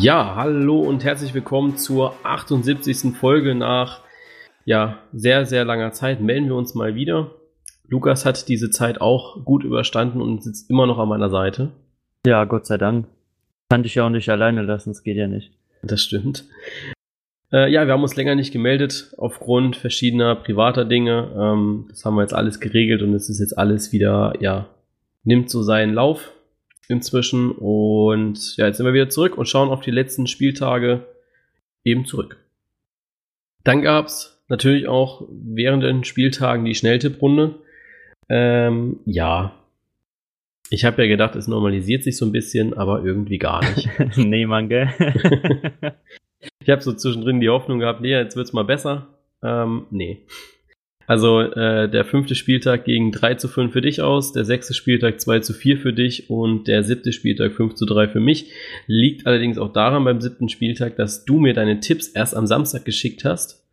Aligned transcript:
Ja, 0.00 0.36
hallo 0.36 0.78
und 0.78 1.02
herzlich 1.02 1.34
willkommen 1.34 1.76
zur 1.76 2.14
78. 2.22 3.16
Folge 3.16 3.56
nach 3.56 4.04
ja, 4.64 5.00
sehr, 5.12 5.44
sehr 5.44 5.64
langer 5.64 5.90
Zeit. 5.90 6.20
Melden 6.20 6.46
wir 6.46 6.54
uns 6.54 6.76
mal 6.76 6.94
wieder. 6.94 7.32
Lukas 7.88 8.24
hat 8.24 8.48
diese 8.48 8.70
Zeit 8.70 9.00
auch 9.00 9.44
gut 9.44 9.64
überstanden 9.64 10.22
und 10.22 10.44
sitzt 10.44 10.70
immer 10.70 10.86
noch 10.86 10.98
an 10.98 11.08
meiner 11.08 11.30
Seite. 11.30 11.72
Ja, 12.24 12.44
Gott 12.44 12.64
sei 12.64 12.78
Dank. 12.78 13.08
Kann 13.70 13.82
dich 13.82 13.96
ja 13.96 14.06
auch 14.06 14.10
nicht 14.10 14.28
alleine 14.28 14.62
lassen, 14.62 14.90
es 14.90 15.02
geht 15.02 15.16
ja 15.16 15.26
nicht. 15.26 15.50
Das 15.82 16.00
stimmt. 16.00 16.44
Äh, 17.52 17.68
ja, 17.72 17.84
wir 17.84 17.92
haben 17.92 18.02
uns 18.02 18.14
länger 18.14 18.36
nicht 18.36 18.52
gemeldet 18.52 19.12
aufgrund 19.18 19.74
verschiedener 19.74 20.36
privater 20.36 20.84
Dinge. 20.84 21.28
Ähm, 21.36 21.86
das 21.90 22.04
haben 22.04 22.14
wir 22.14 22.22
jetzt 22.22 22.34
alles 22.34 22.60
geregelt 22.60 23.02
und 23.02 23.14
es 23.14 23.28
ist 23.28 23.40
jetzt 23.40 23.58
alles 23.58 23.90
wieder, 23.90 24.34
ja, 24.38 24.68
nimmt 25.24 25.50
so 25.50 25.64
seinen 25.64 25.92
Lauf 25.92 26.30
inzwischen. 26.88 27.52
Und 27.52 28.56
ja, 28.56 28.66
jetzt 28.66 28.78
sind 28.78 28.86
wir 28.86 28.94
wieder 28.94 29.08
zurück 29.08 29.38
und 29.38 29.48
schauen 29.48 29.68
auf 29.68 29.80
die 29.80 29.90
letzten 29.90 30.26
Spieltage 30.26 31.06
eben 31.84 32.04
zurück. 32.04 32.38
Dann 33.64 33.82
gab 33.82 34.06
es 34.06 34.42
natürlich 34.48 34.88
auch 34.88 35.28
während 35.30 35.82
den 35.82 36.04
Spieltagen 36.04 36.64
die 36.64 36.74
Schnelltipprunde. 36.74 37.56
Ähm, 38.28 39.00
ja. 39.04 39.54
Ich 40.70 40.84
habe 40.84 41.02
ja 41.02 41.08
gedacht, 41.08 41.34
es 41.34 41.48
normalisiert 41.48 42.04
sich 42.04 42.16
so 42.18 42.26
ein 42.26 42.32
bisschen, 42.32 42.74
aber 42.74 43.02
irgendwie 43.02 43.38
gar 43.38 43.60
nicht. 43.60 43.88
nee, 44.16 44.44
Mann, 44.44 44.68
gell? 44.68 44.90
ich 46.62 46.68
habe 46.68 46.82
so 46.82 46.92
zwischendrin 46.92 47.40
die 47.40 47.48
Hoffnung 47.48 47.78
gehabt, 47.78 48.02
nee, 48.02 48.10
jetzt 48.10 48.36
wird's 48.36 48.52
mal 48.52 48.64
besser. 48.64 49.08
Ähm, 49.42 49.86
nee. 49.90 50.26
Also 51.08 51.40
äh, 51.40 51.88
der 51.88 52.04
fünfte 52.04 52.34
Spieltag 52.34 52.84
ging 52.84 53.12
3 53.12 53.36
zu 53.36 53.48
5 53.48 53.72
für 53.72 53.80
dich 53.80 54.02
aus, 54.02 54.34
der 54.34 54.44
sechste 54.44 54.74
Spieltag 54.74 55.22
2 55.22 55.40
zu 55.40 55.54
4 55.54 55.78
für 55.78 55.94
dich 55.94 56.28
und 56.28 56.68
der 56.68 56.84
siebte 56.84 57.12
Spieltag 57.12 57.54
5 57.54 57.74
zu 57.74 57.86
3 57.86 58.08
für 58.08 58.20
mich. 58.20 58.52
Liegt 58.86 59.26
allerdings 59.26 59.56
auch 59.56 59.72
daran 59.72 60.04
beim 60.04 60.20
siebten 60.20 60.50
Spieltag, 60.50 60.96
dass 60.96 61.24
du 61.24 61.40
mir 61.40 61.54
deine 61.54 61.80
Tipps 61.80 62.08
erst 62.08 62.36
am 62.36 62.46
Samstag 62.46 62.84
geschickt 62.84 63.24
hast. 63.24 63.66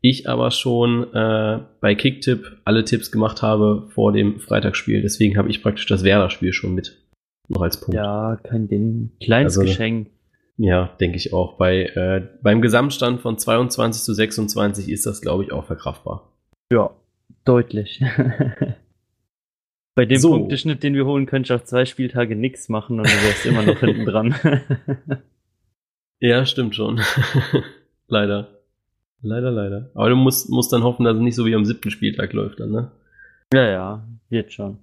Ich 0.00 0.28
aber 0.28 0.50
schon 0.50 1.14
äh, 1.14 1.60
bei 1.80 1.94
Kicktipp 1.94 2.56
alle 2.64 2.84
Tipps 2.84 3.12
gemacht 3.12 3.40
habe 3.40 3.86
vor 3.90 4.12
dem 4.12 4.40
Freitagsspiel. 4.40 5.00
Deswegen 5.00 5.38
habe 5.38 5.50
ich 5.50 5.62
praktisch 5.62 5.86
das 5.86 6.02
Werder-Spiel 6.02 6.52
schon 6.52 6.74
mit. 6.74 7.00
Noch 7.46 7.62
als 7.62 7.78
Punkt. 7.78 7.94
Ja, 7.94 8.36
kein 8.42 8.66
Ding. 8.66 9.12
Kleines 9.22 9.56
also, 9.56 9.68
Geschenk. 9.68 10.10
Ja, 10.56 10.90
denke 11.00 11.18
ich 11.18 11.32
auch. 11.32 11.56
Bei, 11.56 11.84
äh, 11.84 12.26
beim 12.42 12.60
Gesamtstand 12.60 13.20
von 13.20 13.38
22 13.38 14.02
zu 14.02 14.12
26 14.12 14.88
ist 14.88 15.06
das, 15.06 15.20
glaube 15.20 15.44
ich, 15.44 15.52
auch 15.52 15.66
verkraftbar. 15.66 16.33
Ja, 16.72 16.90
deutlich. 17.44 18.02
Bei 19.94 20.06
dem 20.06 20.18
so. 20.18 20.30
Punkteschnitt, 20.30 20.82
den 20.82 20.94
wir 20.94 21.06
holen, 21.06 21.26
könnte 21.26 21.46
ich 21.46 21.52
auf 21.52 21.64
zwei 21.64 21.84
Spieltage 21.84 22.34
nichts 22.34 22.68
machen 22.68 22.98
und 22.98 23.06
du 23.06 23.12
wärst 23.12 23.46
immer 23.46 23.62
noch 23.62 23.78
hinten 23.78 24.04
dran. 24.04 24.34
ja, 26.20 26.44
stimmt 26.44 26.74
schon. 26.74 27.00
leider. 28.08 28.48
Leider, 29.22 29.52
leider. 29.52 29.90
Aber 29.94 30.10
du 30.10 30.16
musst, 30.16 30.50
musst 30.50 30.72
dann 30.72 30.82
hoffen, 30.82 31.04
dass 31.04 31.16
es 31.16 31.22
nicht 31.22 31.36
so 31.36 31.46
wie 31.46 31.54
am 31.54 31.64
siebten 31.64 31.90
Spieltag 31.90 32.32
läuft 32.32 32.60
dann, 32.60 32.72
ne? 32.72 32.90
Ja, 33.52 33.70
ja, 33.70 34.08
wird 34.28 34.52
schon. 34.52 34.78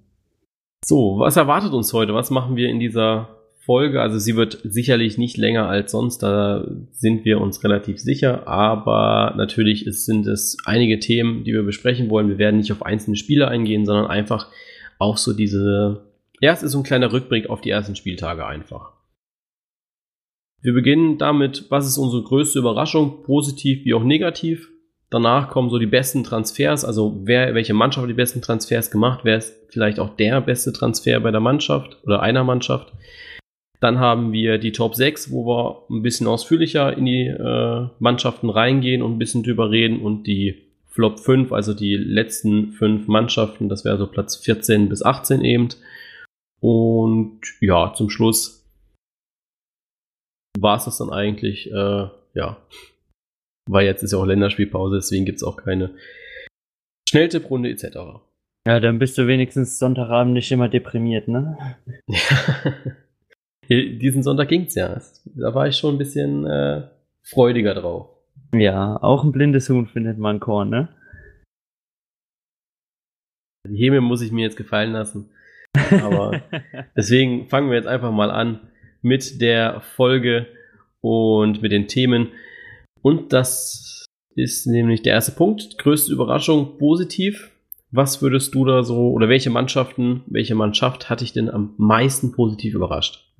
So, 0.84 1.18
was 1.18 1.36
erwartet 1.36 1.72
uns 1.72 1.92
heute? 1.92 2.14
Was 2.14 2.30
machen 2.30 2.56
wir 2.56 2.68
in 2.68 2.80
dieser 2.80 3.41
Folge. 3.64 4.02
Also 4.02 4.18
sie 4.18 4.34
wird 4.34 4.58
sicherlich 4.64 5.18
nicht 5.18 5.36
länger 5.36 5.68
als 5.68 5.92
sonst, 5.92 6.18
da 6.18 6.66
sind 6.90 7.24
wir 7.24 7.40
uns 7.40 7.62
relativ 7.62 7.98
sicher. 7.98 8.48
Aber 8.48 9.34
natürlich 9.36 9.86
ist, 9.86 10.04
sind 10.04 10.26
es 10.26 10.56
einige 10.64 10.98
Themen, 10.98 11.44
die 11.44 11.52
wir 11.52 11.62
besprechen 11.62 12.10
wollen. 12.10 12.28
Wir 12.28 12.38
werden 12.38 12.56
nicht 12.56 12.72
auf 12.72 12.84
einzelne 12.84 13.16
Spiele 13.16 13.46
eingehen, 13.48 13.86
sondern 13.86 14.06
einfach 14.06 14.48
auf 14.98 15.18
so 15.18 15.32
diese. 15.32 16.02
Erst 16.40 16.64
ist 16.64 16.72
so 16.72 16.78
ein 16.78 16.84
kleiner 16.84 17.12
Rückblick 17.12 17.48
auf 17.48 17.60
die 17.60 17.70
ersten 17.70 17.94
Spieltage 17.94 18.44
einfach. 18.44 18.94
Wir 20.60 20.72
beginnen 20.72 21.18
damit, 21.18 21.66
was 21.70 21.86
ist 21.86 21.98
unsere 21.98 22.22
größte 22.22 22.58
Überraschung, 22.58 23.22
positiv 23.22 23.84
wie 23.84 23.94
auch 23.94 24.04
negativ. 24.04 24.68
Danach 25.10 25.50
kommen 25.50 25.70
so 25.70 25.78
die 25.78 25.86
besten 25.86 26.24
Transfers, 26.24 26.84
also 26.84 27.20
wer, 27.24 27.54
welche 27.54 27.74
Mannschaft 27.74 28.02
hat 28.02 28.10
die 28.10 28.14
besten 28.14 28.40
Transfers 28.40 28.90
gemacht, 28.90 29.20
wer 29.24 29.36
ist 29.36 29.54
vielleicht 29.68 30.00
auch 30.00 30.16
der 30.16 30.40
beste 30.40 30.72
Transfer 30.72 31.20
bei 31.20 31.30
der 31.30 31.40
Mannschaft 31.40 31.98
oder 32.04 32.22
einer 32.22 32.44
Mannschaft. 32.44 32.92
Dann 33.82 33.98
haben 33.98 34.32
wir 34.32 34.58
die 34.58 34.70
Top 34.70 34.94
6, 34.94 35.32
wo 35.32 35.44
wir 35.44 35.82
ein 35.90 36.02
bisschen 36.02 36.28
ausführlicher 36.28 36.96
in 36.96 37.04
die 37.04 37.26
äh, 37.26 37.88
Mannschaften 37.98 38.48
reingehen 38.48 39.02
und 39.02 39.14
ein 39.14 39.18
bisschen 39.18 39.42
drüber 39.42 39.72
reden 39.72 40.00
und 40.00 40.28
die 40.28 40.68
Flop 40.86 41.18
5, 41.18 41.50
also 41.50 41.74
die 41.74 41.96
letzten 41.96 42.70
fünf 42.70 43.08
Mannschaften, 43.08 43.68
das 43.68 43.84
wäre 43.84 43.98
so 43.98 44.06
Platz 44.06 44.36
14 44.36 44.88
bis 44.88 45.02
18 45.02 45.42
eben. 45.42 45.70
Und 46.60 47.40
ja, 47.60 47.92
zum 47.92 48.08
Schluss 48.08 48.70
war 50.60 50.76
es 50.76 50.84
das 50.84 50.98
dann 50.98 51.10
eigentlich, 51.10 51.68
äh, 51.68 52.08
ja, 52.34 52.64
weil 53.68 53.84
jetzt 53.84 54.04
ist 54.04 54.12
ja 54.12 54.18
auch 54.18 54.26
Länderspielpause, 54.26 54.94
deswegen 54.94 55.24
gibt 55.24 55.38
es 55.38 55.42
auch 55.42 55.56
keine 55.56 55.90
Schnelltipprunde 57.08 57.68
etc. 57.68 57.96
Ja, 58.64 58.78
dann 58.78 59.00
bist 59.00 59.18
du 59.18 59.26
wenigstens 59.26 59.80
Sonntagabend 59.80 60.34
nicht 60.34 60.52
immer 60.52 60.68
deprimiert, 60.68 61.26
ne? 61.26 61.58
Ja. 62.06 62.18
Diesen 63.98 64.22
Sonntag 64.22 64.48
ging's 64.48 64.74
ja. 64.74 65.00
Da 65.24 65.54
war 65.54 65.68
ich 65.68 65.76
schon 65.76 65.94
ein 65.94 65.98
bisschen 65.98 66.46
äh, 66.46 66.88
freudiger 67.22 67.74
drauf. 67.74 68.08
Ja, 68.54 69.02
auch 69.02 69.24
ein 69.24 69.32
blindes 69.32 69.68
Huhn 69.68 69.86
findet 69.86 70.18
man 70.18 70.40
Korn, 70.40 70.68
ne? 70.68 70.88
Die 73.68 73.78
Häme 73.78 74.00
muss 74.00 74.22
ich 74.22 74.32
mir 74.32 74.42
jetzt 74.42 74.56
gefallen 74.56 74.92
lassen. 74.92 75.30
Aber 76.02 76.42
deswegen 76.96 77.48
fangen 77.48 77.70
wir 77.70 77.76
jetzt 77.76 77.86
einfach 77.86 78.10
mal 78.10 78.30
an 78.30 78.60
mit 79.00 79.40
der 79.40 79.80
Folge 79.80 80.46
und 81.00 81.62
mit 81.62 81.72
den 81.72 81.88
Themen. 81.88 82.28
Und 83.00 83.32
das 83.32 84.04
ist 84.34 84.66
nämlich 84.66 85.02
der 85.02 85.14
erste 85.14 85.32
Punkt. 85.32 85.78
Größte 85.78 86.12
Überraschung 86.12 86.78
positiv. 86.78 87.50
Was 87.90 88.22
würdest 88.22 88.54
du 88.54 88.64
da 88.64 88.82
so, 88.82 89.10
oder 89.10 89.28
welche 89.28 89.50
Mannschaften, 89.50 90.22
welche 90.26 90.54
Mannschaft 90.54 91.10
hat 91.10 91.20
dich 91.20 91.32
denn 91.32 91.50
am 91.50 91.74
meisten 91.76 92.32
positiv 92.32 92.74
überrascht? 92.74 93.31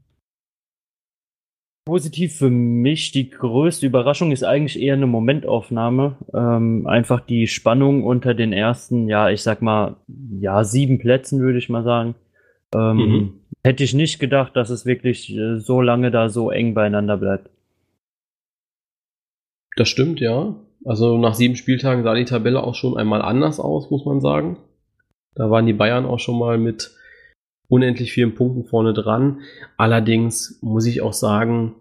Positiv 1.84 2.36
für 2.36 2.50
mich, 2.50 3.10
die 3.10 3.28
größte 3.28 3.86
Überraschung 3.86 4.30
ist 4.30 4.44
eigentlich 4.44 4.80
eher 4.80 4.94
eine 4.94 5.08
Momentaufnahme. 5.08 6.16
Ähm, 6.32 6.86
einfach 6.86 7.20
die 7.20 7.48
Spannung 7.48 8.04
unter 8.04 8.34
den 8.34 8.52
ersten, 8.52 9.08
ja, 9.08 9.30
ich 9.30 9.42
sag 9.42 9.62
mal, 9.62 9.96
ja, 10.38 10.62
sieben 10.62 10.98
Plätzen, 10.98 11.40
würde 11.40 11.58
ich 11.58 11.68
mal 11.68 11.82
sagen. 11.82 12.14
Ähm, 12.72 12.96
mhm. 12.96 13.32
Hätte 13.64 13.82
ich 13.82 13.94
nicht 13.94 14.20
gedacht, 14.20 14.54
dass 14.54 14.70
es 14.70 14.86
wirklich 14.86 15.36
äh, 15.36 15.58
so 15.58 15.80
lange 15.80 16.12
da 16.12 16.28
so 16.28 16.50
eng 16.50 16.74
beieinander 16.74 17.16
bleibt. 17.16 17.50
Das 19.76 19.88
stimmt, 19.88 20.20
ja. 20.20 20.54
Also 20.84 21.18
nach 21.18 21.34
sieben 21.34 21.56
Spieltagen 21.56 22.04
sah 22.04 22.14
die 22.14 22.24
Tabelle 22.24 22.62
auch 22.62 22.74
schon 22.74 22.96
einmal 22.96 23.22
anders 23.22 23.58
aus, 23.58 23.90
muss 23.90 24.04
man 24.04 24.20
sagen. 24.20 24.56
Da 25.34 25.50
waren 25.50 25.66
die 25.66 25.72
Bayern 25.72 26.06
auch 26.06 26.18
schon 26.18 26.38
mal 26.38 26.58
mit 26.58 26.92
unendlich 27.68 28.12
vielen 28.12 28.34
Punkten 28.34 28.64
vorne 28.64 28.92
dran. 28.92 29.40
Allerdings 29.76 30.58
muss 30.62 30.86
ich 30.86 31.02
auch 31.02 31.12
sagen, 31.12 31.74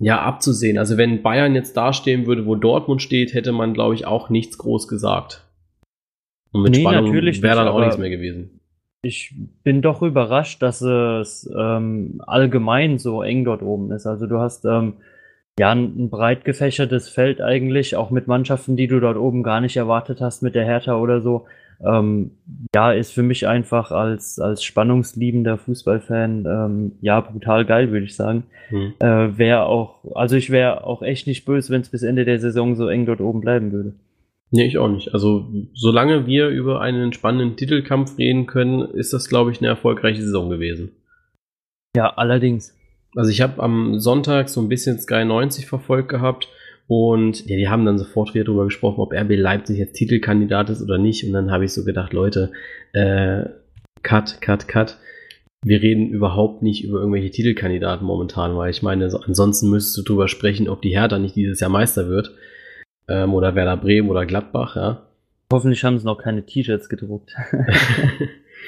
ja, 0.00 0.22
abzusehen. 0.22 0.78
Also 0.78 0.96
wenn 0.96 1.22
Bayern 1.22 1.54
jetzt 1.54 1.76
dastehen 1.76 2.26
würde, 2.26 2.46
wo 2.46 2.54
Dortmund 2.54 3.02
steht, 3.02 3.34
hätte 3.34 3.52
man, 3.52 3.74
glaube 3.74 3.94
ich, 3.94 4.06
auch 4.06 4.30
nichts 4.30 4.56
groß 4.56 4.88
gesagt. 4.88 5.46
Und 6.52 6.62
mit 6.62 6.72
nee, 6.72 6.80
Spannung 6.80 7.12
wäre 7.12 7.56
dann 7.56 7.68
auch 7.68 7.80
nichts 7.80 7.98
mehr 7.98 8.10
gewesen. 8.10 8.60
Ich 9.02 9.34
bin 9.62 9.82
doch 9.82 10.02
überrascht, 10.02 10.62
dass 10.62 10.80
es 10.80 11.50
ähm, 11.56 12.20
allgemein 12.26 12.98
so 12.98 13.22
eng 13.22 13.44
dort 13.44 13.62
oben 13.62 13.92
ist. 13.92 14.06
Also 14.06 14.26
du 14.26 14.38
hast 14.38 14.64
ähm, 14.64 14.94
ja 15.58 15.70
ein, 15.70 16.04
ein 16.04 16.10
breit 16.10 16.44
gefächertes 16.44 17.08
Feld 17.08 17.40
eigentlich, 17.40 17.96
auch 17.96 18.10
mit 18.10 18.26
Mannschaften, 18.26 18.76
die 18.76 18.88
du 18.88 19.00
dort 19.00 19.16
oben 19.16 19.42
gar 19.42 19.60
nicht 19.60 19.76
erwartet 19.76 20.20
hast, 20.20 20.42
mit 20.42 20.54
der 20.54 20.64
Hertha 20.64 20.96
oder 20.96 21.20
so 21.20 21.46
ähm, 21.84 22.32
ja, 22.74 22.92
ist 22.92 23.12
für 23.12 23.22
mich 23.22 23.46
einfach 23.46 23.90
als, 23.90 24.38
als 24.38 24.62
spannungsliebender 24.62 25.58
Fußballfan, 25.58 26.44
ähm, 26.46 26.92
ja, 27.00 27.20
brutal 27.20 27.64
geil, 27.64 27.90
würde 27.90 28.06
ich 28.06 28.16
sagen. 28.16 28.44
Hm. 28.68 28.94
Äh, 28.98 29.38
wäre 29.38 29.64
auch, 29.64 30.04
also 30.14 30.36
ich 30.36 30.50
wäre 30.50 30.84
auch 30.84 31.02
echt 31.02 31.26
nicht 31.26 31.44
böse, 31.44 31.72
wenn 31.72 31.80
es 31.80 31.88
bis 31.88 32.02
Ende 32.02 32.24
der 32.24 32.38
Saison 32.38 32.76
so 32.76 32.88
eng 32.88 33.06
dort 33.06 33.20
oben 33.20 33.40
bleiben 33.40 33.72
würde. 33.72 33.94
Nee, 34.52 34.66
ich 34.66 34.78
auch 34.78 34.88
nicht. 34.88 35.14
Also, 35.14 35.48
solange 35.74 36.26
wir 36.26 36.48
über 36.48 36.80
einen 36.80 37.12
spannenden 37.12 37.56
Titelkampf 37.56 38.18
reden 38.18 38.46
können, 38.46 38.82
ist 38.82 39.12
das, 39.12 39.28
glaube 39.28 39.52
ich, 39.52 39.60
eine 39.60 39.68
erfolgreiche 39.68 40.22
Saison 40.22 40.50
gewesen. 40.50 40.90
Ja, 41.96 42.10
allerdings. 42.14 42.76
Also, 43.14 43.30
ich 43.30 43.42
habe 43.42 43.62
am 43.62 44.00
Sonntag 44.00 44.48
so 44.48 44.60
ein 44.60 44.68
bisschen 44.68 44.98
Sky 44.98 45.24
90 45.24 45.66
verfolgt 45.66 46.08
gehabt 46.08 46.48
und 46.90 47.46
ja, 47.46 47.56
die 47.56 47.68
haben 47.68 47.84
dann 47.84 47.98
sofort 47.98 48.34
wieder 48.34 48.46
darüber 48.46 48.64
gesprochen, 48.64 49.00
ob 49.00 49.12
RB 49.12 49.36
Leipzig 49.36 49.78
jetzt 49.78 49.92
Titelkandidat 49.92 50.70
ist 50.70 50.82
oder 50.82 50.98
nicht. 50.98 51.24
Und 51.24 51.32
dann 51.32 51.52
habe 51.52 51.64
ich 51.64 51.72
so 51.72 51.84
gedacht, 51.84 52.12
Leute, 52.12 52.50
äh, 52.92 53.44
cut, 54.02 54.40
cut, 54.40 54.66
cut. 54.66 54.98
Wir 55.64 55.82
reden 55.82 56.08
überhaupt 56.08 56.62
nicht 56.62 56.82
über 56.82 56.98
irgendwelche 56.98 57.30
Titelkandidaten 57.30 58.04
momentan, 58.04 58.56
weil 58.56 58.70
ich 58.70 58.82
meine, 58.82 59.08
so, 59.08 59.20
ansonsten 59.20 59.70
müsstest 59.70 59.98
du 59.98 60.02
darüber 60.02 60.26
sprechen, 60.26 60.68
ob 60.68 60.82
die 60.82 60.90
Hertha 60.98 61.20
nicht 61.20 61.36
dieses 61.36 61.60
Jahr 61.60 61.70
Meister 61.70 62.08
wird. 62.08 62.34
Ähm, 63.06 63.34
oder 63.34 63.54
Werder 63.54 63.76
Bremen 63.76 64.10
oder 64.10 64.26
Gladbach, 64.26 64.74
ja. 64.74 65.06
Hoffentlich 65.52 65.84
haben 65.84 65.96
sie 65.96 66.06
noch 66.06 66.18
keine 66.18 66.44
T-Shirts 66.44 66.88
gedruckt. 66.88 67.36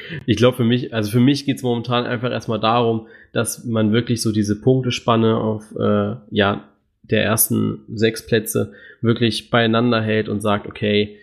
Ich 0.27 0.37
glaube 0.37 0.57
für 0.57 0.65
mich, 0.65 0.95
also 0.95 1.11
für 1.11 1.21
mich 1.21 1.45
geht 1.45 1.57
es 1.57 1.63
momentan 1.63 2.07
einfach 2.07 2.31
erstmal 2.31 2.61
darum, 2.61 3.07
dass 3.33 3.65
man 3.65 3.93
wirklich 3.93 4.23
so 4.23 4.33
diese 4.33 4.61
Punktespanne 4.61 5.37
auf 5.37 5.75
äh, 5.79 6.17
ja, 6.31 6.69
der 7.03 7.25
ersten 7.25 7.85
sechs 7.93 8.27
Plätze 8.27 8.73
wirklich 9.01 9.51
beieinander 9.51 10.01
hält 10.01 10.29
und 10.29 10.41
sagt, 10.41 10.67
okay, 10.67 11.19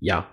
ja, 0.00 0.28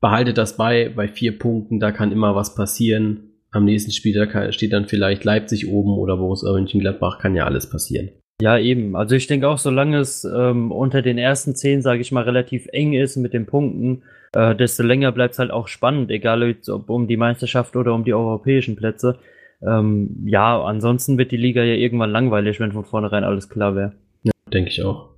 behaltet 0.00 0.38
das 0.38 0.56
bei, 0.56 0.90
bei 0.94 1.08
vier 1.08 1.38
Punkten, 1.38 1.80
da 1.80 1.92
kann 1.92 2.12
immer 2.12 2.34
was 2.34 2.54
passieren. 2.54 3.30
Am 3.50 3.64
nächsten 3.64 3.92
Spiel 3.92 4.14
da 4.14 4.52
steht 4.52 4.72
dann 4.72 4.86
vielleicht 4.86 5.24
Leipzig 5.24 5.68
oben 5.68 5.98
oder 5.98 6.16
Borussia 6.16 6.52
Mönchengladbach, 6.52 7.18
kann 7.18 7.36
ja 7.36 7.44
alles 7.44 7.68
passieren. 7.68 8.10
Ja, 8.40 8.58
eben. 8.58 8.96
Also 8.96 9.14
ich 9.14 9.26
denke 9.26 9.48
auch, 9.48 9.58
solange 9.58 9.98
es 9.98 10.24
ähm, 10.24 10.72
unter 10.72 11.02
den 11.02 11.18
ersten 11.18 11.54
zehn, 11.54 11.82
sage 11.82 12.00
ich 12.00 12.10
mal, 12.12 12.24
relativ 12.24 12.66
eng 12.72 12.92
ist 12.92 13.16
mit 13.16 13.34
den 13.34 13.46
Punkten, 13.46 14.02
äh, 14.34 14.56
desto 14.56 14.82
länger 14.82 15.12
bleibt 15.12 15.34
es 15.34 15.38
halt 15.38 15.50
auch 15.50 15.68
spannend, 15.68 16.10
egal 16.10 16.56
ob 16.68 16.90
um 16.90 17.06
die 17.06 17.16
Meisterschaft 17.16 17.76
oder 17.76 17.94
um 17.94 18.04
die 18.04 18.14
europäischen 18.14 18.74
Plätze. 18.74 19.18
Ähm, 19.66 20.24
ja, 20.26 20.62
ansonsten 20.62 21.18
wird 21.18 21.30
die 21.30 21.36
Liga 21.36 21.62
ja 21.62 21.74
irgendwann 21.74 22.10
langweilig, 22.10 22.60
wenn 22.60 22.72
von 22.72 22.84
vornherein 22.84 23.24
alles 23.24 23.48
klar 23.48 23.76
wäre. 23.76 23.92
Ja, 24.22 24.32
denke 24.52 24.70
ich 24.70 24.82
auch. 24.82 25.10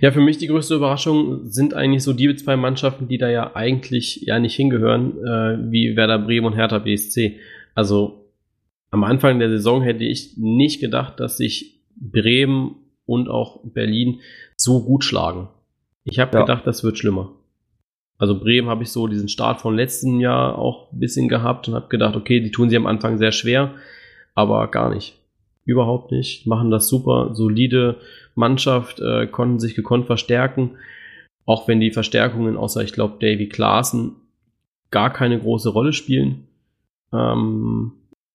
Ja, 0.00 0.12
für 0.12 0.20
mich 0.20 0.38
die 0.38 0.46
größte 0.46 0.74
Überraschung 0.74 1.48
sind 1.48 1.74
eigentlich 1.74 2.02
so 2.02 2.12
die 2.12 2.34
zwei 2.36 2.56
Mannschaften, 2.56 3.08
die 3.08 3.18
da 3.18 3.30
ja 3.30 3.54
eigentlich 3.54 4.22
ja 4.22 4.38
nicht 4.38 4.54
hingehören, 4.54 5.16
äh, 5.18 5.72
wie 5.72 5.96
Werder 5.96 6.18
Bremen 6.18 6.46
und 6.46 6.54
Hertha 6.54 6.78
BSC. 6.78 7.38
Also 7.74 8.26
am 8.90 9.04
Anfang 9.04 9.38
der 9.38 9.48
Saison 9.48 9.82
hätte 9.82 10.04
ich 10.04 10.36
nicht 10.36 10.80
gedacht, 10.80 11.18
dass 11.18 11.38
sich 11.38 11.80
Bremen 11.96 12.76
und 13.06 13.28
auch 13.28 13.60
Berlin 13.64 14.20
so 14.56 14.82
gut 14.84 15.04
schlagen. 15.04 15.48
Ich 16.04 16.18
habe 16.18 16.36
ja. 16.36 16.44
gedacht, 16.44 16.66
das 16.66 16.84
wird 16.84 16.98
schlimmer. 16.98 17.32
Also 18.18 18.38
Bremen 18.38 18.68
habe 18.68 18.82
ich 18.82 18.90
so 18.90 19.06
diesen 19.06 19.28
Start 19.28 19.60
von 19.60 19.76
letzten 19.76 20.20
Jahr 20.20 20.58
auch 20.58 20.92
ein 20.92 20.98
bisschen 20.98 21.28
gehabt 21.28 21.68
und 21.68 21.74
habe 21.74 21.88
gedacht, 21.88 22.16
okay, 22.16 22.40
die 22.40 22.50
tun 22.50 22.70
sie 22.70 22.76
am 22.76 22.86
Anfang 22.86 23.18
sehr 23.18 23.32
schwer, 23.32 23.74
aber 24.34 24.68
gar 24.68 24.92
nicht. 24.94 25.18
Überhaupt 25.64 26.12
nicht. 26.12 26.46
Machen 26.46 26.70
das 26.70 26.88
super. 26.88 27.30
Solide 27.34 27.96
Mannschaft, 28.34 29.00
äh, 29.00 29.26
konnten 29.26 29.58
sich 29.58 29.74
gekonnt 29.74 30.06
verstärken. 30.06 30.76
Auch 31.44 31.68
wenn 31.68 31.80
die 31.80 31.90
Verstärkungen, 31.90 32.56
außer 32.56 32.82
ich 32.82 32.92
glaube 32.92 33.16
Davy 33.20 33.48
Klaassen, 33.48 34.16
gar 34.90 35.12
keine 35.12 35.38
große 35.38 35.68
Rolle 35.68 35.92
spielen. 35.92 36.46
Ähm, 37.12 37.92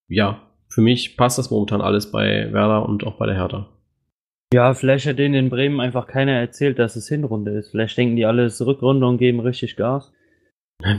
ja, 0.07 0.41
für 0.67 0.81
mich 0.81 1.17
passt 1.17 1.37
das 1.37 1.51
momentan 1.51 1.81
alles 1.81 2.11
bei 2.11 2.51
Werder 2.51 2.87
und 2.87 3.05
auch 3.05 3.17
bei 3.17 3.25
der 3.25 3.35
Hertha. 3.35 3.67
Ja, 4.53 4.73
vielleicht 4.73 5.07
hat 5.07 5.17
denen 5.17 5.35
in 5.35 5.49
Bremen 5.49 5.79
einfach 5.79 6.07
keiner 6.07 6.33
erzählt, 6.33 6.77
dass 6.77 6.95
es 6.95 7.07
Hinrunde 7.07 7.51
ist. 7.51 7.71
Vielleicht 7.71 7.97
denken 7.97 8.17
die 8.17 8.25
alles 8.25 8.65
Rückrunde 8.65 9.07
und 9.07 9.17
geben 9.17 9.39
richtig 9.39 9.77
Gas. 9.77 10.11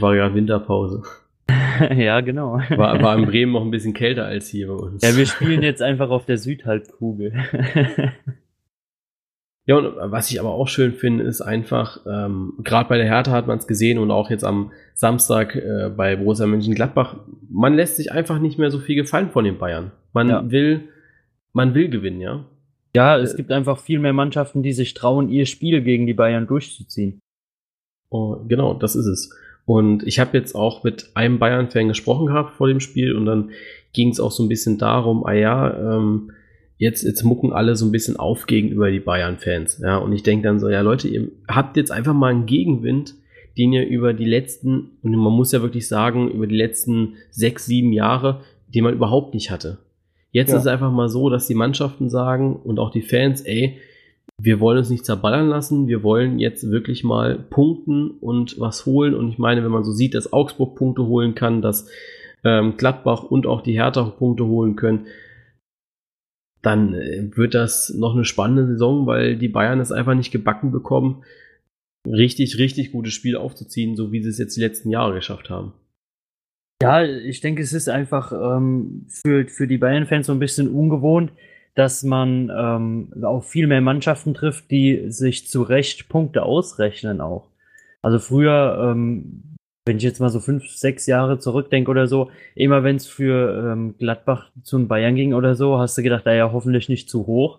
War 0.00 0.16
ja 0.16 0.34
Winterpause. 0.34 1.02
ja, 1.94 2.20
genau. 2.20 2.60
War, 2.70 3.02
war 3.02 3.18
in 3.18 3.26
Bremen 3.26 3.52
noch 3.52 3.62
ein 3.62 3.70
bisschen 3.70 3.92
kälter 3.92 4.24
als 4.24 4.48
hier 4.48 4.68
bei 4.68 4.74
uns. 4.74 5.02
Ja, 5.02 5.16
wir 5.16 5.26
spielen 5.26 5.62
jetzt 5.62 5.82
einfach 5.82 6.10
auf 6.10 6.24
der 6.24 6.38
Südhalbkugel. 6.38 7.32
Ja, 9.64 9.76
und 9.76 9.94
was 10.10 10.30
ich 10.30 10.40
aber 10.40 10.50
auch 10.50 10.66
schön 10.66 10.92
finde, 10.92 11.22
ist 11.22 11.40
einfach, 11.40 12.00
ähm, 12.04 12.54
gerade 12.64 12.88
bei 12.88 12.96
der 12.96 13.06
Hertha 13.06 13.30
hat 13.30 13.46
man 13.46 13.58
es 13.58 13.68
gesehen 13.68 13.98
und 13.98 14.10
auch 14.10 14.28
jetzt 14.28 14.42
am 14.42 14.72
Samstag 14.94 15.54
äh, 15.54 15.88
bei 15.96 16.16
Borussia 16.16 16.46
Mönchengladbach, 16.46 17.16
man 17.48 17.74
lässt 17.74 17.96
sich 17.96 18.10
einfach 18.10 18.40
nicht 18.40 18.58
mehr 18.58 18.72
so 18.72 18.80
viel 18.80 18.96
gefallen 18.96 19.30
von 19.30 19.44
den 19.44 19.58
Bayern. 19.58 19.92
Man 20.12 20.28
ja. 20.28 20.50
will, 20.50 20.88
man 21.52 21.74
will 21.74 21.88
gewinnen, 21.90 22.20
ja. 22.20 22.44
Ja, 22.94 23.18
es 23.18 23.34
äh, 23.34 23.36
gibt 23.36 23.50
einfach 23.50 23.78
viel 23.78 23.98
mehr 23.98 24.12
Mannschaften, 24.12 24.62
die 24.62 24.72
sich 24.72 24.94
trauen, 24.94 25.28
ihr 25.28 25.46
Spiel 25.46 25.82
gegen 25.82 26.06
die 26.06 26.14
Bayern 26.14 26.46
durchzuziehen. 26.46 27.20
Oh, 28.10 28.36
genau, 28.46 28.74
das 28.74 28.94
ist 28.94 29.06
es. 29.06 29.34
Und 29.64 30.06
ich 30.06 30.18
habe 30.18 30.36
jetzt 30.36 30.54
auch 30.54 30.82
mit 30.84 31.10
einem 31.14 31.38
Bayern-Fan 31.38 31.88
gesprochen 31.88 32.26
gehabt 32.26 32.54
vor 32.56 32.68
dem 32.68 32.80
Spiel 32.80 33.14
und 33.14 33.26
dann 33.26 33.50
ging 33.92 34.08
es 34.08 34.20
auch 34.20 34.32
so 34.32 34.42
ein 34.42 34.48
bisschen 34.48 34.76
darum, 34.76 35.24
ah 35.24 35.32
ja, 35.32 35.96
ähm, 35.96 36.32
jetzt, 36.78 37.04
jetzt 37.04 37.22
mucken 37.22 37.52
alle 37.52 37.76
so 37.76 37.86
ein 37.86 37.92
bisschen 37.92 38.16
auf 38.16 38.46
gegenüber 38.46 38.90
die 38.90 39.00
Bayern-Fans. 39.00 39.78
Ja, 39.78 39.98
und 39.98 40.12
ich 40.12 40.22
denke 40.22 40.48
dann 40.48 40.58
so, 40.58 40.68
ja 40.68 40.80
Leute, 40.80 41.08
ihr 41.08 41.28
habt 41.48 41.76
jetzt 41.76 41.92
einfach 41.92 42.12
mal 42.12 42.32
einen 42.32 42.46
Gegenwind, 42.46 43.14
den 43.56 43.72
ihr 43.72 43.86
über 43.86 44.14
die 44.14 44.24
letzten, 44.24 44.90
und 45.02 45.14
man 45.14 45.32
muss 45.32 45.52
ja 45.52 45.62
wirklich 45.62 45.86
sagen, 45.86 46.30
über 46.30 46.46
die 46.46 46.56
letzten 46.56 47.14
sechs, 47.30 47.66
sieben 47.66 47.92
Jahre, 47.92 48.40
den 48.74 48.84
man 48.84 48.94
überhaupt 48.94 49.32
nicht 49.34 49.50
hatte. 49.50 49.78
Jetzt 50.32 50.50
ja. 50.50 50.56
ist 50.56 50.62
es 50.62 50.66
einfach 50.66 50.90
mal 50.90 51.08
so, 51.08 51.28
dass 51.28 51.46
die 51.46 51.54
Mannschaften 51.54 52.08
sagen 52.08 52.56
und 52.56 52.78
auch 52.78 52.90
die 52.90 53.02
Fans, 53.02 53.42
ey, 53.42 53.78
wir 54.40 54.60
wollen 54.60 54.78
uns 54.78 54.90
nicht 54.90 55.04
zerballern 55.04 55.48
lassen, 55.48 55.86
wir 55.86 56.02
wollen 56.02 56.38
jetzt 56.38 56.70
wirklich 56.70 57.04
mal 57.04 57.38
punkten 57.38 58.10
und 58.10 58.58
was 58.58 58.86
holen. 58.86 59.14
Und 59.14 59.28
ich 59.28 59.38
meine, 59.38 59.62
wenn 59.62 59.70
man 59.70 59.84
so 59.84 59.92
sieht, 59.92 60.14
dass 60.14 60.32
Augsburg 60.32 60.74
Punkte 60.74 61.06
holen 61.06 61.34
kann, 61.34 61.62
dass 61.62 61.88
ähm, 62.44 62.76
Gladbach 62.76 63.22
und 63.22 63.46
auch 63.46 63.60
die 63.60 63.74
Hertha 63.74 64.02
Punkte 64.04 64.46
holen 64.46 64.74
können, 64.74 65.06
dann 66.62 66.94
äh, 66.94 67.36
wird 67.36 67.54
das 67.54 67.92
noch 67.94 68.14
eine 68.14 68.24
spannende 68.24 68.66
Saison, 68.66 69.06
weil 69.06 69.36
die 69.36 69.48
Bayern 69.48 69.80
es 69.80 69.92
einfach 69.92 70.14
nicht 70.14 70.32
gebacken 70.32 70.72
bekommen, 70.72 71.22
richtig, 72.06 72.58
richtig 72.58 72.92
gutes 72.92 73.12
Spiel 73.12 73.36
aufzuziehen, 73.36 73.96
so 73.96 74.12
wie 74.12 74.22
sie 74.22 74.30
es 74.30 74.38
jetzt 74.38 74.56
die 74.56 74.62
letzten 74.62 74.90
Jahre 74.90 75.14
geschafft 75.14 75.50
haben. 75.50 75.72
Ja, 76.82 77.02
ich 77.04 77.40
denke, 77.40 77.62
es 77.62 77.72
ist 77.72 77.88
einfach 77.88 78.32
ähm, 78.32 79.06
für, 79.08 79.46
für 79.46 79.66
die 79.66 79.78
Bayern-Fans 79.78 80.26
so 80.26 80.32
ein 80.32 80.38
bisschen 80.38 80.68
ungewohnt, 80.68 81.32
dass 81.74 82.02
man 82.02 82.50
ähm, 82.54 83.24
auf 83.24 83.48
viel 83.48 83.66
mehr 83.66 83.80
Mannschaften 83.80 84.34
trifft, 84.34 84.70
die 84.70 85.10
sich 85.10 85.48
zu 85.48 85.62
Recht 85.62 86.08
Punkte 86.08 86.42
ausrechnen 86.42 87.20
auch. 87.20 87.48
Also 88.02 88.18
früher 88.18 88.90
ähm, 88.90 89.52
wenn 89.84 89.96
ich 89.96 90.02
jetzt 90.02 90.20
mal 90.20 90.30
so 90.30 90.40
fünf, 90.40 90.68
sechs 90.68 91.06
Jahre 91.06 91.38
zurückdenke 91.38 91.90
oder 91.90 92.06
so, 92.06 92.30
immer 92.54 92.84
wenn 92.84 92.96
es 92.96 93.06
für 93.06 93.72
ähm, 93.72 93.96
Gladbach 93.98 94.50
zu 94.62 94.78
den 94.78 94.88
Bayern 94.88 95.16
ging 95.16 95.34
oder 95.34 95.54
so, 95.56 95.78
hast 95.78 95.98
du 95.98 96.02
gedacht, 96.02 96.24
naja, 96.24 96.52
hoffentlich 96.52 96.88
nicht 96.88 97.10
zu 97.10 97.26
hoch. 97.26 97.58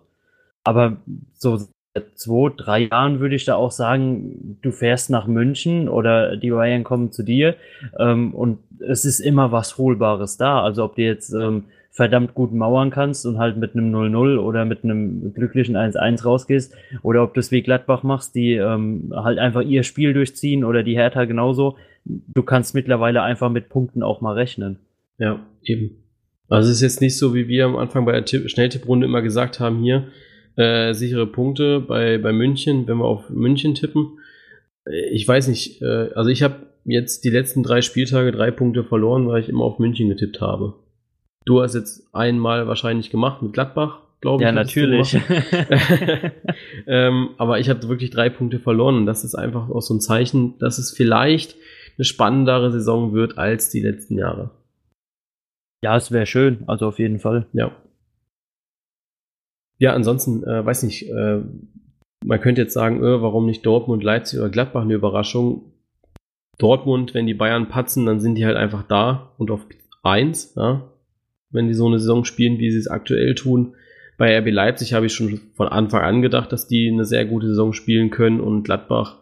Aber 0.64 0.98
so 1.34 1.68
zwei, 2.16 2.52
drei 2.56 2.80
Jahren 2.88 3.20
würde 3.20 3.36
ich 3.36 3.46
da 3.46 3.56
auch 3.56 3.72
sagen, 3.72 4.58
du 4.62 4.72
fährst 4.72 5.10
nach 5.10 5.28
München 5.28 5.90
oder 5.90 6.38
die 6.38 6.52
Bayern 6.52 6.84
kommen 6.84 7.12
zu 7.12 7.24
dir 7.24 7.56
ähm, 8.00 8.34
und 8.34 8.60
es 8.80 9.06
ist 9.06 9.20
immer 9.20 9.52
was 9.52 9.78
Holbares 9.78 10.38
da. 10.38 10.64
Also 10.64 10.84
ob 10.84 10.96
du 10.96 11.04
jetzt 11.04 11.34
ähm, 11.34 11.66
verdammt 11.92 12.34
gut 12.34 12.52
mauern 12.52 12.90
kannst 12.90 13.26
und 13.26 13.38
halt 13.38 13.58
mit 13.58 13.76
einem 13.76 13.94
0-0 13.94 14.40
oder 14.40 14.66
mit 14.66 14.84
einem 14.84 15.34
glücklichen 15.34 15.78
1-1 15.78 16.24
rausgehst 16.24 16.76
oder 17.04 17.24
ob 17.24 17.36
du 17.36 17.40
es 17.40 17.52
wie 17.52 17.62
Gladbach 17.62 18.02
machst, 18.02 18.34
die 18.34 18.54
ähm, 18.54 19.14
halt 19.16 19.38
einfach 19.38 19.62
ihr 19.62 19.84
Spiel 19.84 20.14
durchziehen 20.14 20.64
oder 20.64 20.82
die 20.82 20.96
Hertha 20.96 21.26
genauso 21.26 21.78
du 22.06 22.44
kannst 22.44 22.76
mittlerweile 22.76 23.22
einfach 23.22 23.50
mit 23.50 23.70
Punkten 23.70 24.04
auch 24.04 24.22
mal 24.22 24.34
rechnen. 24.34 24.80
Ja, 25.18 25.46
eben. 25.64 26.04
Also 26.50 26.70
es 26.70 26.78
ist 26.78 26.82
jetzt 26.82 27.02
nicht 27.02 27.18
so, 27.18 27.34
wie 27.34 27.48
wir 27.48 27.66
am 27.66 27.78
Anfang 27.78 28.06
bei 28.06 28.12
der 28.12 28.26
Tipp 28.26 28.50
Schnelltipprunde 28.50 29.06
immer 29.06 29.22
gesagt 29.22 29.60
haben, 29.60 29.80
hier 29.80 30.08
äh, 30.56 30.94
sichere 30.94 31.28
Punkte 31.28 31.80
bei, 31.80 32.18
bei 32.18 32.32
München, 32.32 32.88
wenn 32.88 32.98
wir 32.98 33.06
auf 33.06 33.30
München 33.30 33.76
tippen. 33.76 34.20
Äh, 34.86 35.10
ich 35.12 35.28
weiß 35.28 35.48
nicht, 35.48 35.82
äh, 35.82 36.10
also 36.16 36.30
ich 36.30 36.44
habe 36.44 36.68
jetzt 36.86 37.24
die 37.24 37.30
letzten 37.30 37.64
drei 37.64 37.82
Spieltage 37.82 38.32
drei 38.32 38.52
Punkte 38.52 38.84
verloren, 38.84 39.28
weil 39.28 39.42
ich 39.42 39.50
immer 39.50 39.64
auf 39.64 39.80
München 39.80 40.10
getippt 40.10 40.42
habe. 40.42 40.76
Du 41.46 41.62
hast 41.62 41.76
jetzt 41.76 42.08
einmal 42.14 42.68
wahrscheinlich 42.68 43.10
gemacht 43.10 43.42
mit 43.42 43.54
Gladbach, 43.54 44.00
glaube 44.22 44.44
ich. 44.44 44.46
Ja, 44.46 44.52
natürlich. 44.52 45.18
ähm, 46.88 47.30
aber 47.38 47.60
ich 47.60 47.70
habe 47.70 47.88
wirklich 47.90 48.12
drei 48.12 48.30
Punkte 48.30 48.60
verloren 48.60 48.96
und 48.96 49.06
das 49.06 49.24
ist 49.24 49.36
einfach 49.36 49.70
auch 49.70 49.82
so 49.82 49.94
ein 49.94 50.02
Zeichen, 50.02 50.58
dass 50.60 50.78
es 50.78 50.92
vielleicht 50.92 51.56
eine 51.98 52.06
spannendere 52.06 52.72
Saison 52.72 53.14
wird 53.14 53.38
als 53.38 53.70
die 53.70 53.82
letzten 53.82 54.18
Jahre. 54.18 54.52
Ja, 55.84 55.98
es 55.98 56.12
wäre 56.12 56.26
schön, 56.26 56.64
also 56.68 56.88
auf 56.88 56.98
jeden 56.98 57.20
Fall. 57.20 57.48
Ja. 57.52 57.76
Ja, 59.78 59.94
ansonsten, 59.94 60.44
äh, 60.44 60.66
weiß 60.66 60.84
nicht, 60.84 61.10
äh, 61.10 61.42
man 62.26 62.40
könnte 62.40 62.62
jetzt 62.62 62.74
sagen, 62.74 63.04
äh, 63.04 63.22
warum 63.22 63.46
nicht 63.46 63.66
Dortmund, 63.66 64.04
Leipzig 64.04 64.40
oder 64.40 64.50
Gladbach 64.50 64.84
eine 64.84 64.94
Überraschung? 64.94 65.74
Dortmund, 66.58 67.14
wenn 67.14 67.26
die 67.26 67.34
Bayern 67.34 67.68
patzen, 67.68 68.06
dann 68.06 68.20
sind 68.20 68.36
die 68.36 68.46
halt 68.46 68.58
einfach 68.58 68.84
da 68.84 69.34
und 69.38 69.52
auf 69.52 69.66
1, 70.04 70.54
ja? 70.56 70.90
wenn 71.50 71.68
die 71.68 71.74
so 71.74 71.88
eine 71.88 72.00
Saison 72.00 72.26
spielen, 72.26 72.60
wie 72.60 72.72
sie 72.72 72.78
es 72.78 72.88
aktuell 72.88 73.36
tun. 73.36 73.76
Bei 74.18 74.38
RB 74.38 74.52
Leipzig 74.52 74.94
habe 74.94 75.08
ich 75.08 75.14
schon 75.14 75.40
von 75.56 75.68
Anfang 75.68 76.02
an 76.02 76.22
gedacht, 76.22 76.52
dass 76.52 76.68
die 76.68 76.90
eine 76.92 77.06
sehr 77.06 77.26
gute 77.26 77.48
Saison 77.48 77.74
spielen 77.74 78.10
können 78.10 78.40
und 78.40 78.64
Gladbach, 78.64 79.18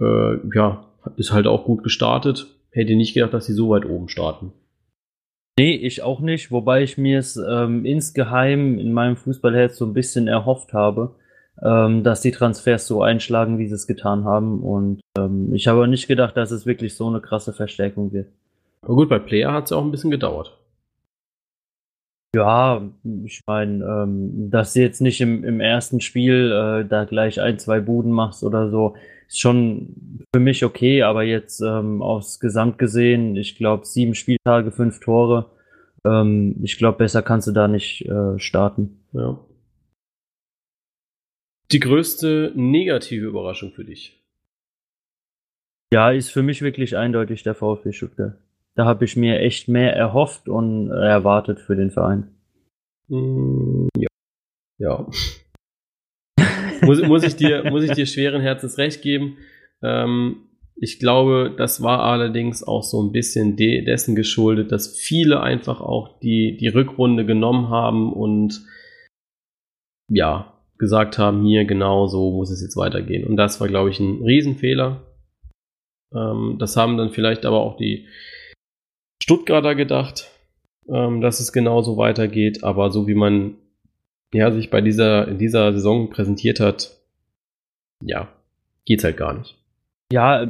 äh, 0.00 0.36
ja, 0.54 0.86
ist 1.16 1.32
halt 1.32 1.46
auch 1.46 1.64
gut 1.64 1.82
gestartet. 1.82 2.46
Hätte 2.70 2.96
nicht 2.96 3.14
gedacht, 3.14 3.34
dass 3.34 3.46
sie 3.46 3.52
so 3.52 3.70
weit 3.70 3.84
oben 3.84 4.08
starten. 4.08 4.52
Nee, 5.58 5.74
ich 5.74 6.02
auch 6.02 6.20
nicht, 6.20 6.50
wobei 6.50 6.82
ich 6.82 6.96
mir 6.96 7.18
es 7.18 7.36
ähm, 7.36 7.84
insgeheim 7.84 8.78
in 8.78 8.92
meinem 8.92 9.16
Fußballherz 9.16 9.76
so 9.76 9.84
ein 9.84 9.92
bisschen 9.92 10.26
erhofft 10.26 10.72
habe, 10.72 11.14
ähm, 11.62 12.02
dass 12.02 12.22
die 12.22 12.30
Transfers 12.30 12.86
so 12.86 13.02
einschlagen, 13.02 13.58
wie 13.58 13.68
sie 13.68 13.74
es 13.74 13.86
getan 13.86 14.24
haben. 14.24 14.62
Und 14.62 15.02
ähm, 15.18 15.52
ich 15.52 15.68
habe 15.68 15.86
nicht 15.88 16.08
gedacht, 16.08 16.36
dass 16.36 16.50
es 16.50 16.64
wirklich 16.64 16.94
so 16.94 17.06
eine 17.06 17.20
krasse 17.20 17.52
Verstärkung 17.52 18.12
wird. 18.12 18.28
Aber 18.80 18.94
gut, 18.94 19.10
bei 19.10 19.18
Player 19.18 19.52
hat 19.52 19.64
es 19.64 19.70
ja 19.70 19.76
auch 19.76 19.84
ein 19.84 19.90
bisschen 19.90 20.10
gedauert. 20.10 20.58
Ja, 22.34 22.80
ich 23.24 23.42
meine, 23.46 23.84
ähm, 23.84 24.50
dass 24.50 24.72
du 24.72 24.80
jetzt 24.80 25.02
nicht 25.02 25.20
im, 25.20 25.44
im 25.44 25.60
ersten 25.60 26.00
Spiel 26.00 26.50
äh, 26.50 26.88
da 26.88 27.04
gleich 27.04 27.42
ein, 27.42 27.58
zwei 27.58 27.80
Buden 27.80 28.10
machst 28.10 28.42
oder 28.42 28.70
so, 28.70 28.94
ist 29.28 29.40
schon 29.40 30.24
für 30.34 30.40
mich 30.40 30.64
okay, 30.64 31.02
aber 31.02 31.22
jetzt 31.22 31.60
ähm, 31.60 32.02
aufs 32.02 32.40
Gesamt 32.40 32.78
gesehen, 32.78 33.36
ich 33.36 33.56
glaube 33.56 33.86
sieben 33.86 34.14
Spieltage, 34.14 34.70
fünf 34.70 35.00
Tore. 35.00 35.50
Ähm, 36.04 36.56
ich 36.62 36.78
glaube, 36.78 36.98
besser 36.98 37.22
kannst 37.22 37.48
du 37.48 37.52
da 37.52 37.68
nicht 37.68 38.04
äh, 38.06 38.38
starten. 38.38 39.00
Ja. 39.12 39.38
Die 41.70 41.80
größte 41.80 42.52
negative 42.54 43.26
Überraschung 43.26 43.72
für 43.72 43.84
dich? 43.84 44.22
Ja, 45.92 46.10
ist 46.10 46.30
für 46.30 46.42
mich 46.42 46.62
wirklich 46.62 46.96
eindeutig 46.96 47.42
der 47.42 47.54
VfB 47.54 47.92
Stuttgart. 47.92 48.38
Da 48.74 48.86
habe 48.86 49.04
ich 49.04 49.16
mir 49.16 49.40
echt 49.40 49.68
mehr 49.68 49.94
erhofft 49.94 50.48
und 50.48 50.90
erwartet 50.90 51.60
für 51.60 51.76
den 51.76 51.90
Verein. 51.90 52.34
Mm, 53.08 53.88
ja. 53.98 54.08
Ja. 54.78 55.06
Muss, 56.82 57.02
muss, 57.02 57.22
ich 57.24 57.36
dir, 57.36 57.70
muss 57.70 57.84
ich 57.84 57.92
dir 57.92 58.06
schweren 58.06 58.42
Herzens 58.42 58.78
recht 58.78 59.02
geben. 59.02 59.38
Ähm, 59.82 60.36
ich 60.76 60.98
glaube, 60.98 61.54
das 61.56 61.82
war 61.82 62.00
allerdings 62.00 62.62
auch 62.62 62.82
so 62.82 63.02
ein 63.02 63.12
bisschen 63.12 63.56
de 63.56 63.84
dessen 63.84 64.16
geschuldet, 64.16 64.72
dass 64.72 64.98
viele 64.98 65.40
einfach 65.40 65.80
auch 65.80 66.18
die, 66.20 66.56
die 66.56 66.68
Rückrunde 66.68 67.24
genommen 67.24 67.68
haben 67.68 68.12
und 68.12 68.62
ja, 70.08 70.52
gesagt 70.78 71.18
haben, 71.18 71.44
hier 71.44 71.64
genau 71.64 72.08
so 72.08 72.32
muss 72.32 72.50
es 72.50 72.60
jetzt 72.60 72.76
weitergehen. 72.76 73.24
Und 73.24 73.36
das 73.36 73.60
war, 73.60 73.68
glaube 73.68 73.90
ich, 73.90 74.00
ein 74.00 74.22
Riesenfehler. 74.24 75.02
Ähm, 76.12 76.56
das 76.58 76.76
haben 76.76 76.96
dann 76.96 77.10
vielleicht 77.10 77.46
aber 77.46 77.60
auch 77.60 77.76
die 77.76 78.08
Stuttgarter 79.22 79.76
gedacht, 79.76 80.28
ähm, 80.88 81.20
dass 81.20 81.38
es 81.38 81.52
genauso 81.52 81.96
weitergeht, 81.96 82.64
aber 82.64 82.90
so 82.90 83.06
wie 83.06 83.14
man 83.14 83.54
ja, 84.32 84.50
sich 84.50 84.70
bei 84.70 84.80
dieser, 84.80 85.28
in 85.28 85.38
dieser 85.38 85.72
Saison 85.72 86.10
präsentiert 86.10 86.60
hat, 86.60 86.96
ja, 88.02 88.28
geht's 88.84 89.04
halt 89.04 89.16
gar 89.16 89.34
nicht. 89.34 89.58
Ja, 90.12 90.46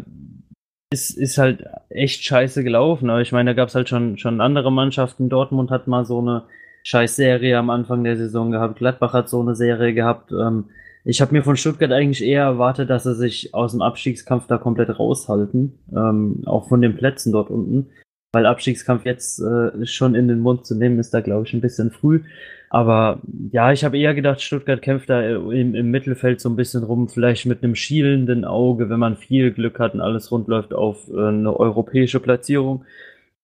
es 0.91 1.11
ist 1.11 1.39
halt 1.39 1.65
echt 1.89 2.23
scheiße 2.25 2.62
gelaufen, 2.65 3.11
aber 3.11 3.21
ich 3.21 3.33
meine, 3.33 3.51
da 3.51 3.55
gab's 3.55 3.75
halt 3.75 3.89
schon, 3.89 4.19
schon 4.19 4.41
andere 4.41 4.71
Mannschaften. 4.71 5.29
Dortmund 5.29 5.71
hat 5.71 5.87
mal 5.87 6.05
so 6.05 6.21
eine 6.21 6.45
scheiß 6.85 7.17
Serie 7.17 7.59
am 7.59 7.71
Anfang 7.71 8.05
der 8.05 8.17
Saison 8.17 8.51
gehabt. 8.51 8.79
Gladbach 8.79 9.12
hat 9.12 9.29
so 9.29 9.41
eine 9.41 9.55
Serie 9.55 9.95
gehabt. 9.95 10.33
Ähm, 10.33 10.67
ich 11.05 11.21
habe 11.21 11.33
mir 11.33 11.43
von 11.43 11.57
Stuttgart 11.57 11.91
eigentlich 11.93 12.23
eher 12.23 12.43
erwartet, 12.43 12.91
dass 12.91 13.05
sie 13.05 13.15
sich 13.15 13.55
aus 13.55 13.73
dem 13.73 13.83
Abstiegskampf 13.83 14.47
da 14.47 14.59
komplett 14.59 14.99
raushalten, 14.99 15.79
ähm, 15.93 16.43
auch 16.47 16.69
von 16.69 16.81
den 16.81 16.97
Plätzen 16.97 17.33
dort 17.33 17.51
unten, 17.51 17.91
weil 18.33 18.47
Abstiegskampf 18.47 19.05
jetzt 19.05 19.41
äh, 19.41 19.87
schon 19.87 20.15
in 20.15 20.29
den 20.29 20.41
Mund 20.41 20.67
zu 20.67 20.75
nehmen 20.75 20.99
ist 20.99 21.12
da 21.12 21.21
glaube 21.21 21.47
ich 21.47 21.53
ein 21.53 21.61
bisschen 21.61 21.91
früh. 21.91 22.23
Aber 22.71 23.21
ja, 23.51 23.71
ich 23.71 23.85
habe 23.85 23.99
eher 23.99 24.15
gedacht, 24.15 24.41
Stuttgart 24.41 24.81
kämpft 24.81 25.11
da 25.11 25.23
im, 25.23 25.75
im, 25.75 25.91
Mittelfeld 25.91 26.41
so 26.41 26.49
ein 26.49 26.57
bisschen 26.57 26.83
rum, 26.83 27.07
vielleicht 27.11 27.45
mit 27.45 27.62
einem 27.62 27.75
schielenden 27.75 28.47
Auge, 28.47 28.89
wenn 28.89 28.99
man 28.99 29.19
viel 29.19 29.53
Glück 29.53 29.79
hat 29.79 29.93
und 29.93 30.01
alles 30.01 30.33
rund 30.33 30.49
läuft 30.49 30.73
auf 30.73 31.07
äh, 31.11 31.29
eine 31.29 31.55
europäische 31.55 32.19
Platzierung. 32.19 32.87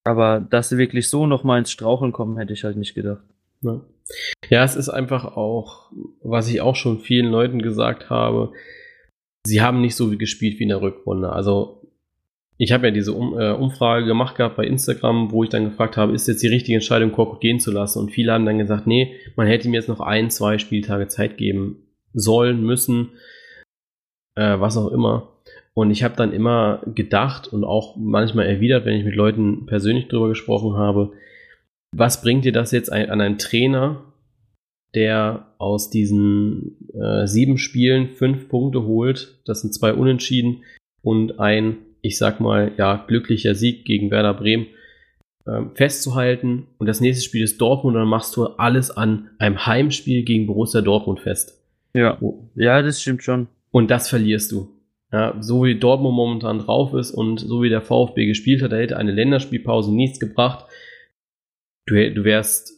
Aber 0.03 0.41
dass 0.41 0.71
sie 0.71 0.79
wirklich 0.79 1.11
so 1.11 1.27
noch 1.27 1.45
mal 1.45 1.59
ins 1.59 1.71
Straucheln 1.71 2.13
kommen, 2.13 2.39
hätte 2.39 2.55
ich 2.55 2.65
halt 2.65 2.79
nicht 2.79 2.95
gedacht. 2.95 3.23
Ja. 3.61 3.83
Ja, 4.49 4.65
es 4.65 4.77
ist 4.77 4.89
einfach 4.89 5.37
auch, 5.37 5.93
was 6.23 6.49
ich 6.49 6.63
auch 6.63 6.77
schon 6.77 7.01
vielen 7.01 7.31
Leuten 7.31 7.61
gesagt 7.61 8.09
habe, 8.09 8.53
sie 9.45 9.61
haben 9.61 9.83
nicht 9.83 9.97
so 9.97 10.09
gespielt 10.17 10.59
wie 10.59 10.63
in 10.63 10.71
der 10.71 10.81
Rückrunde. 10.81 11.31
Also 11.31 11.78
ich 12.59 12.73
habe 12.73 12.89
ja 12.89 12.91
diese 12.91 13.13
um, 13.13 13.39
äh, 13.39 13.53
Umfrage 13.53 14.05
gemacht 14.05 14.37
gehabt 14.37 14.57
bei 14.57 14.67
Instagram, 14.67 15.31
wo 15.31 15.45
ich 15.45 15.51
dann 15.51 15.65
gefragt 15.65 15.97
habe, 15.97 16.13
ist 16.13 16.27
jetzt 16.27 16.43
die 16.43 16.49
richtige 16.49 16.75
Entscheidung, 16.75 17.13
Korkut 17.13 17.41
gehen 17.41 17.61
zu 17.61 17.71
lassen? 17.71 18.01
Und 18.01 18.11
viele 18.11 18.33
haben 18.33 18.45
dann 18.45 18.59
gesagt, 18.59 18.87
nee, 18.87 19.15
man 19.37 19.47
hätte 19.47 19.69
ihm 19.69 19.75
jetzt 19.75 19.89
noch 19.89 20.01
ein, 20.01 20.29
zwei 20.29 20.59
Spieltage 20.59 21.07
Zeit 21.07 21.39
geben 21.39 21.87
sollen, 22.13 22.65
müssen, 22.65 23.11
äh, 24.35 24.59
was 24.59 24.77
auch 24.77 24.91
immer. 24.91 25.33
Und 25.73 25.93
ich 25.93 26.03
habe 26.03 26.17
dann 26.17 26.33
immer 26.33 26.83
gedacht 26.93 27.47
und 27.47 27.63
auch 27.63 27.95
manchmal 27.97 28.47
erwidert, 28.47 28.85
wenn 28.85 28.97
ich 28.97 29.05
mit 29.05 29.15
Leuten 29.15 29.67
persönlich 29.67 30.09
drüber 30.09 30.29
gesprochen 30.29 30.77
habe, 30.77 31.13
was 31.95 32.21
bringt 32.21 32.45
dir 32.45 32.53
das 32.53 32.73
jetzt 32.73 32.91
an 32.91 33.21
einen 33.21 33.39
Trainer, 33.39 34.03
der 34.97 35.55
aus 35.59 35.91
diesen 35.91 36.91
äh, 36.93 37.29
sieben 37.29 37.57
Spielen 37.57 38.09
fünf 38.09 38.49
Punkte 38.49 38.83
holt? 38.83 39.41
Das 39.45 39.61
sind 39.61 39.73
zwei 39.73 39.95
Unentschieden 39.95 40.65
und 41.03 41.39
ein, 41.39 41.77
ich 42.09 42.19
sag 42.19 42.41
mal, 42.41 42.73
ja, 42.77 43.05
glücklicher 43.07 43.55
Sieg 43.55 43.85
gegen 43.85 44.11
Werder 44.11 44.35
Bremen 44.35 44.67
ähm, 45.47 45.71
festzuhalten. 45.75 46.67
Und 46.79 46.87
das 46.87 47.01
nächste 47.01 47.25
Spiel 47.25 47.45
ist 47.45 47.61
Dortmund 47.61 47.95
und 47.95 48.03
dann 48.03 48.09
machst 48.09 48.37
du 48.37 48.47
alles 48.47 48.91
an 48.91 49.31
einem 49.39 49.65
Heimspiel 49.65 50.25
gegen 50.25 50.47
Borussia 50.47 50.81
Dortmund 50.81 51.21
fest. 51.21 51.63
Ja, 51.95 52.19
ja, 52.55 52.83
das 52.83 53.01
stimmt 53.01 53.23
schon. 53.23 53.49
Und 53.71 53.91
das 53.91 54.09
verlierst 54.09 54.53
du. 54.53 54.69
Ja, 55.13 55.37
so 55.41 55.65
wie 55.65 55.79
Dortmund 55.79 56.15
momentan 56.15 56.59
drauf 56.59 56.93
ist 56.93 57.13
und 57.13 57.39
so 57.39 57.63
wie 57.63 57.71
der 57.71 57.81
VfB 57.81 58.27
gespielt 58.27 58.63
hat, 58.63 58.73
da 58.73 58.77
hätte 58.77 58.99
eine 58.99 59.13
Länderspielpause 59.13 59.95
nichts 59.95 60.21
gebracht 60.21 60.67
du, 61.89 62.15
du 62.15 62.25
wärst, 62.25 62.73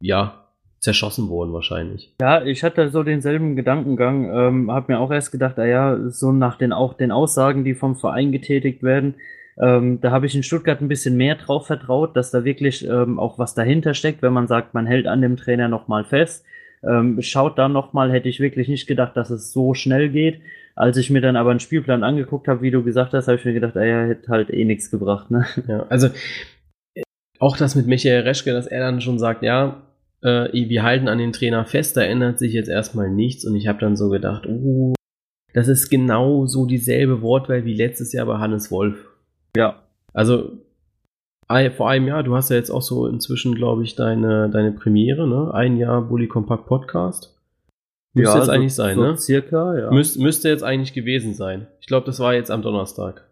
ja, 0.00 0.37
zerschossen 0.80 1.28
worden 1.28 1.52
wahrscheinlich. 1.52 2.14
Ja, 2.20 2.42
ich 2.42 2.62
hatte 2.62 2.90
so 2.90 3.02
denselben 3.02 3.56
Gedankengang, 3.56 4.30
ähm, 4.32 4.70
habe 4.70 4.92
mir 4.92 5.00
auch 5.00 5.10
erst 5.10 5.32
gedacht, 5.32 5.58
ah 5.58 5.66
ja, 5.66 5.98
so 6.08 6.32
nach 6.32 6.56
den 6.56 6.72
auch 6.72 6.94
den 6.94 7.12
Aussagen, 7.12 7.64
die 7.64 7.74
vom 7.74 7.96
Verein 7.96 8.32
getätigt 8.32 8.82
werden, 8.82 9.14
ähm, 9.60 10.00
da 10.00 10.10
habe 10.10 10.26
ich 10.26 10.34
in 10.34 10.42
Stuttgart 10.42 10.80
ein 10.80 10.88
bisschen 10.88 11.16
mehr 11.16 11.34
drauf 11.34 11.66
vertraut, 11.66 12.16
dass 12.16 12.30
da 12.30 12.44
wirklich 12.44 12.86
ähm, 12.86 13.18
auch 13.18 13.38
was 13.38 13.54
dahinter 13.54 13.94
steckt, 13.94 14.22
wenn 14.22 14.32
man 14.32 14.46
sagt, 14.46 14.74
man 14.74 14.86
hält 14.86 15.06
an 15.06 15.20
dem 15.20 15.36
Trainer 15.36 15.68
nochmal 15.68 16.04
fest. 16.04 16.44
Ähm, 16.88 17.20
schaut 17.22 17.58
da 17.58 17.68
nochmal, 17.68 18.12
hätte 18.12 18.28
ich 18.28 18.38
wirklich 18.38 18.68
nicht 18.68 18.86
gedacht, 18.86 19.16
dass 19.16 19.30
es 19.30 19.52
so 19.52 19.74
schnell 19.74 20.10
geht. 20.10 20.40
Als 20.76 20.96
ich 20.96 21.10
mir 21.10 21.20
dann 21.20 21.34
aber 21.34 21.50
einen 21.50 21.58
Spielplan 21.58 22.04
angeguckt 22.04 22.46
habe, 22.46 22.62
wie 22.62 22.70
du 22.70 22.84
gesagt 22.84 23.14
hast, 23.14 23.26
habe 23.26 23.36
ich 23.36 23.44
mir 23.44 23.52
gedacht, 23.52 23.76
ah 23.76 23.84
ja, 23.84 24.04
hätte 24.04 24.28
halt 24.28 24.50
eh 24.50 24.64
nichts 24.64 24.92
gebracht. 24.92 25.28
Ne? 25.28 25.44
Ja, 25.66 25.86
also 25.88 26.08
auch 27.40 27.56
das 27.56 27.74
mit 27.74 27.88
Michael 27.88 28.22
Reschke, 28.22 28.52
dass 28.52 28.68
er 28.68 28.80
dann 28.80 29.00
schon 29.00 29.18
sagt, 29.18 29.42
ja, 29.42 29.82
äh, 30.22 30.52
wir 30.52 30.82
halten 30.82 31.08
an 31.08 31.18
den 31.18 31.32
Trainer 31.32 31.64
fest, 31.64 31.96
da 31.96 32.02
ändert 32.02 32.38
sich 32.38 32.52
jetzt 32.52 32.68
erstmal 32.68 33.10
nichts. 33.10 33.44
Und 33.44 33.54
ich 33.56 33.66
habe 33.68 33.78
dann 33.78 33.96
so 33.96 34.08
gedacht, 34.08 34.46
uh, 34.46 34.94
das 35.54 35.68
ist 35.68 35.88
genau 35.88 36.46
so 36.46 36.66
dieselbe 36.66 37.22
Wortwahl 37.22 37.64
wie 37.64 37.74
letztes 37.74 38.12
Jahr 38.12 38.26
bei 38.26 38.38
Hannes 38.38 38.70
Wolf. 38.70 39.08
Ja. 39.56 39.82
Also 40.12 40.58
vor 41.76 41.88
einem 41.88 42.08
Jahr, 42.08 42.22
du 42.22 42.36
hast 42.36 42.50
ja 42.50 42.56
jetzt 42.56 42.70
auch 42.70 42.82
so 42.82 43.06
inzwischen, 43.06 43.54
glaube 43.54 43.82
ich, 43.82 43.96
deine, 43.96 44.50
deine 44.50 44.72
Premiere, 44.72 45.26
ne? 45.26 45.52
Ein 45.54 45.78
Jahr 45.78 46.02
Bully 46.02 46.28
Compact 46.28 46.66
Podcast. 46.66 47.34
Müsste 48.14 48.32
ja, 48.32 48.36
jetzt 48.36 48.46
so, 48.46 48.52
eigentlich 48.52 48.74
sein, 48.74 48.96
so 48.96 49.02
ne? 49.02 49.16
Circa, 49.16 49.78
ja. 49.78 49.90
Müsst, 49.90 50.18
müsste 50.18 50.50
jetzt 50.50 50.62
eigentlich 50.62 50.92
gewesen 50.92 51.32
sein. 51.34 51.66
Ich 51.80 51.86
glaube, 51.86 52.04
das 52.04 52.20
war 52.20 52.34
jetzt 52.34 52.50
am 52.50 52.60
Donnerstag. 52.60 53.27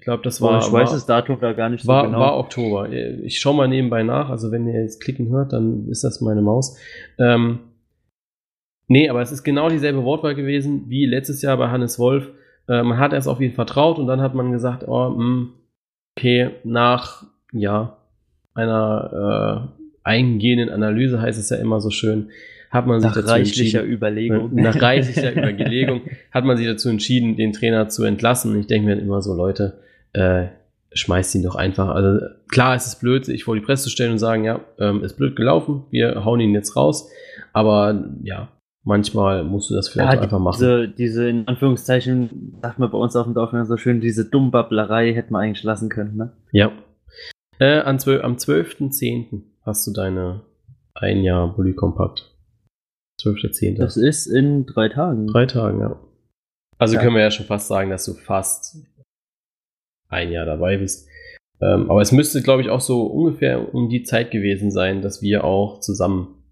Ich 0.00 0.04
glaube, 0.04 0.22
das 0.22 0.40
war. 0.40 0.54
Oh, 0.54 0.66
ich 0.66 0.72
weiß 0.72 0.92
das 0.92 1.04
Datum 1.04 1.36
da 1.42 1.52
gar 1.52 1.68
nicht 1.68 1.86
war, 1.86 2.04
so 2.04 2.06
genau. 2.06 2.20
War 2.20 2.38
Oktober. 2.38 2.90
Ich 2.90 3.38
schaue 3.38 3.54
mal 3.54 3.68
nebenbei 3.68 4.02
nach. 4.02 4.30
Also, 4.30 4.50
wenn 4.50 4.66
ihr 4.66 4.80
jetzt 4.80 5.02
klicken 5.02 5.28
hört, 5.28 5.52
dann 5.52 5.90
ist 5.90 6.02
das 6.04 6.22
meine 6.22 6.40
Maus. 6.40 6.78
Ähm, 7.18 7.58
nee, 8.88 9.10
aber 9.10 9.20
es 9.20 9.30
ist 9.30 9.42
genau 9.42 9.68
dieselbe 9.68 10.02
Wortwahl 10.02 10.34
gewesen 10.34 10.84
wie 10.88 11.04
letztes 11.04 11.42
Jahr 11.42 11.58
bei 11.58 11.68
Hannes 11.68 11.98
Wolf. 11.98 12.30
Äh, 12.66 12.82
man 12.82 12.96
hat 12.96 13.12
erst 13.12 13.28
auf 13.28 13.42
ihn 13.42 13.52
vertraut 13.52 13.98
und 13.98 14.06
dann 14.06 14.22
hat 14.22 14.34
man 14.34 14.52
gesagt, 14.52 14.88
oh, 14.88 15.10
mh, 15.10 15.16
hm, 15.18 15.52
okay, 16.16 16.50
nach, 16.64 17.26
ja, 17.52 17.98
einer 18.54 19.68
äh, 19.76 19.82
eingehenden 20.02 20.70
Analyse 20.70 21.20
heißt 21.20 21.38
es 21.38 21.50
ja 21.50 21.58
immer 21.58 21.82
so 21.82 21.90
schön, 21.90 22.30
hat 22.70 22.86
man 22.86 23.00
sich 23.00 23.08
nach 23.08 23.16
dazu 23.16 23.28
reichlicher 23.28 23.84
Überlegung. 23.84 24.50
Nach 24.54 24.80
reichlicher 24.80 25.36
Überlegung 25.36 26.02
hat 26.30 26.46
man 26.46 26.56
sich 26.56 26.66
dazu 26.66 26.88
entschieden, 26.88 27.36
den 27.36 27.52
Trainer 27.52 27.90
zu 27.90 28.04
entlassen. 28.04 28.58
Ich 28.58 28.66
denke 28.66 28.86
mir 28.86 28.98
immer 28.98 29.20
so, 29.20 29.34
Leute, 29.34 29.80
äh, 30.12 30.48
schmeißt 30.92 31.34
ihn 31.34 31.42
doch 31.42 31.54
einfach. 31.54 31.88
Also 31.88 32.26
klar, 32.48 32.74
es 32.74 32.86
ist 32.86 33.00
blöd, 33.00 33.24
sich 33.24 33.44
vor 33.44 33.54
die 33.54 33.60
Presse 33.60 33.84
zu 33.84 33.90
stellen 33.90 34.12
und 34.12 34.18
sagen, 34.18 34.44
ja, 34.44 34.60
ähm, 34.78 35.04
ist 35.04 35.16
blöd 35.16 35.36
gelaufen, 35.36 35.84
wir 35.90 36.24
hauen 36.24 36.40
ihn 36.40 36.54
jetzt 36.54 36.76
raus. 36.76 37.08
Aber 37.52 38.08
ja, 38.22 38.48
manchmal 38.84 39.44
musst 39.44 39.70
du 39.70 39.74
das 39.74 39.88
vielleicht 39.88 40.14
ja, 40.14 40.20
einfach 40.20 40.38
machen. 40.38 40.58
Diese, 40.58 40.88
diese, 40.88 41.28
in 41.28 41.46
Anführungszeichen, 41.46 42.58
sagt 42.62 42.78
man 42.78 42.90
bei 42.90 42.98
uns 42.98 43.16
auf 43.16 43.24
dem 43.24 43.34
Dorf 43.34 43.52
immer 43.52 43.66
so 43.66 43.76
schön, 43.76 44.00
diese 44.00 44.24
Dummbabblerei 44.24 45.12
hätte 45.12 45.32
man 45.32 45.42
eigentlich 45.42 45.62
lassen 45.62 45.88
können, 45.88 46.16
ne? 46.16 46.32
Ja. 46.52 46.72
Äh, 47.58 47.80
an 47.80 47.98
12, 47.98 48.24
am 48.24 48.36
12.10. 48.36 49.42
hast 49.62 49.86
du 49.86 49.92
deine 49.92 50.42
ein 50.94 51.22
Jahr 51.22 51.54
Bully 51.54 51.74
Kompakt. 51.74 52.34
12.10. 53.22 53.76
Das 53.76 53.96
ist 53.96 54.26
in 54.26 54.66
drei 54.66 54.88
Tagen. 54.88 55.26
Drei 55.26 55.46
Tagen, 55.46 55.80
ja. 55.80 56.00
Also 56.78 56.94
ja. 56.94 57.02
können 57.02 57.14
wir 57.14 57.22
ja 57.22 57.30
schon 57.30 57.46
fast 57.46 57.68
sagen, 57.68 57.90
dass 57.90 58.06
du 58.06 58.14
fast 58.14 58.78
ein 60.10 60.30
Jahr 60.30 60.46
dabei 60.46 60.76
bist. 60.76 61.08
Ähm, 61.60 61.90
aber 61.90 62.00
es 62.00 62.12
müsste, 62.12 62.42
glaube 62.42 62.62
ich, 62.62 62.70
auch 62.70 62.80
so 62.80 63.06
ungefähr 63.06 63.74
um 63.74 63.88
die 63.88 64.02
Zeit 64.02 64.30
gewesen 64.30 64.70
sein, 64.70 65.02
dass 65.02 65.22
wir 65.22 65.44
auch 65.44 65.80
zusammen 65.80 66.42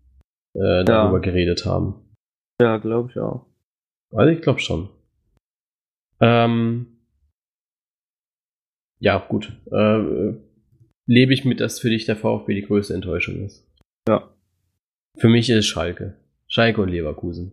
äh, 0.54 0.84
darüber 0.84 1.18
ja. 1.18 1.22
geredet 1.22 1.64
haben. 1.64 2.14
Ja, 2.60 2.76
glaube 2.78 3.10
ich 3.10 3.18
auch. 3.18 3.46
Also 4.12 4.32
ich 4.32 4.42
glaube 4.42 4.60
schon. 4.60 4.88
Ähm, 6.20 6.98
ja, 9.00 9.18
gut. 9.18 9.52
Äh, 9.70 10.34
lebe 11.06 11.32
ich 11.32 11.44
mit, 11.44 11.60
dass 11.60 11.80
für 11.80 11.90
dich 11.90 12.04
der 12.04 12.16
VfB 12.16 12.54
die 12.54 12.66
größte 12.66 12.94
Enttäuschung 12.94 13.44
ist. 13.44 13.66
Ja. 14.08 14.28
Für 15.16 15.28
mich 15.28 15.48
ist 15.48 15.66
Schalke. 15.66 16.16
Schalke 16.48 16.80
und 16.82 16.88
Leverkusen. 16.88 17.52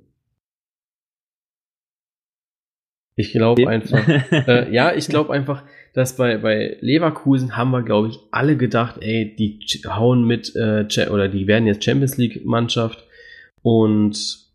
Ich 3.17 3.31
glaube 3.31 3.67
einfach, 3.67 4.07
äh, 4.31 4.73
ja, 4.73 4.93
ich 4.93 5.07
glaube 5.07 5.33
einfach, 5.33 5.63
dass 5.93 6.17
bei, 6.17 6.37
bei 6.37 6.77
Leverkusen 6.81 7.55
haben 7.55 7.71
wir, 7.71 7.81
glaube 7.81 8.09
ich, 8.09 8.19
alle 8.31 8.57
gedacht, 8.57 8.97
ey, 8.99 9.33
die 9.35 9.59
hauen 9.87 10.25
mit, 10.25 10.53
äh, 10.55 10.85
oder 11.09 11.29
die 11.29 11.47
werden 11.47 11.65
jetzt 11.65 11.83
Champions 11.83 12.17
League-Mannschaft 12.17 13.05
und 13.61 14.45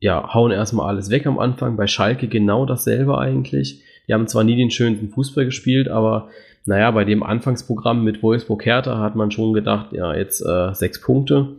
ja, 0.00 0.34
hauen 0.34 0.52
erstmal 0.52 0.88
alles 0.88 1.10
weg 1.10 1.26
am 1.26 1.38
Anfang. 1.38 1.76
Bei 1.76 1.86
Schalke 1.86 2.28
genau 2.28 2.66
dasselbe 2.66 3.18
eigentlich. 3.18 3.82
Die 4.06 4.14
haben 4.14 4.28
zwar 4.28 4.44
nie 4.44 4.56
den 4.56 4.70
schönsten 4.70 5.08
Fußball 5.08 5.46
gespielt, 5.46 5.88
aber 5.88 6.28
naja, 6.66 6.90
bei 6.90 7.04
dem 7.04 7.22
Anfangsprogramm 7.22 8.04
mit 8.04 8.22
Wolfsburg 8.22 8.64
Hertha 8.64 8.98
hat 8.98 9.16
man 9.16 9.30
schon 9.30 9.54
gedacht, 9.54 9.92
ja, 9.92 10.14
jetzt 10.14 10.42
äh, 10.42 10.74
sechs 10.74 11.00
Punkte. 11.00 11.56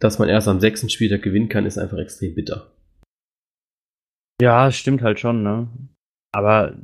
Dass 0.00 0.18
man 0.18 0.28
erst 0.28 0.48
am 0.48 0.60
sechsten 0.60 0.90
Spieltag 0.90 1.22
gewinnen 1.22 1.48
kann, 1.48 1.66
ist 1.66 1.78
einfach 1.78 1.98
extrem 1.98 2.34
bitter. 2.34 2.66
Ja, 4.44 4.70
stimmt 4.70 5.00
halt 5.00 5.20
schon, 5.20 5.42
ne? 5.42 5.68
Aber 6.30 6.74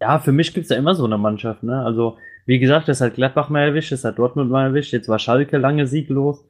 ja, 0.00 0.18
für 0.18 0.32
mich 0.32 0.52
gibt 0.52 0.64
es 0.64 0.70
ja 0.70 0.76
immer 0.76 0.96
so 0.96 1.04
eine 1.04 1.16
Mannschaft, 1.16 1.62
ne? 1.62 1.84
Also, 1.84 2.18
wie 2.44 2.58
gesagt, 2.58 2.88
das 2.88 3.00
hat 3.00 3.14
Gladbach 3.14 3.50
mal 3.50 3.60
erwischt, 3.60 3.92
das 3.92 4.02
hat 4.02 4.18
Dortmund 4.18 4.50
mal 4.50 4.66
erwischt, 4.66 4.92
jetzt 4.92 5.08
war 5.08 5.20
Schalke 5.20 5.58
lange 5.58 5.86
sieglos. 5.86 6.44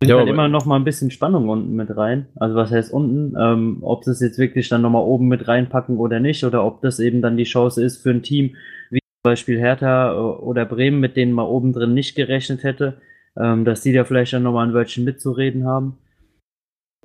Bringt 0.00 0.10
ja, 0.10 0.18
halt 0.18 0.28
immer 0.28 0.48
noch 0.48 0.66
mal 0.66 0.76
ein 0.76 0.84
bisschen 0.84 1.10
Spannung 1.10 1.48
unten 1.48 1.76
mit 1.76 1.96
rein. 1.96 2.26
Also 2.36 2.56
was 2.56 2.70
heißt 2.70 2.92
unten? 2.92 3.34
Ähm, 3.40 3.78
ob 3.80 4.04
sie 4.04 4.10
es 4.10 4.20
jetzt 4.20 4.38
wirklich 4.38 4.68
dann 4.68 4.82
noch 4.82 4.90
mal 4.90 5.00
oben 5.00 5.26
mit 5.26 5.48
reinpacken 5.48 5.96
oder 5.96 6.20
nicht, 6.20 6.44
oder 6.44 6.66
ob 6.66 6.82
das 6.82 7.00
eben 7.00 7.22
dann 7.22 7.38
die 7.38 7.44
Chance 7.44 7.82
ist 7.82 8.02
für 8.02 8.10
ein 8.10 8.22
Team 8.22 8.54
wie 8.90 8.98
zum 9.00 9.22
Beispiel 9.22 9.58
Hertha 9.58 10.12
äh, 10.12 10.16
oder 10.18 10.66
Bremen, 10.66 11.00
mit 11.00 11.16
denen 11.16 11.32
man 11.32 11.46
oben 11.46 11.72
drin 11.72 11.94
nicht 11.94 12.16
gerechnet 12.16 12.64
hätte, 12.64 13.00
ähm, 13.34 13.64
dass 13.64 13.80
die 13.80 13.94
da 13.94 14.04
vielleicht 14.04 14.34
dann 14.34 14.42
noch 14.42 14.52
mal 14.52 14.66
ein 14.66 14.74
Wörtchen 14.74 15.04
mitzureden 15.04 15.64
haben. 15.66 15.96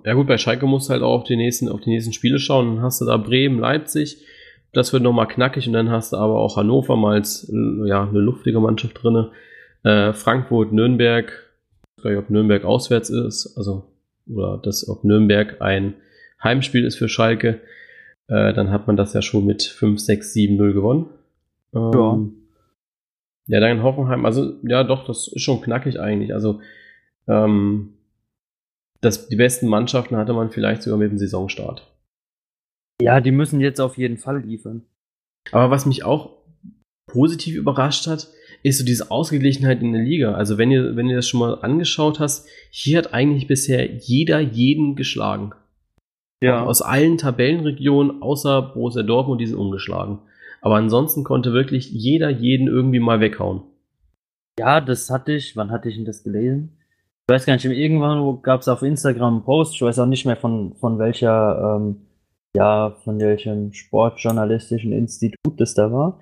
Ja 0.05 0.13
gut, 0.13 0.27
bei 0.27 0.37
Schalke 0.37 0.65
musst 0.65 0.89
du 0.89 0.93
halt 0.93 1.03
auch 1.03 1.13
auf 1.19 1.23
die 1.23 1.35
nächsten, 1.35 1.69
auf 1.69 1.81
die 1.81 1.89
nächsten 1.89 2.13
Spiele 2.13 2.39
schauen. 2.39 2.75
Dann 2.75 2.83
hast 2.83 3.01
du 3.01 3.05
da 3.05 3.17
Bremen, 3.17 3.59
Leipzig. 3.59 4.17
Das 4.73 4.91
wird 4.91 5.03
nochmal 5.03 5.27
knackig 5.27 5.67
und 5.67 5.73
dann 5.73 5.91
hast 5.91 6.13
du 6.13 6.17
aber 6.17 6.39
auch 6.39 6.57
Hannover 6.57 6.95
mal 6.95 7.15
als 7.15 7.51
ja, 7.85 8.07
eine 8.07 8.19
luftige 8.19 8.59
Mannschaft 8.59 9.01
drin. 9.01 9.27
Äh, 9.83 10.13
Frankfurt, 10.13 10.71
Nürnberg, 10.71 11.31
ich 11.97 12.03
weiß 12.03 12.11
nicht, 12.11 12.19
ob 12.19 12.29
Nürnberg 12.29 12.65
auswärts 12.65 13.09
ist, 13.09 13.55
also 13.55 13.83
oder 14.27 14.57
dass 14.57 14.87
ob 14.89 15.03
Nürnberg 15.03 15.61
ein 15.61 15.95
Heimspiel 16.43 16.85
ist 16.85 16.95
für 16.95 17.07
Schalke. 17.07 17.61
Äh, 18.27 18.53
dann 18.53 18.71
hat 18.71 18.87
man 18.87 18.97
das 18.97 19.13
ja 19.13 19.21
schon 19.21 19.45
mit 19.45 19.63
5, 19.63 19.99
6, 19.99 20.33
7, 20.33 20.55
0 20.55 20.73
gewonnen. 20.73 21.05
Ähm, 21.75 21.91
ja. 21.93 22.19
Ja, 23.45 23.59
dann 23.59 23.83
Hoffenheim, 23.83 24.25
also 24.25 24.53
ja 24.63 24.83
doch, 24.83 25.05
das 25.05 25.27
ist 25.27 25.41
schon 25.41 25.61
knackig 25.61 25.99
eigentlich. 25.99 26.33
Also 26.33 26.61
ähm, 27.27 27.93
das, 29.03 29.27
die 29.27 29.35
besten 29.35 29.67
Mannschaften 29.67 30.15
hatte 30.15 30.33
man 30.33 30.51
vielleicht 30.51 30.83
sogar 30.83 30.97
mit 30.97 31.11
dem 31.11 31.17
Saisonstart. 31.17 31.91
Ja, 33.01 33.19
die 33.21 33.31
müssen 33.31 33.59
jetzt 33.59 33.81
auf 33.81 33.97
jeden 33.97 34.17
Fall 34.17 34.41
liefern. 34.41 34.83
Aber 35.51 35.69
was 35.71 35.85
mich 35.85 36.03
auch 36.03 36.37
positiv 37.11 37.55
überrascht 37.55 38.07
hat, 38.07 38.29
ist 38.63 38.79
so 38.79 38.85
diese 38.85 39.11
Ausgeglichenheit 39.11 39.81
in 39.81 39.91
der 39.91 40.01
Liga. 40.01 40.35
Also 40.35 40.57
wenn 40.57 40.71
ihr, 40.71 40.95
wenn 40.95 41.09
ihr 41.09 41.17
das 41.17 41.27
schon 41.27 41.41
mal 41.41 41.55
angeschaut 41.61 42.19
hast, 42.19 42.47
hier 42.69 42.97
hat 42.97 43.13
eigentlich 43.13 43.47
bisher 43.47 43.85
jeder 43.93 44.39
jeden 44.39 44.95
geschlagen. 44.95 45.53
Ja. 46.41 46.63
Aus 46.63 46.81
allen 46.81 47.17
Tabellenregionen, 47.17 48.21
außer 48.21 48.61
Borussia 48.61 49.03
Dortmund, 49.03 49.41
die 49.41 49.47
sind 49.47 49.57
ungeschlagen. 49.57 50.19
Aber 50.61 50.75
ansonsten 50.75 51.25
konnte 51.25 51.51
wirklich 51.51 51.91
jeder 51.91 52.29
jeden 52.29 52.67
irgendwie 52.67 52.99
mal 52.99 53.19
weghauen. 53.19 53.63
Ja, 54.57 54.79
das 54.79 55.09
hatte 55.09 55.33
ich, 55.33 55.57
wann 55.57 55.71
hatte 55.71 55.89
ich 55.89 55.95
denn 55.95 56.05
das 56.05 56.23
gelesen? 56.23 56.77
Ich 57.25 57.33
weiß 57.33 57.45
gar 57.45 57.53
nicht, 57.53 57.63
irgendwann 57.63 58.41
gab 58.41 58.61
es 58.61 58.67
auf 58.67 58.81
Instagram 58.81 59.35
einen 59.35 59.43
Post, 59.43 59.75
ich 59.75 59.81
weiß 59.81 59.99
auch 59.99 60.05
nicht 60.05 60.25
mehr 60.25 60.35
von, 60.35 60.75
von 60.75 60.99
welcher, 60.99 61.77
ähm, 61.77 62.05
ja, 62.53 62.97
von 63.05 63.17
welchem 63.17 63.71
sportjournalistischen 63.71 64.91
Institut 64.91 65.57
das 65.57 65.73
da 65.73 65.89
war. 65.91 66.19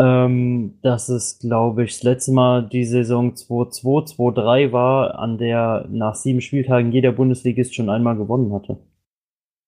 Ähm, 0.00 0.78
dass 0.80 1.10
es, 1.10 1.38
glaube 1.38 1.84
ich, 1.84 1.92
das 1.92 2.02
letzte 2.02 2.32
Mal 2.32 2.66
die 2.66 2.86
Saison 2.86 3.34
2-2, 3.34 4.16
2-3 4.16 4.72
war, 4.72 5.18
an 5.18 5.36
der 5.36 5.86
nach 5.90 6.14
sieben 6.14 6.40
Spieltagen 6.40 6.92
jeder 6.92 7.12
Bundesligist 7.12 7.74
schon 7.74 7.90
einmal 7.90 8.16
gewonnen 8.16 8.54
hatte. 8.54 8.78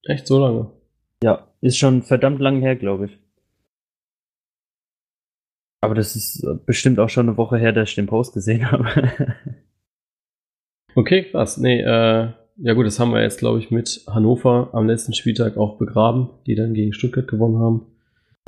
Echt 0.07 0.27
so 0.27 0.39
lange? 0.39 0.71
Ja, 1.23 1.47
ist 1.61 1.77
schon 1.77 2.03
verdammt 2.03 2.41
lang 2.41 2.63
her, 2.63 2.77
glaube 2.77 3.07
ich. 3.07 3.19
Aber 5.83 5.95
das 5.95 6.17
ist 6.17 6.47
bestimmt 6.65 6.99
auch 6.99 7.11
schon 7.11 7.29
eine 7.29 7.37
Woche 7.37 7.59
her, 7.59 7.73
dass 7.73 7.91
ich 7.91 7.95
den 7.97 8.07
Post 8.07 8.33
gesehen 8.33 8.71
habe. 8.71 8.87
Okay, 10.95 11.25
krass. 11.25 11.59
Nee, 11.59 11.81
äh, 11.81 12.29
ja 12.57 12.73
gut, 12.75 12.87
das 12.87 13.01
haben 13.01 13.13
wir 13.13 13.23
jetzt, 13.23 13.39
glaube 13.39 13.59
ich, 13.59 13.71
mit 13.71 14.05
Hannover 14.09 14.71
am 14.73 14.87
letzten 14.87 15.13
Spieltag 15.13 15.57
auch 15.57 15.77
begraben, 15.77 16.31
die 16.47 16.55
dann 16.55 16.75
gegen 16.75 16.93
Stuttgart 16.93 17.27
gewonnen 17.27 17.59
haben. 17.59 17.87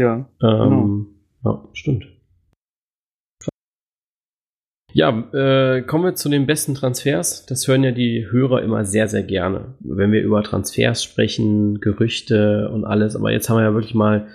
Ja. 0.01 0.29
Ähm, 0.43 1.09
genau. 1.43 1.55
Ja, 1.55 1.69
stimmt. 1.73 2.07
Ja, 4.93 5.11
äh, 5.35 5.83
kommen 5.83 6.05
wir 6.05 6.15
zu 6.15 6.31
den 6.31 6.47
besten 6.47 6.75
Transfers. 6.75 7.45
Das 7.45 7.69
hören 7.69 7.85
ja 7.85 7.91
die 7.91 8.31
Hörer 8.31 8.63
immer 8.63 8.87
sehr, 8.87 9.09
sehr 9.09 9.23
gerne, 9.23 9.75
wenn 9.81 10.11
wir 10.11 10.23
über 10.23 10.43
Transfers 10.43 11.05
sprechen, 11.05 11.81
Gerüchte 11.81 12.71
und 12.73 12.87
alles. 12.87 13.15
Aber 13.15 13.31
jetzt 13.31 13.51
haben 13.51 13.59
wir 13.59 13.65
ja 13.65 13.75
wirklich 13.75 13.95
mal 13.95 14.29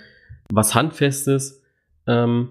was 0.52 0.76
Handfestes. 0.76 1.64
Ähm, 2.06 2.50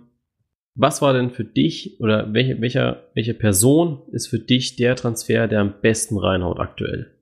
was 0.74 1.02
war 1.02 1.12
denn 1.12 1.30
für 1.30 1.44
dich 1.44 2.00
oder 2.00 2.32
welche, 2.32 2.60
welcher, 2.60 3.04
welche 3.14 3.34
Person 3.34 4.02
ist 4.12 4.28
für 4.28 4.38
dich 4.38 4.76
der 4.76 4.96
Transfer, 4.96 5.48
der 5.48 5.60
am 5.60 5.80
besten 5.80 6.18
reinhaut 6.18 6.58
aktuell? 6.58 7.14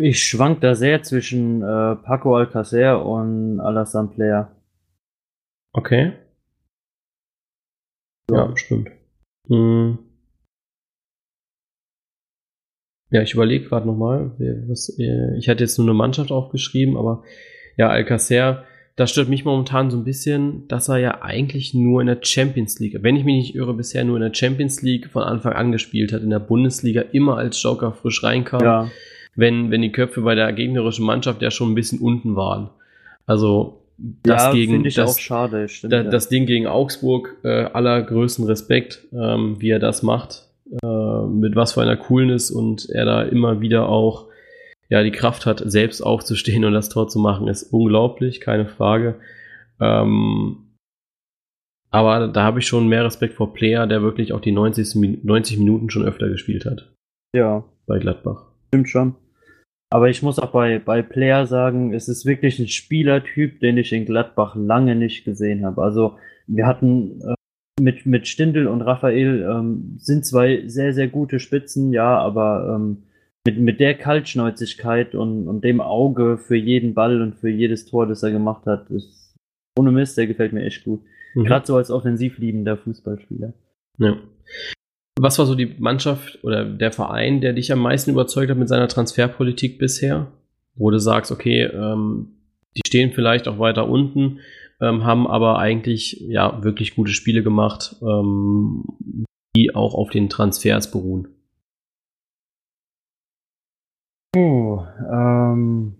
Ich 0.00 0.24
schwank 0.24 0.60
da 0.62 0.74
sehr 0.74 1.02
zwischen 1.02 1.62
äh, 1.62 1.96
Paco 1.96 2.36
Alcacer 2.36 3.04
und 3.04 3.60
Alassane 3.60 4.08
Player. 4.08 4.56
Okay. 5.72 6.12
Ja, 8.30 8.46
ja 8.46 8.56
stimmt. 8.56 8.90
Hm. 9.48 9.98
Ja, 13.10 13.22
ich 13.22 13.34
überlege 13.34 13.66
gerade 13.66 13.86
nochmal. 13.86 14.30
Ich 15.36 15.48
hatte 15.48 15.64
jetzt 15.64 15.78
nur 15.78 15.86
eine 15.86 15.94
Mannschaft 15.94 16.30
aufgeschrieben, 16.30 16.96
aber 16.96 17.24
ja, 17.76 17.88
Alcacer 17.88 18.64
das 19.00 19.12
stört 19.12 19.30
mich 19.30 19.46
momentan 19.46 19.90
so 19.90 19.96
ein 19.96 20.04
bisschen, 20.04 20.68
dass 20.68 20.90
er 20.90 20.98
ja 20.98 21.22
eigentlich 21.22 21.72
nur 21.72 22.02
in 22.02 22.06
der 22.06 22.18
Champions 22.20 22.78
League, 22.80 22.98
wenn 23.00 23.16
ich 23.16 23.24
mich 23.24 23.36
nicht 23.36 23.54
irre, 23.54 23.72
bisher 23.72 24.04
nur 24.04 24.16
in 24.16 24.22
der 24.22 24.34
Champions 24.34 24.82
League 24.82 25.08
von 25.08 25.22
Anfang 25.22 25.54
an 25.54 25.72
gespielt 25.72 26.12
hat, 26.12 26.22
in 26.22 26.28
der 26.28 26.38
Bundesliga 26.38 27.00
immer 27.12 27.38
als 27.38 27.62
Joker 27.62 27.92
frisch 27.92 28.22
reinkam, 28.22 28.62
ja. 28.62 28.90
wenn, 29.34 29.70
wenn 29.70 29.80
die 29.80 29.90
Köpfe 29.90 30.20
bei 30.20 30.34
der 30.34 30.52
gegnerischen 30.52 31.06
Mannschaft 31.06 31.40
ja 31.40 31.50
schon 31.50 31.72
ein 31.72 31.74
bisschen 31.74 31.98
unten 31.98 32.36
waren. 32.36 32.68
Also 33.24 33.80
das 33.96 34.44
ja, 34.44 34.52
gegen 34.52 34.84
ich 34.84 34.96
das, 34.96 35.16
auch 35.16 35.18
schade, 35.18 35.66
stimmt, 35.70 35.94
da, 35.94 36.02
ja. 36.02 36.10
das 36.10 36.28
Ding 36.28 36.44
gegen 36.44 36.66
Augsburg, 36.66 37.38
äh, 37.42 37.64
allergrößten 37.64 38.44
Respekt, 38.44 39.06
ähm, 39.14 39.56
wie 39.60 39.70
er 39.70 39.78
das 39.78 40.02
macht, 40.02 40.46
äh, 40.82 41.26
mit 41.26 41.56
was 41.56 41.72
für 41.72 41.80
einer 41.80 41.96
Coolness 41.96 42.50
und 42.50 42.86
er 42.90 43.06
da 43.06 43.22
immer 43.22 43.62
wieder 43.62 43.88
auch 43.88 44.26
ja, 44.90 45.02
die 45.04 45.12
Kraft 45.12 45.46
hat, 45.46 45.62
selbst 45.64 46.02
aufzustehen 46.02 46.64
und 46.64 46.72
das 46.72 46.88
Tor 46.88 47.08
zu 47.08 47.20
machen, 47.20 47.48
ist 47.48 47.72
unglaublich, 47.72 48.40
keine 48.40 48.66
Frage. 48.66 49.20
Ähm, 49.80 50.76
aber 51.90 52.28
da 52.28 52.42
habe 52.42 52.58
ich 52.58 52.66
schon 52.66 52.88
mehr 52.88 53.04
Respekt 53.04 53.34
vor 53.34 53.54
Player, 53.54 53.86
der 53.86 54.02
wirklich 54.02 54.32
auch 54.32 54.40
die 54.40 54.52
90, 54.52 55.22
90 55.24 55.58
Minuten 55.58 55.90
schon 55.90 56.04
öfter 56.04 56.28
gespielt 56.28 56.64
hat. 56.64 56.92
Ja. 57.34 57.64
Bei 57.86 57.98
Gladbach. 57.98 58.46
Stimmt 58.68 58.88
schon. 58.88 59.14
Aber 59.92 60.08
ich 60.08 60.22
muss 60.22 60.38
auch 60.38 60.52
bei, 60.52 60.78
bei 60.78 61.02
Player 61.02 61.46
sagen, 61.46 61.92
es 61.92 62.08
ist 62.08 62.26
wirklich 62.26 62.58
ein 62.58 62.68
Spielertyp, 62.68 63.58
den 63.60 63.76
ich 63.76 63.92
in 63.92 64.04
Gladbach 64.04 64.54
lange 64.54 64.94
nicht 64.94 65.24
gesehen 65.24 65.64
habe. 65.64 65.82
Also 65.82 66.16
wir 66.46 66.66
hatten 66.66 67.20
äh, 67.22 67.34
mit, 67.80 68.06
mit 68.06 68.28
Stindl 68.28 68.68
und 68.68 68.82
Raphael 68.82 69.42
ähm, 69.42 69.96
sind 69.98 70.24
zwei 70.24 70.68
sehr, 70.68 70.92
sehr 70.92 71.08
gute 71.08 71.40
Spitzen, 71.40 71.92
ja, 71.92 72.18
aber 72.18 72.76
ähm, 72.76 73.04
mit, 73.46 73.58
mit 73.58 73.80
der 73.80 73.94
Kaltschnäuzigkeit 73.94 75.14
und, 75.14 75.48
und 75.48 75.64
dem 75.64 75.80
Auge 75.80 76.38
für 76.38 76.56
jeden 76.56 76.94
Ball 76.94 77.22
und 77.22 77.36
für 77.36 77.48
jedes 77.48 77.86
Tor, 77.86 78.06
das 78.06 78.22
er 78.22 78.30
gemacht 78.30 78.66
hat, 78.66 78.90
ist 78.90 79.34
ohne 79.78 79.92
Mist, 79.92 80.18
der 80.18 80.26
gefällt 80.26 80.52
mir 80.52 80.64
echt 80.64 80.84
gut. 80.84 81.00
Mhm. 81.34 81.44
Gerade 81.44 81.66
so 81.66 81.76
als 81.76 81.90
offensiv 81.90 82.38
liebender 82.38 82.76
Fußballspieler. 82.76 83.52
Ja. 83.98 84.16
Was 85.18 85.38
war 85.38 85.46
so 85.46 85.54
die 85.54 85.74
Mannschaft 85.78 86.42
oder 86.42 86.64
der 86.64 86.92
Verein, 86.92 87.40
der 87.40 87.52
dich 87.52 87.72
am 87.72 87.80
meisten 87.80 88.10
überzeugt 88.10 88.50
hat 88.50 88.58
mit 88.58 88.68
seiner 88.68 88.88
Transferpolitik 88.88 89.78
bisher? 89.78 90.32
Wo 90.74 90.90
du 90.90 90.98
sagst, 90.98 91.30
okay, 91.30 91.64
ähm, 91.64 92.28
die 92.76 92.82
stehen 92.86 93.12
vielleicht 93.12 93.48
auch 93.48 93.58
weiter 93.58 93.88
unten, 93.88 94.38
ähm, 94.80 95.04
haben 95.04 95.26
aber 95.26 95.58
eigentlich 95.58 96.20
ja 96.26 96.62
wirklich 96.62 96.94
gute 96.94 97.12
Spiele 97.12 97.42
gemacht, 97.42 97.96
ähm, 98.02 98.84
die 99.56 99.74
auch 99.74 99.94
auf 99.94 100.10
den 100.10 100.28
Transfers 100.28 100.90
beruhen. 100.90 101.28
Oh, 104.36 104.84
ähm. 105.10 105.96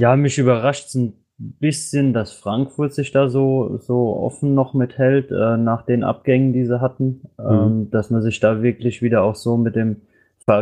Ja, 0.00 0.16
mich 0.16 0.38
überrascht 0.38 0.94
ein 0.94 1.24
bisschen, 1.36 2.12
dass 2.12 2.32
Frankfurt 2.32 2.94
sich 2.94 3.10
da 3.10 3.28
so, 3.28 3.78
so 3.78 4.16
offen 4.16 4.54
noch 4.54 4.72
mithält, 4.72 5.30
äh, 5.30 5.56
nach 5.56 5.82
den 5.84 6.04
Abgängen, 6.04 6.52
die 6.52 6.64
sie 6.64 6.80
hatten. 6.80 7.22
Mhm. 7.38 7.44
Ähm, 7.50 7.90
dass 7.90 8.10
man 8.10 8.22
sich 8.22 8.40
da 8.40 8.62
wirklich 8.62 9.02
wieder 9.02 9.22
auch 9.22 9.34
so 9.34 9.56
mit 9.56 9.76
dem 9.76 10.02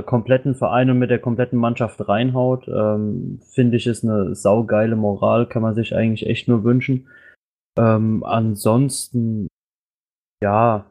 kompletten 0.04 0.54
Verein 0.54 0.90
und 0.90 0.98
mit 0.98 1.08
der 1.08 1.18
kompletten 1.18 1.58
Mannschaft 1.58 2.06
reinhaut, 2.06 2.68
ähm, 2.68 3.40
finde 3.50 3.78
ich, 3.78 3.87
ist 3.87 4.04
eine 4.04 4.34
saugeile 4.34 4.96
Moral, 4.96 5.46
kann 5.46 5.62
man 5.62 5.74
sich 5.74 5.94
eigentlich 5.94 6.28
echt 6.28 6.46
nur 6.46 6.62
wünschen. 6.62 7.08
Ähm, 7.78 8.22
ansonsten, 8.24 9.48
ja, 10.42 10.84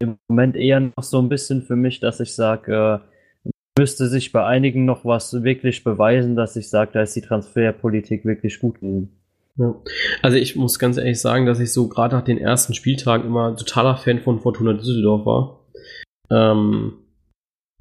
im 0.00 0.18
Moment 0.28 0.56
eher 0.56 0.80
noch 0.80 1.02
so 1.02 1.18
ein 1.20 1.28
bisschen 1.28 1.62
für 1.62 1.76
mich, 1.76 2.00
dass 2.00 2.20
ich 2.20 2.34
sage, 2.34 3.02
äh, 3.04 3.50
müsste 3.78 4.08
sich 4.08 4.32
bei 4.32 4.44
einigen 4.44 4.84
noch 4.84 5.04
was 5.04 5.42
wirklich 5.42 5.84
beweisen, 5.84 6.36
dass 6.36 6.56
ich 6.56 6.68
sage, 6.68 6.90
da 6.92 7.02
ist 7.02 7.14
die 7.16 7.22
Transferpolitik 7.22 8.24
wirklich 8.24 8.58
gut 8.60 8.80
gewesen. 8.80 9.16
Ja. 9.56 9.74
Also 10.22 10.36
ich 10.36 10.56
muss 10.56 10.78
ganz 10.78 10.96
ehrlich 10.96 11.20
sagen, 11.20 11.46
dass 11.46 11.60
ich 11.60 11.72
so 11.72 11.88
gerade 11.88 12.16
nach 12.16 12.24
den 12.24 12.38
ersten 12.38 12.74
Spieltagen 12.74 13.26
immer 13.26 13.56
totaler 13.56 13.96
Fan 13.96 14.20
von 14.20 14.40
Fortuna 14.40 14.72
Düsseldorf 14.72 15.26
war. 15.26 15.60
Ähm, 16.30 16.94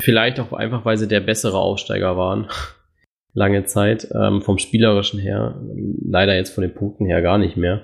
vielleicht 0.01 0.39
auch 0.39 0.53
einfach, 0.53 0.85
weil 0.85 0.97
sie 0.97 1.07
der 1.07 1.21
bessere 1.21 1.57
Aufsteiger 1.57 2.17
waren. 2.17 2.47
Lange 3.33 3.65
Zeit. 3.65 4.09
Ähm, 4.13 4.41
vom 4.41 4.57
Spielerischen 4.57 5.19
her. 5.19 5.61
Leider 6.03 6.35
jetzt 6.35 6.53
von 6.53 6.63
den 6.63 6.73
Punkten 6.73 7.05
her 7.05 7.21
gar 7.21 7.37
nicht 7.37 7.57
mehr. 7.57 7.83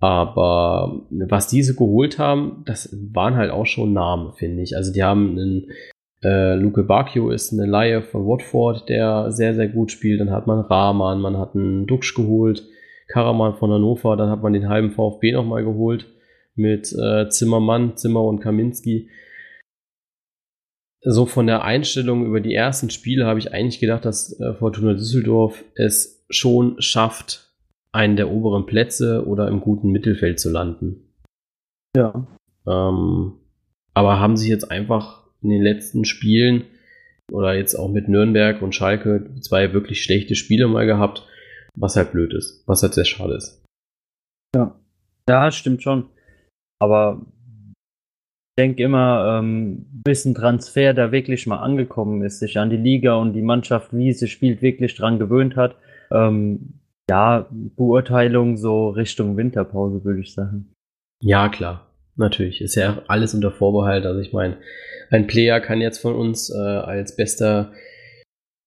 Aber 0.00 1.02
was 1.10 1.46
diese 1.48 1.76
geholt 1.76 2.18
haben, 2.18 2.62
das 2.64 2.96
waren 3.12 3.36
halt 3.36 3.50
auch 3.50 3.66
schon 3.66 3.92
Namen, 3.92 4.32
finde 4.32 4.62
ich. 4.62 4.74
Also 4.76 4.92
die 4.92 5.04
haben 5.04 5.32
einen 5.32 5.66
äh, 6.22 6.54
Luke 6.54 6.82
Bacchio 6.82 7.30
ist 7.30 7.52
eine 7.52 7.66
Laie 7.66 8.02
von 8.02 8.26
Watford, 8.26 8.88
der 8.88 9.30
sehr, 9.30 9.54
sehr 9.54 9.68
gut 9.68 9.90
spielt. 9.90 10.20
Dann 10.20 10.30
hat 10.30 10.46
man 10.46 10.60
Rahman, 10.60 11.20
man 11.20 11.38
hat 11.38 11.54
einen 11.54 11.86
Duxch 11.86 12.14
geholt, 12.14 12.66
Karaman 13.08 13.54
von 13.54 13.70
Hannover, 13.70 14.16
dann 14.16 14.30
hat 14.30 14.42
man 14.42 14.52
den 14.52 14.68
halben 14.68 14.90
VfB 14.92 15.32
nochmal 15.32 15.64
geholt 15.64 16.06
mit 16.54 16.92
äh, 16.92 17.28
Zimmermann, 17.28 17.96
Zimmer 17.96 18.24
und 18.24 18.40
Kaminski. 18.40 19.10
So 21.02 21.24
von 21.24 21.46
der 21.46 21.64
Einstellung 21.64 22.26
über 22.26 22.40
die 22.40 22.54
ersten 22.54 22.90
Spiele 22.90 23.24
habe 23.24 23.38
ich 23.38 23.52
eigentlich 23.52 23.80
gedacht, 23.80 24.04
dass 24.04 24.38
äh, 24.38 24.54
Fortuna 24.54 24.92
Düsseldorf 24.92 25.64
es 25.74 26.26
schon 26.28 26.80
schafft, 26.80 27.49
einen 27.92 28.16
der 28.16 28.30
oberen 28.30 28.66
Plätze 28.66 29.26
oder 29.26 29.48
im 29.48 29.60
guten 29.60 29.90
Mittelfeld 29.90 30.38
zu 30.38 30.50
landen. 30.50 31.12
Ja. 31.96 32.26
Ähm, 32.66 33.32
aber 33.94 34.20
haben 34.20 34.36
sich 34.36 34.48
jetzt 34.48 34.70
einfach 34.70 35.24
in 35.42 35.50
den 35.50 35.62
letzten 35.62 36.04
Spielen 36.04 36.64
oder 37.32 37.54
jetzt 37.54 37.74
auch 37.74 37.90
mit 37.90 38.08
Nürnberg 38.08 38.62
und 38.62 38.74
Schalke 38.74 39.30
zwei 39.40 39.72
wirklich 39.72 40.02
schlechte 40.02 40.34
Spiele 40.34 40.68
mal 40.68 40.86
gehabt, 40.86 41.26
was 41.74 41.96
halt 41.96 42.12
blöd 42.12 42.34
ist, 42.34 42.62
was 42.66 42.82
halt 42.82 42.94
sehr 42.94 43.04
schade 43.04 43.34
ist. 43.34 43.62
Ja, 44.54 44.78
ja, 45.28 45.50
stimmt 45.50 45.82
schon. 45.82 46.08
Aber 46.80 47.26
ich 48.50 48.62
denke 48.62 48.82
immer, 48.82 49.38
ähm, 49.38 49.86
bis 50.04 50.24
ein 50.24 50.34
Transfer 50.34 50.92
da 50.92 51.12
wirklich 51.12 51.46
mal 51.46 51.58
angekommen 51.58 52.22
ist, 52.22 52.40
sich 52.40 52.58
an 52.58 52.70
die 52.70 52.76
Liga 52.76 53.14
und 53.14 53.32
die 53.32 53.42
Mannschaft, 53.42 53.96
wie 53.96 54.12
sie 54.12 54.28
spielt, 54.28 54.60
wirklich 54.60 54.94
dran 54.94 55.18
gewöhnt 55.18 55.56
hat, 55.56 55.76
ähm, 56.10 56.79
ja, 57.10 57.48
Beurteilung 57.50 58.56
so 58.56 58.90
Richtung 58.90 59.36
Winterpause, 59.36 60.04
würde 60.04 60.20
ich 60.20 60.32
sagen. 60.32 60.72
Ja, 61.20 61.48
klar. 61.48 61.88
Natürlich. 62.14 62.60
Ist 62.60 62.76
ja 62.76 63.02
alles 63.08 63.34
unter 63.34 63.50
Vorbehalt. 63.50 64.06
Also 64.06 64.20
ich 64.20 64.32
meine, 64.32 64.58
ein 65.10 65.26
Player 65.26 65.60
kann 65.60 65.80
jetzt 65.80 65.98
von 65.98 66.14
uns 66.14 66.50
äh, 66.50 66.56
als 66.56 67.16
bester 67.16 67.72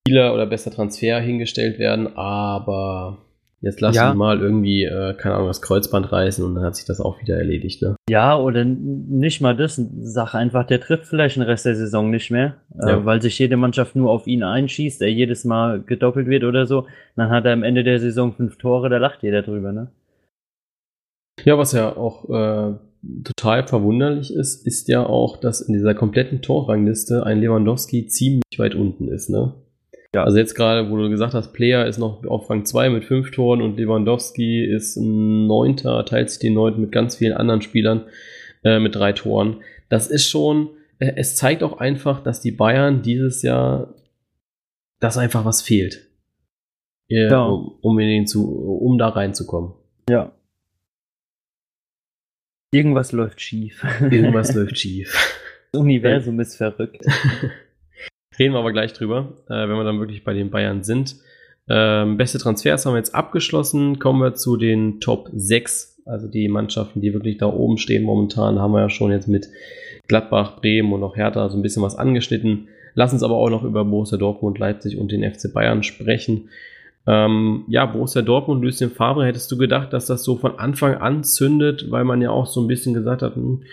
Spieler 0.05 0.33
oder 0.33 0.45
bester 0.45 0.71
Transfer 0.71 1.21
hingestellt 1.21 1.79
werden, 1.79 2.17
aber 2.17 3.19
Jetzt 3.63 3.79
lass 3.79 3.95
ja. 3.95 4.11
ihn 4.11 4.17
mal 4.17 4.41
irgendwie, 4.41 4.83
äh, 4.83 5.13
keine 5.13 5.35
Ahnung, 5.35 5.47
das 5.47 5.61
Kreuzband 5.61 6.11
reißen 6.11 6.43
und 6.43 6.55
dann 6.55 6.65
hat 6.65 6.75
sich 6.75 6.83
das 6.83 6.99
auch 6.99 7.21
wieder 7.21 7.37
erledigt, 7.37 7.81
ne? 7.81 7.95
Ja, 8.09 8.37
oder 8.37 8.65
nicht 8.65 9.39
mal 9.39 9.55
das. 9.55 9.81
Sag 10.01 10.35
einfach, 10.35 10.67
der 10.67 10.81
trifft 10.81 11.05
vielleicht 11.05 11.37
den 11.37 11.43
Rest 11.43 11.65
der 11.65 11.77
Saison 11.77 12.11
nicht 12.11 12.29
mehr, 12.29 12.57
äh, 12.81 12.89
ja. 12.89 13.05
weil 13.05 13.21
sich 13.21 13.39
jede 13.39 13.55
Mannschaft 13.55 13.95
nur 13.95 14.11
auf 14.11 14.27
ihn 14.27 14.43
einschießt, 14.43 15.01
er 15.01 15.09
jedes 15.09 15.45
Mal 15.45 15.81
gedoppelt 15.81 16.27
wird 16.27 16.43
oder 16.43 16.65
so. 16.65 16.87
Dann 17.15 17.29
hat 17.29 17.45
er 17.45 17.53
am 17.53 17.63
Ende 17.63 17.85
der 17.85 17.99
Saison 18.01 18.33
fünf 18.33 18.57
Tore, 18.57 18.89
da 18.89 18.97
lacht 18.97 19.23
jeder 19.23 19.43
drüber, 19.43 19.71
ne? 19.71 19.87
Ja, 21.45 21.57
was 21.57 21.71
ja 21.71 21.95
auch 21.95 22.29
äh, 22.29 22.73
total 23.23 23.65
verwunderlich 23.65 24.33
ist, 24.33 24.67
ist 24.67 24.89
ja 24.89 25.05
auch, 25.05 25.37
dass 25.37 25.61
in 25.61 25.73
dieser 25.73 25.95
kompletten 25.95 26.41
Torrangliste 26.41 27.25
ein 27.25 27.39
Lewandowski 27.39 28.07
ziemlich 28.07 28.59
weit 28.59 28.75
unten 28.75 29.07
ist, 29.07 29.29
ne? 29.29 29.53
Ja. 30.15 30.23
Also 30.23 30.37
jetzt 30.37 30.53
gerade, 30.53 30.89
wo 30.91 30.97
du 30.97 31.09
gesagt 31.09 31.33
hast, 31.33 31.53
Player 31.53 31.87
ist 31.87 31.97
noch 31.97 32.23
auf 32.25 32.49
Rang 32.49 32.65
2 32.65 32.89
mit 32.89 33.03
5 33.03 33.31
Toren 33.31 33.61
und 33.61 33.77
Lewandowski 33.77 34.63
ist 34.63 34.95
ein 34.95 35.47
Neunter, 35.47 36.05
teilt 36.05 36.29
sich 36.29 36.39
den 36.39 36.53
Neunten 36.53 36.81
mit 36.81 36.91
ganz 36.91 37.15
vielen 37.15 37.33
anderen 37.33 37.61
Spielern 37.61 38.05
äh, 38.63 38.79
mit 38.79 38.95
drei 38.95 39.13
Toren. 39.13 39.63
Das 39.89 40.07
ist 40.07 40.29
schon, 40.29 40.69
äh, 40.99 41.13
es 41.15 41.35
zeigt 41.35 41.63
auch 41.63 41.79
einfach, 41.79 42.21
dass 42.21 42.41
die 42.41 42.51
Bayern 42.51 43.01
dieses 43.01 43.41
Jahr, 43.41 43.95
dass 44.99 45.17
einfach 45.17 45.45
was 45.45 45.63
fehlt. 45.63 46.07
Äh, 47.09 47.29
ja. 47.29 47.43
Um, 47.45 47.79
um, 47.81 47.99
in 47.99 48.07
den 48.07 48.27
zu, 48.27 48.47
um 48.55 48.99
da 48.99 49.09
reinzukommen. 49.09 49.73
Ja. 50.07 50.31
Irgendwas 52.71 53.11
läuft 53.11 53.41
schief. 53.41 53.83
Irgendwas 53.99 54.53
läuft 54.55 54.77
schief. 54.77 55.11
Das 55.71 55.81
Universum 55.81 56.39
ist 56.39 56.55
verrückt. 56.55 57.03
Reden 58.37 58.53
wir 58.53 58.59
aber 58.59 58.71
gleich 58.71 58.93
drüber, 58.93 59.33
äh, 59.47 59.67
wenn 59.67 59.75
wir 59.77 59.83
dann 59.83 59.99
wirklich 59.99 60.23
bei 60.23 60.33
den 60.33 60.49
Bayern 60.49 60.83
sind. 60.83 61.15
Ähm, 61.69 62.17
beste 62.17 62.39
Transfers 62.39 62.85
haben 62.85 62.93
wir 62.93 62.97
jetzt 62.97 63.15
abgeschlossen. 63.15 63.99
Kommen 63.99 64.21
wir 64.21 64.33
zu 64.33 64.57
den 64.57 64.99
Top 64.99 65.29
6. 65.33 66.01
Also 66.05 66.27
die 66.27 66.49
Mannschaften, 66.49 66.99
die 66.99 67.13
wirklich 67.13 67.37
da 67.37 67.47
oben 67.47 67.77
stehen 67.77 68.03
momentan, 68.03 68.59
haben 68.59 68.73
wir 68.73 68.81
ja 68.81 68.89
schon 68.89 69.11
jetzt 69.11 69.27
mit 69.27 69.47
Gladbach, 70.07 70.59
Bremen 70.59 70.91
und 70.91 71.03
auch 71.03 71.15
Hertha 71.15 71.47
so 71.49 71.57
ein 71.57 71.61
bisschen 71.61 71.83
was 71.83 71.95
angeschnitten. 71.95 72.67
Lass 72.93 73.13
uns 73.13 73.23
aber 73.23 73.35
auch 73.35 73.49
noch 73.49 73.63
über 73.63 73.85
Borussia 73.85 74.17
Dortmund, 74.17 74.59
Leipzig 74.59 74.97
und 74.97 75.11
den 75.11 75.23
FC 75.23 75.53
Bayern 75.53 75.83
sprechen. 75.83 76.49
Ähm, 77.07 77.63
ja, 77.67 77.85
Borussia 77.85 78.21
Dortmund, 78.21 78.63
Lucien 78.63 78.91
Favre, 78.91 79.25
hättest 79.25 79.51
du 79.51 79.57
gedacht, 79.57 79.93
dass 79.93 80.05
das 80.05 80.23
so 80.23 80.37
von 80.37 80.59
Anfang 80.59 80.95
an 80.95 81.23
zündet, 81.23 81.89
weil 81.89 82.03
man 82.03 82.21
ja 82.21 82.29
auch 82.29 82.45
so 82.45 82.61
ein 82.61 82.67
bisschen 82.67 82.93
gesagt 82.93 83.21
hat, 83.21 83.35
hm, 83.35 83.63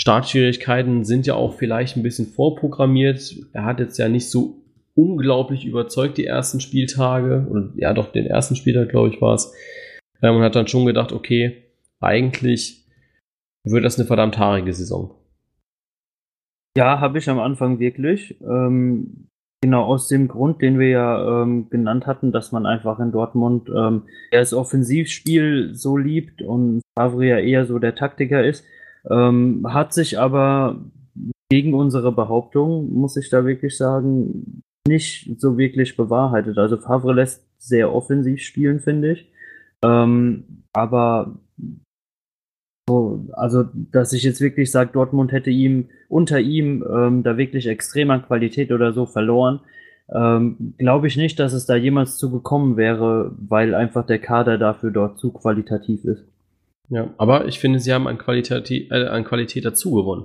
Startschwierigkeiten 0.00 1.04
sind 1.04 1.26
ja 1.26 1.34
auch 1.34 1.54
vielleicht 1.54 1.96
ein 1.96 2.02
bisschen 2.02 2.26
vorprogrammiert. 2.26 3.36
Er 3.52 3.64
hat 3.64 3.80
jetzt 3.80 3.98
ja 3.98 4.08
nicht 4.08 4.30
so 4.30 4.62
unglaublich 4.94 5.64
überzeugt 5.64 6.18
die 6.18 6.26
ersten 6.26 6.60
Spieltage, 6.60 7.46
oder 7.50 7.70
ja 7.76 7.92
doch 7.92 8.12
den 8.12 8.26
ersten 8.26 8.56
Spieltag, 8.56 8.88
glaube 8.88 9.08
ich, 9.08 9.20
war 9.20 9.34
es. 9.34 9.52
Ähm, 10.22 10.36
und 10.36 10.42
hat 10.42 10.56
dann 10.56 10.68
schon 10.68 10.86
gedacht, 10.86 11.12
okay, 11.12 11.64
eigentlich 12.00 12.84
wird 13.64 13.84
das 13.84 13.98
eine 13.98 14.06
verdammt 14.06 14.38
haarige 14.38 14.72
Saison. 14.72 15.14
Ja, 16.76 17.00
habe 17.00 17.18
ich 17.18 17.28
am 17.30 17.38
Anfang 17.38 17.78
wirklich. 17.78 18.40
Ähm, 18.42 19.28
genau 19.62 19.84
aus 19.84 20.08
dem 20.08 20.28
Grund, 20.28 20.60
den 20.60 20.78
wir 20.78 20.88
ja 20.88 21.42
ähm, 21.42 21.70
genannt 21.70 22.06
hatten, 22.06 22.32
dass 22.32 22.52
man 22.52 22.66
einfach 22.66 22.98
in 22.98 23.12
Dortmund 23.12 23.70
ähm, 23.74 24.02
das 24.30 24.52
Offensivspiel 24.52 25.74
so 25.74 25.96
liebt 25.96 26.42
und 26.42 26.82
Favre 26.98 27.26
ja 27.26 27.38
eher 27.38 27.64
so 27.64 27.78
der 27.78 27.94
Taktiker 27.94 28.44
ist. 28.44 28.64
Ähm, 29.10 29.66
hat 29.68 29.92
sich 29.92 30.18
aber 30.18 30.80
gegen 31.50 31.74
unsere 31.74 32.12
Behauptung, 32.12 32.92
muss 32.92 33.16
ich 33.16 33.30
da 33.30 33.44
wirklich 33.44 33.76
sagen, 33.76 34.62
nicht 34.86 35.40
so 35.40 35.56
wirklich 35.58 35.96
bewahrheitet. 35.96 36.58
Also 36.58 36.76
Favre 36.78 37.14
lässt 37.14 37.44
sehr 37.58 37.94
offensiv 37.94 38.40
spielen, 38.42 38.80
finde 38.80 39.12
ich. 39.12 39.30
Ähm, 39.82 40.64
aber 40.72 41.38
so, 42.88 43.26
also, 43.32 43.64
dass 43.92 44.12
ich 44.12 44.22
jetzt 44.24 44.40
wirklich 44.40 44.70
sage, 44.70 44.90
Dortmund 44.92 45.32
hätte 45.32 45.50
ihm 45.50 45.88
unter 46.08 46.38
ihm 46.38 46.84
ähm, 46.88 47.22
da 47.22 47.38
wirklich 47.38 47.66
extrem 47.66 48.10
an 48.10 48.26
Qualität 48.26 48.72
oder 48.72 48.92
so 48.92 49.06
verloren, 49.06 49.60
ähm, 50.12 50.74
glaube 50.76 51.06
ich 51.06 51.16
nicht, 51.16 51.40
dass 51.40 51.54
es 51.54 51.64
da 51.64 51.76
jemals 51.76 52.18
zu 52.18 52.30
gekommen 52.30 52.76
wäre, 52.76 53.34
weil 53.38 53.74
einfach 53.74 54.04
der 54.04 54.18
Kader 54.18 54.58
dafür 54.58 54.90
dort 54.90 55.18
zu 55.18 55.32
qualitativ 55.32 56.04
ist. 56.04 56.26
Ja, 56.90 57.12
aber 57.16 57.46
ich 57.46 57.58
finde, 57.58 57.80
sie 57.80 57.92
haben 57.92 58.06
an 58.06 58.18
Qualität, 58.18 58.70
äh, 58.70 59.06
an 59.06 59.24
Qualität 59.24 59.64
dazu 59.64 59.92
gewonnen. 59.92 60.24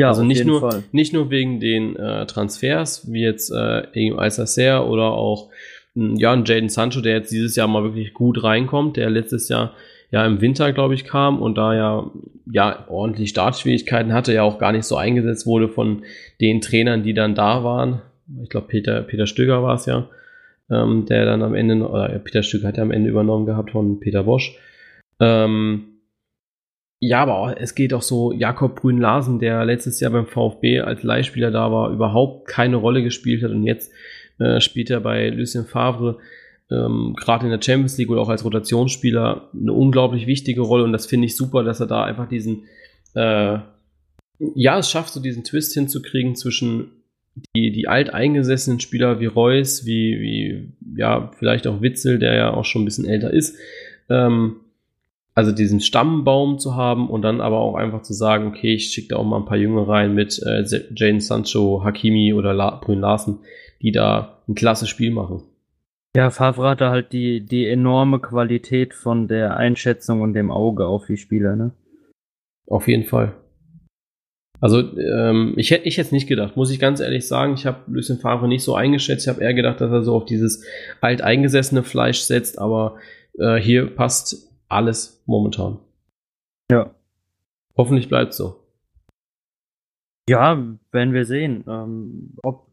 Ja, 0.00 0.08
also 0.08 0.24
nicht 0.24 0.44
nur, 0.44 0.60
Fall. 0.60 0.82
nicht 0.92 1.12
nur 1.12 1.30
wegen 1.30 1.60
den 1.60 1.96
äh, 1.96 2.26
Transfers, 2.26 3.12
wie 3.12 3.22
jetzt 3.22 3.50
äh, 3.50 3.82
Egim 3.92 4.18
Alsacer 4.18 4.88
oder 4.88 5.12
auch 5.12 5.50
hm, 5.94 6.16
ja, 6.16 6.34
Jaden 6.34 6.68
Sancho, 6.68 7.00
der 7.00 7.16
jetzt 7.16 7.32
dieses 7.32 7.56
Jahr 7.56 7.68
mal 7.68 7.84
wirklich 7.84 8.14
gut 8.14 8.42
reinkommt, 8.42 8.96
der 8.96 9.10
letztes 9.10 9.48
Jahr 9.48 9.74
ja 10.10 10.26
im 10.26 10.40
Winter, 10.40 10.72
glaube 10.72 10.94
ich, 10.94 11.04
kam 11.04 11.40
und 11.40 11.56
da 11.56 11.74
ja, 11.74 12.10
ja 12.50 12.84
ordentlich 12.88 13.30
Startschwierigkeiten 13.30 14.12
hatte, 14.12 14.32
ja 14.32 14.42
auch 14.42 14.58
gar 14.58 14.72
nicht 14.72 14.84
so 14.84 14.96
eingesetzt 14.96 15.46
wurde 15.46 15.68
von 15.68 16.02
den 16.40 16.60
Trainern, 16.60 17.02
die 17.02 17.14
dann 17.14 17.34
da 17.34 17.64
waren. 17.64 18.02
Ich 18.42 18.50
glaube, 18.50 18.68
Peter, 18.68 19.02
Peter 19.02 19.26
Stöger 19.26 19.62
war 19.62 19.74
es 19.74 19.86
ja, 19.86 20.08
ähm, 20.70 21.06
der 21.06 21.24
dann 21.24 21.42
am 21.42 21.54
Ende, 21.54 21.86
oder 21.86 22.08
Peter 22.18 22.42
Stöger 22.42 22.68
hat 22.68 22.76
ja 22.76 22.82
am 22.82 22.90
Ende 22.90 23.10
übernommen 23.10 23.46
gehabt 23.46 23.70
von 23.70 24.00
Peter 24.00 24.24
Bosch. 24.24 24.56
Ähm, 25.20 25.91
ja, 27.04 27.20
aber 27.20 27.60
es 27.60 27.74
geht 27.74 27.92
auch 27.94 28.02
so, 28.02 28.30
Jakob 28.32 28.80
Brünn-Larsen, 28.80 29.40
der 29.40 29.64
letztes 29.64 29.98
Jahr 29.98 30.12
beim 30.12 30.28
VfB 30.28 30.82
als 30.82 31.02
Leihspieler 31.02 31.50
da 31.50 31.72
war, 31.72 31.90
überhaupt 31.90 32.46
keine 32.46 32.76
Rolle 32.76 33.02
gespielt 33.02 33.42
hat 33.42 33.50
und 33.50 33.64
jetzt 33.64 33.90
äh, 34.38 34.60
spielt 34.60 34.88
er 34.88 35.00
bei 35.00 35.28
Lucien 35.30 35.64
Favre 35.64 36.18
ähm, 36.70 37.16
gerade 37.18 37.46
in 37.46 37.50
der 37.50 37.60
Champions 37.60 37.98
League 37.98 38.08
oder 38.08 38.20
auch 38.20 38.28
als 38.28 38.44
Rotationsspieler 38.44 39.48
eine 39.52 39.72
unglaublich 39.72 40.28
wichtige 40.28 40.60
Rolle 40.60 40.84
und 40.84 40.92
das 40.92 41.06
finde 41.06 41.26
ich 41.26 41.34
super, 41.34 41.64
dass 41.64 41.80
er 41.80 41.88
da 41.88 42.04
einfach 42.04 42.28
diesen, 42.28 42.66
äh, 43.14 43.58
ja, 44.38 44.78
es 44.78 44.88
schafft 44.88 45.12
so 45.12 45.20
diesen 45.20 45.42
Twist 45.42 45.74
hinzukriegen 45.74 46.36
zwischen 46.36 46.92
die, 47.56 47.72
die 47.72 47.88
alteingesessenen 47.88 48.78
Spieler 48.78 49.18
wie 49.18 49.26
Reus, 49.26 49.84
wie, 49.84 50.20
wie, 50.20 50.72
ja, 50.96 51.32
vielleicht 51.36 51.66
auch 51.66 51.82
Witzel, 51.82 52.20
der 52.20 52.36
ja 52.36 52.54
auch 52.54 52.64
schon 52.64 52.82
ein 52.82 52.84
bisschen 52.84 53.06
älter 53.06 53.32
ist, 53.32 53.56
ähm, 54.08 54.60
also 55.34 55.52
diesen 55.52 55.80
Stammbaum 55.80 56.58
zu 56.58 56.76
haben 56.76 57.08
und 57.08 57.22
dann 57.22 57.40
aber 57.40 57.58
auch 57.58 57.74
einfach 57.74 58.02
zu 58.02 58.12
sagen, 58.12 58.48
okay, 58.48 58.74
ich 58.74 58.90
schicke 58.90 59.08
da 59.08 59.16
auch 59.16 59.24
mal 59.24 59.38
ein 59.38 59.46
paar 59.46 59.56
Junge 59.56 59.88
rein 59.88 60.14
mit 60.14 60.42
äh, 60.42 60.64
Jane 60.94 61.20
Sancho, 61.20 61.82
Hakimi 61.84 62.34
oder 62.34 62.52
La 62.52 62.76
Brün 62.76 63.00
Larsen, 63.00 63.38
die 63.80 63.92
da 63.92 64.42
ein 64.48 64.54
klasse 64.54 64.86
Spiel 64.86 65.10
machen. 65.10 65.42
Ja, 66.14 66.28
Favre 66.28 66.68
hatte 66.68 66.90
halt 66.90 67.12
die, 67.14 67.40
die 67.40 67.66
enorme 67.66 68.20
Qualität 68.20 68.92
von 68.92 69.28
der 69.28 69.56
Einschätzung 69.56 70.20
und 70.20 70.34
dem 70.34 70.50
Auge 70.50 70.86
auf 70.86 71.06
die 71.06 71.16
Spieler, 71.16 71.56
ne? 71.56 71.72
Auf 72.66 72.86
jeden 72.86 73.04
Fall. 73.04 73.34
Also 74.60 74.96
ähm, 74.96 75.54
ich 75.56 75.70
hätte 75.70 75.88
ich 75.88 75.96
jetzt 75.96 76.12
nicht 76.12 76.28
gedacht, 76.28 76.56
muss 76.56 76.70
ich 76.70 76.78
ganz 76.78 77.00
ehrlich 77.00 77.26
sagen. 77.26 77.54
Ich 77.54 77.66
habe 77.66 77.78
Lucien 77.88 78.18
Favre 78.18 78.46
nicht 78.46 78.62
so 78.62 78.74
eingeschätzt. 78.74 79.26
Ich 79.26 79.28
habe 79.28 79.42
eher 79.42 79.54
gedacht, 79.54 79.80
dass 79.80 79.90
er 79.90 80.02
so 80.02 80.14
auf 80.14 80.24
dieses 80.24 80.64
alteingesessene 81.00 81.82
Fleisch 81.82 82.20
setzt, 82.20 82.58
aber 82.58 82.96
äh, 83.38 83.56
hier 83.56 83.86
passt 83.86 84.51
alles 84.72 85.22
momentan. 85.26 85.78
Ja. 86.70 86.94
Hoffentlich 87.76 88.08
bleibt 88.08 88.34
so. 88.34 88.56
Ja, 90.28 90.62
werden 90.92 91.14
wir 91.14 91.24
sehen. 91.24 91.64
Ähm, 91.68 92.36
ob 92.42 92.68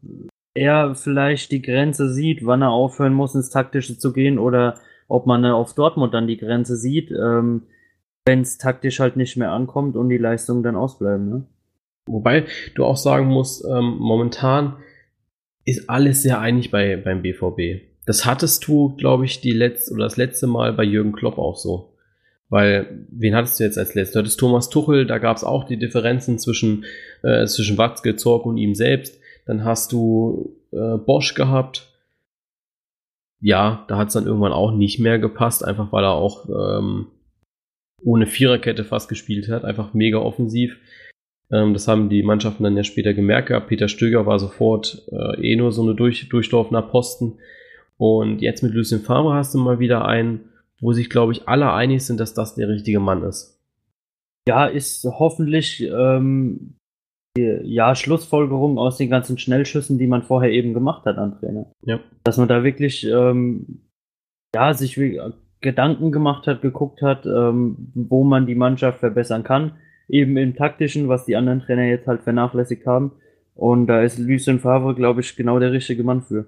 er 0.54 0.94
vielleicht 0.94 1.52
die 1.52 1.62
Grenze 1.62 2.12
sieht, 2.12 2.44
wann 2.44 2.62
er 2.62 2.70
aufhören 2.70 3.14
muss, 3.14 3.34
ins 3.34 3.50
Taktische 3.50 3.98
zu 3.98 4.12
gehen, 4.12 4.38
oder 4.38 4.78
ob 5.08 5.26
man 5.26 5.44
auf 5.44 5.74
Dortmund 5.74 6.14
dann 6.14 6.26
die 6.26 6.36
Grenze 6.36 6.76
sieht, 6.76 7.10
ähm, 7.10 7.62
wenn 8.26 8.42
es 8.42 8.58
taktisch 8.58 9.00
halt 9.00 9.16
nicht 9.16 9.36
mehr 9.36 9.52
ankommt 9.52 9.96
und 9.96 10.08
die 10.08 10.18
Leistungen 10.18 10.62
dann 10.62 10.76
ausbleiben. 10.76 11.28
Ne? 11.28 11.46
Wobei 12.06 12.46
du 12.74 12.84
auch 12.84 12.96
sagen 12.96 13.26
musst, 13.26 13.64
ähm, 13.64 13.96
momentan 13.98 14.76
ist 15.64 15.88
alles 15.90 16.22
sehr 16.22 16.40
einig 16.40 16.70
bei, 16.70 16.96
beim 16.96 17.22
BVB. 17.22 17.89
Das 18.10 18.26
hattest 18.26 18.66
du, 18.66 18.96
glaube 18.96 19.24
ich, 19.24 19.40
die 19.40 19.52
letzte 19.52 19.94
oder 19.94 20.02
das 20.02 20.16
letzte 20.16 20.48
Mal 20.48 20.72
bei 20.72 20.82
Jürgen 20.82 21.12
Klopp 21.12 21.38
auch 21.38 21.56
so. 21.56 21.92
Weil, 22.48 23.06
wen 23.08 23.36
hattest 23.36 23.60
du 23.60 23.62
jetzt 23.62 23.78
als 23.78 23.94
letztes? 23.94 24.14
Du 24.14 24.18
hattest 24.18 24.40
Thomas 24.40 24.68
Tuchel, 24.68 25.06
da 25.06 25.18
gab 25.18 25.36
es 25.36 25.44
auch 25.44 25.62
die 25.62 25.76
Differenzen 25.76 26.36
zwischen, 26.40 26.84
äh, 27.22 27.46
zwischen 27.46 27.78
Watzke, 27.78 28.16
Zorg 28.16 28.46
und 28.46 28.56
ihm 28.56 28.74
selbst. 28.74 29.20
Dann 29.46 29.64
hast 29.64 29.92
du 29.92 30.56
äh, 30.72 30.96
Bosch 30.96 31.34
gehabt. 31.34 31.86
Ja, 33.40 33.84
da 33.86 33.96
hat 33.96 34.08
es 34.08 34.14
dann 34.14 34.26
irgendwann 34.26 34.52
auch 34.52 34.72
nicht 34.72 34.98
mehr 34.98 35.20
gepasst, 35.20 35.64
einfach 35.64 35.92
weil 35.92 36.02
er 36.02 36.14
auch 36.14 36.48
ähm, 36.48 37.06
ohne 38.02 38.26
Viererkette 38.26 38.82
fast 38.82 39.08
gespielt 39.08 39.48
hat, 39.48 39.64
einfach 39.64 39.94
mega 39.94 40.18
offensiv. 40.18 40.80
Ähm, 41.52 41.74
das 41.74 41.86
haben 41.86 42.08
die 42.08 42.24
Mannschaften 42.24 42.64
dann 42.64 42.76
ja 42.76 42.82
später 42.82 43.14
gemerkt 43.14 43.50
gehabt. 43.50 43.68
Peter 43.68 43.86
Stöger 43.86 44.26
war 44.26 44.40
sofort 44.40 45.06
äh, 45.12 45.52
eh 45.52 45.54
nur 45.54 45.70
so 45.70 45.82
eine 45.82 45.94
durch, 45.94 46.28
durchlaufender 46.28 46.82
Posten. 46.82 47.38
Und 48.00 48.40
jetzt 48.40 48.62
mit 48.62 48.72
Lucien 48.72 49.02
Favre 49.02 49.34
hast 49.34 49.52
du 49.52 49.58
mal 49.58 49.78
wieder 49.78 50.06
einen, 50.06 50.48
wo 50.80 50.94
sich, 50.94 51.10
glaube 51.10 51.32
ich, 51.32 51.46
alle 51.46 51.70
einig 51.70 52.02
sind, 52.02 52.18
dass 52.18 52.32
das 52.32 52.54
der 52.54 52.70
richtige 52.70 52.98
Mann 52.98 53.22
ist. 53.22 53.60
Ja, 54.48 54.64
ist 54.64 55.04
hoffentlich 55.04 55.82
ähm, 55.82 56.76
die 57.36 57.60
ja, 57.62 57.94
Schlussfolgerung 57.94 58.78
aus 58.78 58.96
den 58.96 59.10
ganzen 59.10 59.36
Schnellschüssen, 59.36 59.98
die 59.98 60.06
man 60.06 60.22
vorher 60.22 60.50
eben 60.50 60.72
gemacht 60.72 61.04
hat 61.04 61.18
an 61.18 61.38
Trainer. 61.38 61.70
Ja. 61.82 62.00
Dass 62.24 62.38
man 62.38 62.48
da 62.48 62.64
wirklich 62.64 63.06
ähm, 63.06 63.82
ja, 64.54 64.72
sich 64.72 64.98
Gedanken 65.60 66.10
gemacht 66.10 66.46
hat, 66.46 66.62
geguckt 66.62 67.02
hat, 67.02 67.26
ähm, 67.26 67.92
wo 67.94 68.24
man 68.24 68.46
die 68.46 68.54
Mannschaft 68.54 69.00
verbessern 69.00 69.44
kann. 69.44 69.72
Eben 70.08 70.38
im 70.38 70.56
taktischen, 70.56 71.08
was 71.08 71.26
die 71.26 71.36
anderen 71.36 71.60
Trainer 71.60 71.84
jetzt 71.84 72.06
halt 72.06 72.22
vernachlässigt 72.22 72.86
haben. 72.86 73.12
Und 73.54 73.88
da 73.88 74.00
ist 74.00 74.18
Lucien 74.18 74.58
Favre, 74.58 74.94
glaube 74.94 75.20
ich, 75.20 75.36
genau 75.36 75.58
der 75.58 75.72
richtige 75.72 76.02
Mann 76.02 76.22
für. 76.22 76.46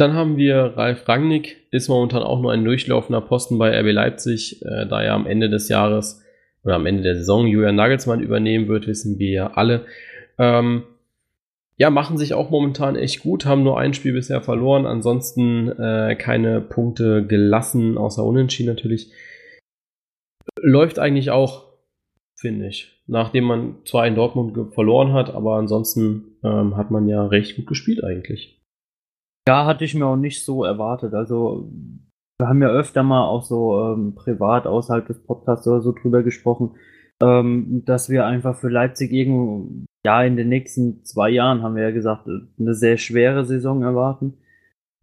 Dann 0.00 0.14
haben 0.14 0.38
wir 0.38 0.78
Ralf 0.78 1.06
Rangnick, 1.06 1.58
ist 1.70 1.90
momentan 1.90 2.22
auch 2.22 2.40
nur 2.40 2.52
ein 2.52 2.64
durchlaufender 2.64 3.20
Posten 3.20 3.58
bei 3.58 3.78
RB 3.78 3.92
Leipzig, 3.92 4.62
äh, 4.64 4.86
da 4.86 5.02
er 5.02 5.12
am 5.12 5.26
Ende 5.26 5.50
des 5.50 5.68
Jahres 5.68 6.24
oder 6.64 6.76
am 6.76 6.86
Ende 6.86 7.02
der 7.02 7.16
Saison 7.16 7.46
Julian 7.46 7.74
Nagelsmann 7.74 8.22
übernehmen 8.22 8.66
wird, 8.66 8.86
wissen 8.86 9.18
wir 9.18 9.30
ja 9.30 9.46
alle. 9.56 9.84
Ähm, 10.38 10.84
ja, 11.76 11.90
machen 11.90 12.16
sich 12.16 12.32
auch 12.32 12.48
momentan 12.48 12.96
echt 12.96 13.22
gut, 13.22 13.44
haben 13.44 13.62
nur 13.62 13.78
ein 13.78 13.92
Spiel 13.92 14.14
bisher 14.14 14.40
verloren, 14.40 14.86
ansonsten 14.86 15.68
äh, 15.68 16.16
keine 16.18 16.62
Punkte 16.62 17.26
gelassen, 17.26 17.98
außer 17.98 18.24
Unentschieden 18.24 18.70
natürlich. 18.70 19.12
Läuft 20.62 20.98
eigentlich 20.98 21.30
auch, 21.30 21.74
finde 22.36 22.68
ich. 22.68 23.02
Nachdem 23.06 23.44
man 23.44 23.74
zwar 23.84 24.06
in 24.06 24.14
Dortmund 24.14 24.72
verloren 24.72 25.12
hat, 25.12 25.34
aber 25.34 25.56
ansonsten 25.56 26.38
ähm, 26.42 26.78
hat 26.78 26.90
man 26.90 27.06
ja 27.06 27.26
recht 27.26 27.56
gut 27.56 27.66
gespielt 27.66 28.02
eigentlich. 28.02 28.59
Ja, 29.50 29.66
hatte 29.66 29.84
ich 29.84 29.96
mir 29.96 30.06
auch 30.06 30.14
nicht 30.14 30.44
so 30.44 30.62
erwartet. 30.62 31.12
Also, 31.12 31.68
wir 32.38 32.46
haben 32.46 32.62
ja 32.62 32.68
öfter 32.68 33.02
mal 33.02 33.26
auch 33.26 33.42
so 33.42 33.82
ähm, 33.82 34.14
privat 34.14 34.68
außerhalb 34.68 35.08
des 35.08 35.24
Podcasts 35.24 35.66
oder 35.66 35.80
so 35.80 35.90
drüber 35.90 36.22
gesprochen, 36.22 36.76
ähm, 37.20 37.82
dass 37.84 38.08
wir 38.08 38.26
einfach 38.26 38.54
für 38.54 38.68
Leipzig 38.68 39.10
irgendwo 39.10 39.86
ja, 40.06 40.22
in 40.22 40.36
den 40.36 40.50
nächsten 40.50 41.04
zwei 41.04 41.30
Jahren 41.30 41.64
haben 41.64 41.74
wir 41.74 41.82
ja 41.82 41.90
gesagt, 41.90 42.28
eine 42.28 42.74
sehr 42.74 42.96
schwere 42.96 43.44
Saison 43.44 43.82
erwarten. 43.82 44.34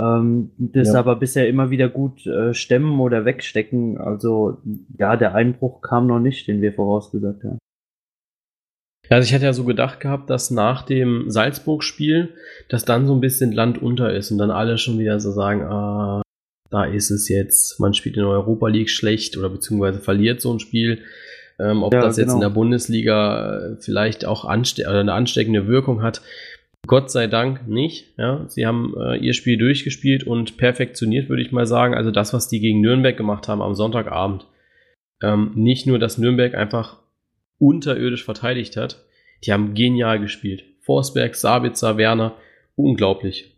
Ähm, 0.02 0.52
das 0.58 0.94
ja. 0.94 1.00
aber 1.00 1.18
bisher 1.18 1.50
immer 1.50 1.70
wieder 1.70 1.90
gut 1.90 2.26
äh, 2.26 2.54
stemmen 2.54 3.02
oder 3.02 3.26
wegstecken. 3.26 3.98
Also 3.98 4.60
ja, 4.98 5.18
der 5.18 5.36
Einbruch 5.36 5.82
kam 5.82 6.08
noch 6.08 6.20
nicht, 6.20 6.48
den 6.48 6.62
wir 6.62 6.72
vorausgesagt 6.72 7.44
haben. 7.44 7.60
Ja, 9.10 9.18
also 9.18 9.26
ich 9.26 9.34
hätte 9.34 9.46
ja 9.46 9.54
so 9.54 9.64
gedacht 9.64 10.00
gehabt, 10.00 10.30
dass 10.30 10.52
nach 10.52 10.84
dem 10.84 11.30
Salzburg-Spiel, 11.30 12.34
dass 12.70 12.86
dann 12.86 13.08
so 13.08 13.14
ein 13.14 13.22
bisschen 13.22 13.52
Land 13.52 13.82
unter 13.82 14.14
ist 14.14 14.32
und 14.32 14.38
dann 14.38 14.52
alle 14.52 14.78
schon 14.78 15.00
wieder 15.00 15.20
so 15.20 15.32
sagen, 15.32 15.64
ah, 15.64 16.22
da 16.70 16.84
ist 16.84 17.12
es 17.12 17.30
jetzt, 17.30 17.80
man 17.80 17.94
spielt 17.94 18.18
in 18.18 18.24
der 18.24 18.32
Europa 18.32 18.68
League 18.68 18.90
schlecht 18.90 19.38
oder 19.38 19.50
beziehungsweise 19.50 20.00
verliert 20.00 20.42
so 20.42 20.54
ein 20.54 20.60
Spiel. 20.60 21.00
Ähm, 21.60 21.82
ob 21.82 21.94
ja, 21.94 22.02
das 22.02 22.18
jetzt 22.18 22.28
genau. 22.28 22.36
in 22.36 22.42
der 22.42 22.50
Bundesliga 22.50 23.78
vielleicht 23.80 24.26
auch 24.26 24.46
anste 24.46 24.88
eine 24.88 25.14
ansteckende 25.14 25.68
Wirkung 25.68 26.04
hat, 26.04 26.22
Gott 26.86 27.12
sei 27.12 27.28
Dank 27.28 27.68
nicht. 27.68 28.14
Ja, 28.18 28.46
sie 28.48 28.66
haben 28.66 28.94
äh, 28.98 29.18
ihr 29.18 29.34
Spiel 29.34 29.58
durchgespielt 29.58 30.24
und 30.24 30.58
perfektioniert, 30.58 31.30
würde 31.30 31.42
ich 31.42 31.52
mal 31.52 31.68
sagen. 31.68 31.94
Also 31.94 32.12
das, 32.12 32.34
was 32.34 32.48
die 32.48 32.60
gegen 32.60 32.82
Nürnberg 32.82 33.18
gemacht 33.18 33.48
haben 33.48 33.62
am 33.62 33.76
Sonntagabend. 33.76 34.46
Ähm, 35.22 35.52
nicht 35.56 35.88
nur, 35.88 36.00
dass 36.00 36.18
Nürnberg 36.18 36.54
einfach 36.56 36.98
unterirdisch 37.60 38.24
verteidigt 38.24 38.78
hat, 38.78 39.04
die 39.44 39.54
haben 39.54 39.74
genial 39.74 40.20
gespielt. 40.20 40.64
Forsberg, 40.82 41.36
Sabitzer, 41.36 41.98
Werner, 41.98 42.36
unglaublich. 42.76 43.58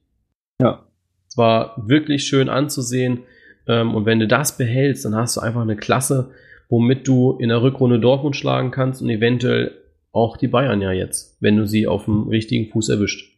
Ja. 0.61 0.85
Es 1.27 1.37
war 1.37 1.75
wirklich 1.87 2.25
schön 2.25 2.49
anzusehen. 2.49 3.19
Ähm, 3.67 3.93
und 3.93 4.05
wenn 4.05 4.19
du 4.19 4.27
das 4.27 4.57
behältst, 4.57 5.05
dann 5.05 5.15
hast 5.15 5.37
du 5.37 5.41
einfach 5.41 5.61
eine 5.61 5.75
Klasse, 5.75 6.31
womit 6.69 7.07
du 7.07 7.37
in 7.39 7.49
der 7.49 7.61
Rückrunde 7.61 7.99
Dortmund 7.99 8.35
schlagen 8.35 8.71
kannst 8.71 9.01
und 9.01 9.09
eventuell 9.09 9.75
auch 10.11 10.37
die 10.37 10.47
Bayern 10.47 10.81
ja 10.81 10.91
jetzt, 10.91 11.37
wenn 11.39 11.55
du 11.55 11.67
sie 11.67 11.87
auf 11.87 12.05
dem 12.05 12.27
richtigen 12.29 12.71
Fuß 12.71 12.89
erwischt. 12.89 13.37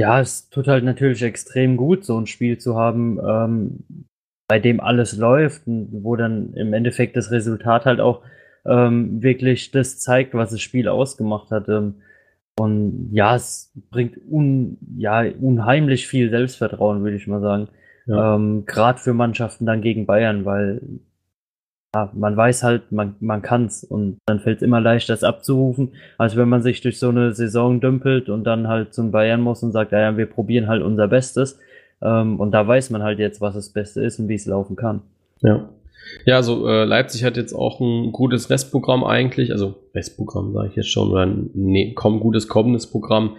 Ja, 0.00 0.20
es 0.20 0.48
tut 0.48 0.68
halt 0.68 0.84
natürlich 0.84 1.22
extrem 1.22 1.76
gut, 1.76 2.04
so 2.04 2.18
ein 2.18 2.26
Spiel 2.26 2.58
zu 2.58 2.76
haben, 2.76 3.18
ähm, 3.18 4.06
bei 4.48 4.58
dem 4.58 4.80
alles 4.80 5.16
läuft 5.16 5.66
und 5.66 6.02
wo 6.02 6.16
dann 6.16 6.54
im 6.54 6.72
Endeffekt 6.72 7.16
das 7.16 7.30
Resultat 7.30 7.84
halt 7.84 8.00
auch 8.00 8.22
ähm, 8.66 9.22
wirklich 9.22 9.70
das 9.70 9.98
zeigt, 9.98 10.34
was 10.34 10.50
das 10.50 10.60
Spiel 10.60 10.88
ausgemacht 10.88 11.50
hat. 11.50 11.68
Ähm, 11.68 11.96
und 12.58 13.10
ja, 13.12 13.34
es 13.34 13.72
bringt 13.90 14.18
un, 14.30 14.78
ja, 14.96 15.24
unheimlich 15.40 16.06
viel 16.06 16.30
Selbstvertrauen, 16.30 17.02
würde 17.02 17.16
ich 17.16 17.26
mal 17.26 17.40
sagen. 17.40 17.68
Ja. 18.06 18.34
Ähm, 18.34 18.64
Gerade 18.66 18.98
für 18.98 19.14
Mannschaften 19.14 19.66
dann 19.66 19.80
gegen 19.80 20.06
Bayern, 20.06 20.44
weil 20.44 20.80
ja, 21.94 22.10
man 22.14 22.36
weiß 22.36 22.62
halt, 22.62 22.90
man, 22.90 23.16
man 23.20 23.42
kann's 23.42 23.84
und 23.84 24.18
dann 24.26 24.40
fällt 24.40 24.58
es 24.58 24.62
immer 24.62 24.80
leichter, 24.80 25.12
das 25.12 25.24
abzurufen, 25.24 25.92
als 26.16 26.36
wenn 26.36 26.48
man 26.48 26.62
sich 26.62 26.80
durch 26.80 26.98
so 26.98 27.10
eine 27.10 27.34
Saison 27.34 27.80
dümpelt 27.80 28.28
und 28.28 28.44
dann 28.44 28.68
halt 28.68 28.94
zum 28.94 29.10
Bayern 29.10 29.42
muss 29.42 29.62
und 29.62 29.72
sagt, 29.72 29.92
ja, 29.92 30.00
ja 30.00 30.16
wir 30.16 30.26
probieren 30.26 30.68
halt 30.68 30.82
unser 30.82 31.08
Bestes. 31.08 31.58
Ähm, 32.00 32.40
und 32.40 32.52
da 32.52 32.66
weiß 32.66 32.90
man 32.90 33.02
halt 33.02 33.18
jetzt, 33.18 33.40
was 33.40 33.54
das 33.54 33.70
Beste 33.70 34.02
ist 34.02 34.18
und 34.18 34.28
wie 34.28 34.34
es 34.34 34.46
laufen 34.46 34.76
kann. 34.76 35.02
Ja. 35.40 35.68
Ja, 36.24 36.36
also 36.36 36.68
äh, 36.68 36.84
Leipzig 36.84 37.24
hat 37.24 37.36
jetzt 37.36 37.52
auch 37.52 37.80
ein 37.80 38.12
gutes 38.12 38.50
Restprogramm 38.50 39.04
eigentlich, 39.04 39.52
also 39.52 39.74
Restprogramm 39.94 40.52
sage 40.52 40.68
ich 40.68 40.76
jetzt 40.76 40.90
schon, 40.90 41.10
oder 41.10 41.26
ein 41.26 41.50
nee, 41.54 41.92
kaum 41.94 42.20
gutes 42.20 42.48
kommendes 42.48 42.86
Programm. 42.86 43.36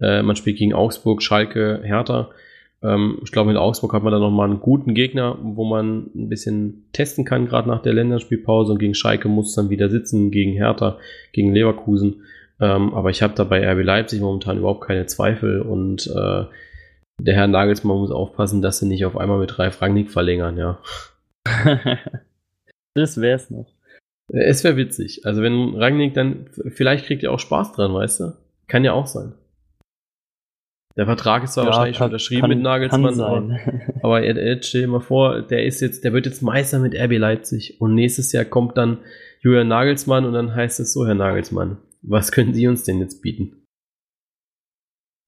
Äh, 0.00 0.22
man 0.22 0.36
spielt 0.36 0.58
gegen 0.58 0.74
Augsburg, 0.74 1.22
Schalke, 1.22 1.80
Hertha. 1.82 2.30
Ähm, 2.82 3.18
ich 3.24 3.32
glaube, 3.32 3.48
mit 3.48 3.58
Augsburg 3.58 3.92
hat 3.92 4.02
man 4.02 4.12
dann 4.12 4.20
nochmal 4.20 4.48
einen 4.50 4.60
guten 4.60 4.94
Gegner, 4.94 5.38
wo 5.42 5.64
man 5.64 6.10
ein 6.14 6.28
bisschen 6.28 6.84
testen 6.92 7.24
kann, 7.24 7.46
gerade 7.46 7.68
nach 7.68 7.82
der 7.82 7.94
Länderspielpause. 7.94 8.72
Und 8.72 8.78
gegen 8.78 8.94
Schalke 8.94 9.28
muss 9.28 9.50
es 9.50 9.54
dann 9.54 9.70
wieder 9.70 9.88
sitzen, 9.88 10.30
gegen 10.30 10.52
Hertha, 10.52 10.98
gegen 11.32 11.52
Leverkusen. 11.52 12.22
Ähm, 12.60 12.94
aber 12.94 13.10
ich 13.10 13.22
habe 13.22 13.34
da 13.34 13.44
bei 13.44 13.66
RB 13.66 13.84
Leipzig 13.84 14.20
momentan 14.20 14.58
überhaupt 14.58 14.86
keine 14.86 15.06
Zweifel. 15.06 15.60
Und 15.62 16.06
äh, 16.06 16.44
der 17.18 17.34
Herr 17.34 17.46
Nagelsmann 17.46 17.98
muss 17.98 18.10
aufpassen, 18.10 18.62
dass 18.62 18.78
sie 18.78 18.86
nicht 18.86 19.06
auf 19.06 19.16
einmal 19.16 19.38
mit 19.38 19.58
Ralf 19.58 19.80
Rangnick 19.80 20.10
verlängern, 20.10 20.58
ja. 20.58 20.78
das 22.94 23.20
wär's 23.20 23.50
noch. 23.50 23.72
Es 24.28 24.64
wäre 24.64 24.76
witzig. 24.76 25.24
Also 25.24 25.42
wenn 25.42 25.74
Rangnick 25.76 26.14
dann, 26.14 26.48
vielleicht 26.68 27.06
kriegt 27.06 27.22
er 27.22 27.32
auch 27.32 27.38
Spaß 27.38 27.72
dran, 27.72 27.94
weißt 27.94 28.20
du? 28.20 28.36
Kann 28.66 28.84
ja 28.84 28.92
auch 28.92 29.06
sein. 29.06 29.34
Der 30.96 31.04
Vertrag 31.04 31.44
ist 31.44 31.52
zwar 31.52 31.64
ja, 31.64 31.70
wahrscheinlich 31.70 31.96
schon 31.98 32.06
unterschrieben 32.06 32.40
kann, 32.40 32.50
mit 32.50 32.60
Nagelsmann, 32.60 33.20
aber, 33.20 33.60
aber 34.02 34.24
jetzt 34.24 34.68
stell 34.68 34.82
dir 34.82 34.88
mal 34.88 35.00
vor, 35.00 35.42
der 35.42 35.66
ist 35.66 35.80
jetzt, 35.80 36.04
der 36.04 36.14
wird 36.14 36.24
jetzt 36.24 36.40
Meister 36.40 36.78
mit 36.78 36.94
RB 36.94 37.18
Leipzig 37.18 37.80
und 37.82 37.94
nächstes 37.94 38.32
Jahr 38.32 38.46
kommt 38.46 38.78
dann 38.78 38.98
Julian 39.40 39.68
Nagelsmann 39.68 40.24
und 40.24 40.32
dann 40.32 40.54
heißt 40.54 40.80
es 40.80 40.94
so, 40.94 41.06
Herr 41.06 41.14
Nagelsmann, 41.14 41.76
was 42.00 42.32
können 42.32 42.54
Sie 42.54 42.66
uns 42.66 42.84
denn 42.84 42.98
jetzt 42.98 43.20
bieten? 43.20 43.62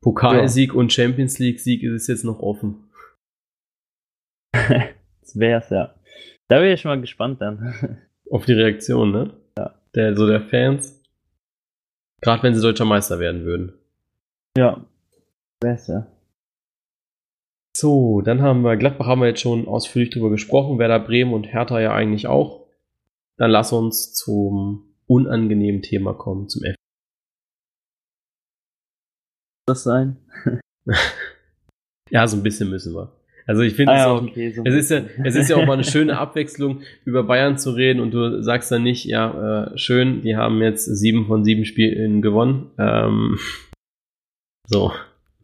Pokalsieg 0.02 0.70
ja. 0.70 0.78
und 0.78 0.92
Champions 0.92 1.38
League 1.38 1.60
Sieg 1.60 1.82
ist 1.82 2.02
es 2.02 2.06
jetzt 2.06 2.24
noch 2.24 2.40
offen. 2.40 2.88
das 4.54 5.38
wär's 5.38 5.68
ja. 5.68 5.94
Da 6.48 6.56
wäre 6.56 6.74
ich 6.74 6.80
schon 6.80 6.90
mal 6.90 7.00
gespannt 7.00 7.40
dann. 7.40 8.02
Auf 8.30 8.44
die 8.44 8.52
Reaktion, 8.52 9.12
ne? 9.12 9.34
Ja. 9.56 9.74
Der, 9.94 10.16
so 10.16 10.26
der 10.26 10.42
Fans. 10.42 11.02
Gerade 12.20 12.42
wenn 12.42 12.54
sie 12.54 12.60
deutscher 12.60 12.84
Meister 12.84 13.20
werden 13.20 13.44
würden. 13.44 13.72
Ja, 14.56 14.84
Besser. 15.60 16.06
So, 17.76 18.20
dann 18.22 18.42
haben 18.42 18.62
wir 18.62 18.76
Gladbach 18.76 19.06
haben 19.06 19.20
wir 19.20 19.28
jetzt 19.28 19.40
schon 19.40 19.66
ausführlich 19.66 20.10
drüber 20.10 20.30
gesprochen, 20.30 20.78
Werder 20.78 21.00
Bremen 21.00 21.32
und 21.32 21.52
Hertha 21.52 21.80
ja 21.80 21.92
eigentlich 21.92 22.26
auch. 22.26 22.68
Dann 23.36 23.50
lass 23.50 23.72
uns 23.72 24.14
zum 24.14 24.94
unangenehmen 25.06 25.82
Thema 25.82 26.14
kommen, 26.14 26.48
zum 26.48 26.64
F. 26.64 26.74
Das 29.66 29.82
sein? 29.82 30.16
ja, 32.10 32.26
so 32.26 32.36
ein 32.36 32.42
bisschen 32.42 32.70
müssen 32.70 32.94
wir. 32.94 33.17
Also 33.48 33.62
ich 33.62 33.72
finde, 33.72 33.94
ah, 33.94 33.96
ja, 33.96 34.14
okay, 34.14 34.52
so 34.52 34.62
es, 34.62 34.74
ist 34.74 34.90
ja, 34.90 35.00
es 35.24 35.34
ist 35.34 35.48
ja 35.48 35.56
auch 35.56 35.64
mal 35.64 35.72
eine 35.72 35.84
schöne 35.90 36.18
Abwechslung, 36.18 36.82
über 37.06 37.22
Bayern 37.22 37.56
zu 37.56 37.70
reden 37.70 38.00
und 38.00 38.10
du 38.10 38.42
sagst 38.42 38.70
dann 38.70 38.82
nicht, 38.82 39.06
ja, 39.06 39.70
äh, 39.72 39.78
schön, 39.78 40.20
die 40.20 40.36
haben 40.36 40.60
jetzt 40.60 40.84
sieben 40.84 41.26
von 41.26 41.44
sieben 41.44 41.64
Spielen 41.64 42.20
gewonnen. 42.20 42.70
Ähm, 42.78 43.38
so, 44.66 44.92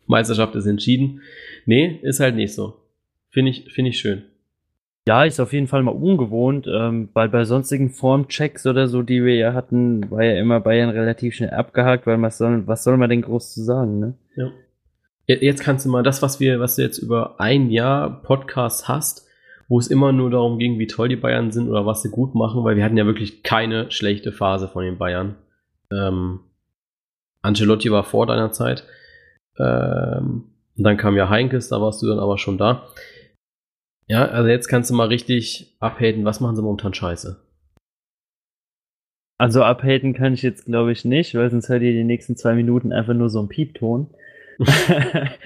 Meisterschaft 0.06 0.54
ist 0.54 0.66
entschieden. 0.66 1.22
Nee, 1.64 1.98
ist 2.02 2.20
halt 2.20 2.36
nicht 2.36 2.52
so. 2.52 2.76
Finde 3.30 3.52
ich, 3.52 3.72
finde 3.72 3.88
ich 3.88 3.98
schön. 3.98 4.24
Ja, 5.08 5.24
ist 5.24 5.40
auf 5.40 5.54
jeden 5.54 5.66
Fall 5.66 5.82
mal 5.82 5.92
ungewohnt, 5.92 6.66
ähm, 6.66 7.08
weil 7.14 7.30
bei 7.30 7.44
sonstigen 7.44 7.88
Formchecks 7.88 8.66
oder 8.66 8.86
so, 8.86 9.02
die 9.02 9.24
wir 9.24 9.36
ja 9.36 9.54
hatten, 9.54 10.10
war 10.10 10.22
ja 10.22 10.38
immer 10.38 10.60
Bayern 10.60 10.90
relativ 10.90 11.36
schnell 11.36 11.50
abgehakt, 11.50 12.06
weil 12.06 12.20
was 12.20 12.36
soll, 12.36 12.66
was 12.66 12.84
soll 12.84 12.98
man 12.98 13.08
denn 13.08 13.22
groß 13.22 13.54
zu 13.54 13.62
sagen, 13.62 13.98
ne? 13.98 14.14
Ja. 14.36 14.50
Jetzt 15.26 15.62
kannst 15.62 15.86
du 15.86 15.90
mal 15.90 16.02
das, 16.02 16.20
was 16.20 16.38
wir, 16.38 16.60
was 16.60 16.76
du 16.76 16.82
jetzt 16.82 16.98
über 16.98 17.40
ein 17.40 17.70
Jahr 17.70 18.22
Podcast 18.22 18.88
hast, 18.88 19.26
wo 19.68 19.78
es 19.78 19.88
immer 19.88 20.12
nur 20.12 20.30
darum 20.30 20.58
ging, 20.58 20.78
wie 20.78 20.86
toll 20.86 21.08
die 21.08 21.16
Bayern 21.16 21.50
sind 21.50 21.68
oder 21.68 21.86
was 21.86 22.02
sie 22.02 22.10
gut 22.10 22.34
machen, 22.34 22.62
weil 22.64 22.76
wir 22.76 22.84
hatten 22.84 22.98
ja 22.98 23.06
wirklich 23.06 23.42
keine 23.42 23.90
schlechte 23.90 24.32
Phase 24.32 24.68
von 24.68 24.84
den 24.84 24.98
Bayern. 24.98 25.36
Ähm, 25.90 26.40
Ancelotti 27.40 27.90
war 27.90 28.04
vor 28.04 28.26
deiner 28.26 28.52
Zeit. 28.52 28.84
Ähm, 29.58 30.50
und 30.76 30.84
dann 30.84 30.98
kam 30.98 31.16
ja 31.16 31.30
Heinkes, 31.30 31.68
da 31.68 31.80
warst 31.80 32.02
du 32.02 32.06
dann 32.06 32.18
aber 32.18 32.36
schon 32.36 32.58
da. 32.58 32.88
Ja, 34.06 34.26
also 34.26 34.48
jetzt 34.48 34.68
kannst 34.68 34.90
du 34.90 34.94
mal 34.94 35.08
richtig 35.08 35.74
abhaten, 35.80 36.26
was 36.26 36.40
machen 36.40 36.56
sie 36.56 36.62
momentan 36.62 36.92
scheiße? 36.92 37.40
Also 39.38 39.62
abhaten 39.62 40.12
kann 40.12 40.34
ich 40.34 40.42
jetzt 40.42 40.66
glaube 40.66 40.92
ich 40.92 41.06
nicht, 41.06 41.34
weil 41.34 41.50
sonst 41.50 41.70
hört 41.70 41.82
ihr 41.82 41.92
die 41.92 42.04
nächsten 42.04 42.36
zwei 42.36 42.54
Minuten 42.54 42.92
einfach 42.92 43.14
nur 43.14 43.30
so 43.30 43.38
einen 43.38 43.48
Piepton. 43.48 44.10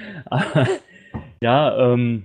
ja, 1.43 1.93
ähm, 1.93 2.25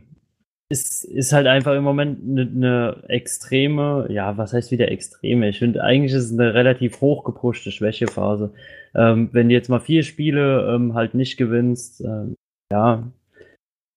ist, 0.69 1.03
ist 1.05 1.33
halt 1.33 1.47
einfach 1.47 1.75
im 1.75 1.83
Moment 1.83 2.19
eine 2.23 2.45
ne 2.45 3.03
extreme, 3.07 4.07
ja, 4.09 4.37
was 4.37 4.53
heißt 4.53 4.71
wieder 4.71 4.89
extreme? 4.89 5.49
Ich 5.49 5.59
finde, 5.59 5.83
eigentlich 5.83 6.13
ist 6.13 6.25
es 6.25 6.33
eine 6.33 6.53
relativ 6.53 6.99
hochgepushte 7.01 7.71
Schwächephase. 7.71 8.53
Ähm, 8.95 9.29
wenn 9.31 9.49
du 9.49 9.55
jetzt 9.55 9.69
mal 9.69 9.79
vier 9.79 10.03
Spiele 10.03 10.73
ähm, 10.73 10.93
halt 10.93 11.13
nicht 11.13 11.37
gewinnst, 11.37 12.01
ähm, 12.01 12.35
ja, 12.71 13.11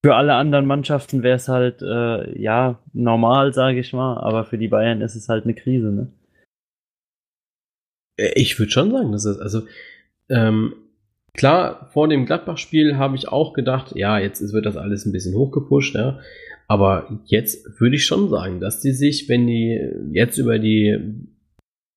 für 0.05 0.15
alle 0.15 0.35
anderen 0.35 0.67
Mannschaften 0.67 1.23
wäre 1.23 1.37
es 1.37 1.49
halt, 1.49 1.83
äh, 1.83 2.39
ja, 2.39 2.79
normal, 2.93 3.53
sage 3.53 3.81
ich 3.81 3.93
mal, 3.93 4.19
aber 4.19 4.45
für 4.45 4.59
die 4.59 4.69
Bayern 4.69 5.01
ist 5.01 5.17
es 5.17 5.29
halt 5.29 5.45
eine 5.45 5.55
Krise, 5.55 5.91
ne? 5.91 6.13
Äh, 8.17 8.33
ich 8.35 8.59
würde 8.59 8.71
schon 8.71 8.91
sagen, 8.91 9.13
dass 9.13 9.25
es, 9.25 9.39
also, 9.39 9.63
ähm, 10.29 10.75
klar, 11.37 11.89
vor 11.93 12.09
dem 12.09 12.27
Gladbach-Spiel 12.27 12.97
habe 12.97 13.17
ich 13.17 13.29
auch 13.29 13.53
gedacht, 13.53 13.95
ja, 13.95 14.19
jetzt 14.19 14.53
wird 14.53 14.67
das 14.67 14.77
alles 14.77 15.07
ein 15.07 15.13
bisschen 15.13 15.35
hochgepusht, 15.35 15.95
ja. 15.95 16.19
Aber 16.69 17.21
jetzt 17.27 17.81
würde 17.81 17.97
ich 17.97 18.05
schon 18.05 18.29
sagen, 18.29 18.61
dass 18.61 18.81
die 18.81 18.91
sich, 18.93 19.29
wenn 19.29 19.47
die 19.47 19.81
jetzt 20.13 20.39
über 20.39 20.59
die 20.59 20.99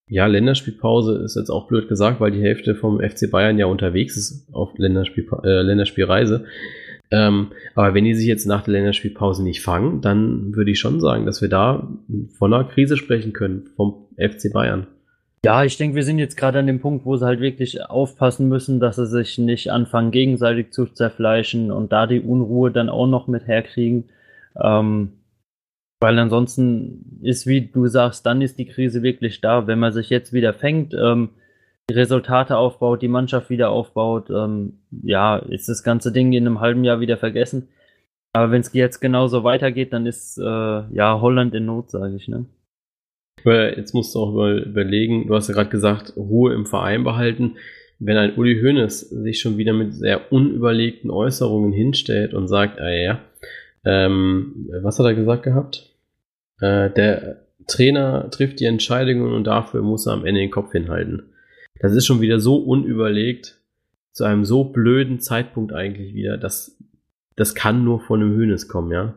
ja, 0.07 0.25
Länderspielpause 0.25 1.21
ist 1.23 1.35
jetzt 1.35 1.49
auch 1.49 1.67
blöd 1.67 1.87
gesagt, 1.87 2.19
weil 2.19 2.31
die 2.31 2.41
Hälfte 2.41 2.75
vom 2.75 2.99
FC 2.99 3.29
Bayern 3.29 3.59
ja 3.59 3.67
unterwegs 3.67 4.17
ist 4.17 4.47
auf 4.53 4.77
Länderspiel, 4.77 5.27
äh, 5.43 5.61
Länderspielreise. 5.61 6.45
Ähm, 7.11 7.47
aber 7.75 7.93
wenn 7.93 8.05
die 8.05 8.13
sich 8.13 8.27
jetzt 8.27 8.45
nach 8.45 8.63
der 8.63 8.73
Länderspielpause 8.73 9.43
nicht 9.43 9.61
fangen, 9.61 10.01
dann 10.01 10.55
würde 10.55 10.71
ich 10.71 10.79
schon 10.79 10.99
sagen, 10.99 11.25
dass 11.25 11.41
wir 11.41 11.49
da 11.49 11.91
von 12.37 12.53
einer 12.53 12.65
Krise 12.65 12.97
sprechen 12.97 13.33
können 13.33 13.69
vom 13.75 14.07
FC 14.17 14.51
Bayern. 14.51 14.87
Ja, 15.45 15.63
ich 15.63 15.77
denke, 15.77 15.95
wir 15.95 16.03
sind 16.03 16.19
jetzt 16.19 16.35
gerade 16.35 16.59
an 16.59 16.67
dem 16.67 16.81
Punkt, 16.81 17.05
wo 17.05 17.15
sie 17.15 17.25
halt 17.25 17.39
wirklich 17.39 17.81
aufpassen 17.81 18.49
müssen, 18.49 18.79
dass 18.81 18.97
sie 18.97 19.07
sich 19.07 19.37
nicht 19.37 19.71
anfangen, 19.71 20.11
gegenseitig 20.11 20.71
zu 20.71 20.85
zerfleischen 20.85 21.71
und 21.71 21.93
da 21.93 22.07
die 22.07 22.19
Unruhe 22.19 22.71
dann 22.71 22.89
auch 22.89 23.07
noch 23.07 23.27
mit 23.27 23.47
herkriegen. 23.47 24.09
Ähm, 24.61 25.13
weil 26.01 26.17
ansonsten 26.19 27.19
ist, 27.21 27.47
wie 27.47 27.61
du 27.67 27.87
sagst, 27.87 28.25
dann 28.25 28.41
ist 28.41 28.57
die 28.59 28.65
Krise 28.65 29.01
wirklich 29.03 29.41
da. 29.41 29.67
Wenn 29.67 29.79
man 29.79 29.93
sich 29.93 30.09
jetzt 30.09 30.33
wieder 30.33 30.53
fängt, 30.53 30.93
ähm, 30.93 31.29
die 31.89 31.93
Resultate 31.95 32.57
aufbaut, 32.57 33.01
die 33.01 33.07
Mannschaft 33.07 33.49
wieder 33.49 33.69
aufbaut, 33.69 34.29
ähm, 34.29 34.79
ja, 34.91 35.37
ist 35.37 35.69
das 35.69 35.83
ganze 35.83 36.11
Ding 36.11 36.33
in 36.33 36.45
einem 36.47 36.59
halben 36.59 36.83
Jahr 36.83 36.99
wieder 36.99 37.17
vergessen. 37.17 37.69
Aber 38.33 38.51
wenn 38.51 38.61
es 38.61 38.73
jetzt 38.73 38.99
genauso 38.99 39.43
weitergeht, 39.43 39.93
dann 39.93 40.05
ist 40.05 40.37
äh, 40.37 40.43
ja 40.43 41.19
Holland 41.21 41.55
in 41.55 41.65
Not, 41.65 41.91
sage 41.91 42.15
ich, 42.15 42.27
ne? 42.27 42.45
Jetzt 43.45 43.93
musst 43.93 44.15
du 44.15 44.19
auch 44.19 44.33
überlegen, 44.33 45.27
du 45.27 45.35
hast 45.35 45.47
ja 45.47 45.53
gerade 45.53 45.69
gesagt, 45.69 46.13
Ruhe 46.15 46.53
im 46.53 46.65
Verein 46.65 47.03
behalten. 47.03 47.57
Wenn 47.99 48.17
ein 48.17 48.35
Uli 48.35 48.61
Hoeneß 48.61 49.09
sich 49.09 49.41
schon 49.41 49.57
wieder 49.57 49.73
mit 49.73 49.93
sehr 49.93 50.31
unüberlegten 50.31 51.11
Äußerungen 51.11 51.73
hinstellt 51.73 52.33
und 52.33 52.47
sagt, 52.47 52.79
ah 52.79 52.89
ja, 52.89 53.19
ähm, 53.85 54.69
was 54.81 54.99
hat 54.99 55.05
er 55.05 55.15
gesagt 55.15 55.43
gehabt? 55.43 55.93
Äh, 56.61 56.89
der 56.91 57.41
Trainer 57.67 58.29
trifft 58.31 58.59
die 58.59 58.65
Entscheidungen 58.65 59.33
und 59.33 59.45
dafür 59.45 59.81
muss 59.81 60.07
er 60.07 60.13
am 60.13 60.25
Ende 60.25 60.41
den 60.41 60.51
Kopf 60.51 60.71
hinhalten. 60.71 61.33
Das 61.79 61.93
ist 61.93 62.05
schon 62.05 62.21
wieder 62.21 62.39
so 62.39 62.57
unüberlegt, 62.57 63.59
zu 64.11 64.23
einem 64.23 64.43
so 64.43 64.65
blöden 64.65 65.19
Zeitpunkt 65.19 65.71
eigentlich 65.71 66.13
wieder, 66.13 66.37
dass 66.37 66.77
das 67.35 67.55
kann 67.55 67.85
nur 67.85 68.01
von 68.01 68.21
einem 68.21 68.35
Hönes 68.35 68.67
kommen, 68.67 68.91
ja? 68.91 69.13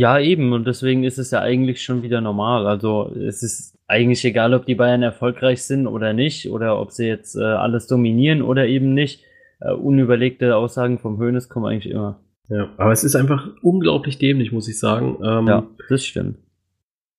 Ja, 0.00 0.18
eben, 0.18 0.52
und 0.52 0.66
deswegen 0.66 1.04
ist 1.04 1.18
es 1.18 1.30
ja 1.30 1.40
eigentlich 1.40 1.82
schon 1.82 2.02
wieder 2.02 2.20
normal. 2.20 2.66
Also 2.66 3.10
es 3.16 3.42
ist 3.42 3.78
eigentlich 3.86 4.24
egal, 4.24 4.52
ob 4.52 4.66
die 4.66 4.74
Bayern 4.74 5.02
erfolgreich 5.02 5.62
sind 5.62 5.86
oder 5.86 6.12
nicht, 6.12 6.50
oder 6.50 6.78
ob 6.78 6.92
sie 6.92 7.06
jetzt 7.06 7.36
äh, 7.36 7.42
alles 7.42 7.86
dominieren 7.86 8.42
oder 8.42 8.66
eben 8.66 8.92
nicht. 8.92 9.22
Äh, 9.60 9.72
unüberlegte 9.72 10.54
Aussagen 10.54 10.98
vom 10.98 11.18
Hönes 11.18 11.48
kommen 11.48 11.66
eigentlich 11.66 11.92
immer. 11.92 12.20
Ja, 12.48 12.68
aber 12.76 12.92
es 12.92 13.04
ist 13.04 13.16
einfach 13.16 13.48
unglaublich 13.62 14.18
dämlich, 14.18 14.52
muss 14.52 14.68
ich 14.68 14.78
sagen. 14.78 15.18
Ähm, 15.24 15.46
ja, 15.46 15.66
das 15.88 16.04
stimmt. 16.04 16.36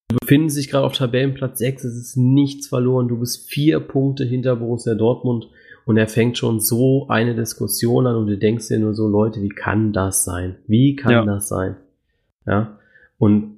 Du 0.09 0.17
befinden 0.21 0.49
sich 0.49 0.69
gerade 0.69 0.86
auf 0.86 0.93
Tabellenplatz 0.93 1.57
6, 1.59 1.84
es 1.84 1.97
ist 1.97 2.15
nichts 2.15 2.67
verloren. 2.67 3.07
Du 3.07 3.19
bist 3.19 3.49
vier 3.49 3.80
Punkte 3.80 4.23
hinter 4.23 4.55
Borussia 4.55 4.93
Dortmund 4.93 5.49
und 5.86 5.97
er 5.97 6.07
fängt 6.07 6.38
schon 6.38 6.59
so 6.59 7.07
eine 7.09 7.36
Diskussion 7.36 8.07
an 8.07 8.15
und 8.15 8.28
du 8.28 8.38
denkst 8.38 8.67
dir 8.67 8.80
nur 8.80 8.93
so, 8.93 9.07
Leute, 9.07 9.41
wie 9.41 9.49
kann 9.49 9.91
das 9.91 10.23
sein? 10.23 10.57
Wie 10.67 10.95
kann 10.95 11.11
ja. 11.11 11.25
das 11.25 11.49
sein? 11.49 11.75
Ja, 12.47 12.79
und 13.17 13.57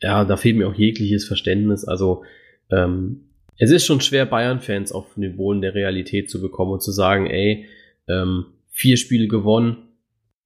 ja, 0.00 0.24
da 0.24 0.36
fehlt 0.36 0.56
mir 0.56 0.68
auch 0.68 0.74
jegliches 0.74 1.26
Verständnis. 1.26 1.84
Also, 1.84 2.24
ähm, 2.70 3.28
es 3.58 3.70
ist 3.70 3.86
schon 3.86 4.00
schwer, 4.00 4.26
Bayern-Fans 4.26 4.92
auf 4.92 5.14
den 5.14 5.36
Boden 5.36 5.60
der 5.60 5.74
Realität 5.74 6.30
zu 6.30 6.40
bekommen 6.40 6.72
und 6.72 6.82
zu 6.82 6.92
sagen, 6.92 7.26
ey, 7.26 7.66
ähm, 8.08 8.46
vier 8.70 8.96
Spiele 8.96 9.28
gewonnen, 9.28 9.76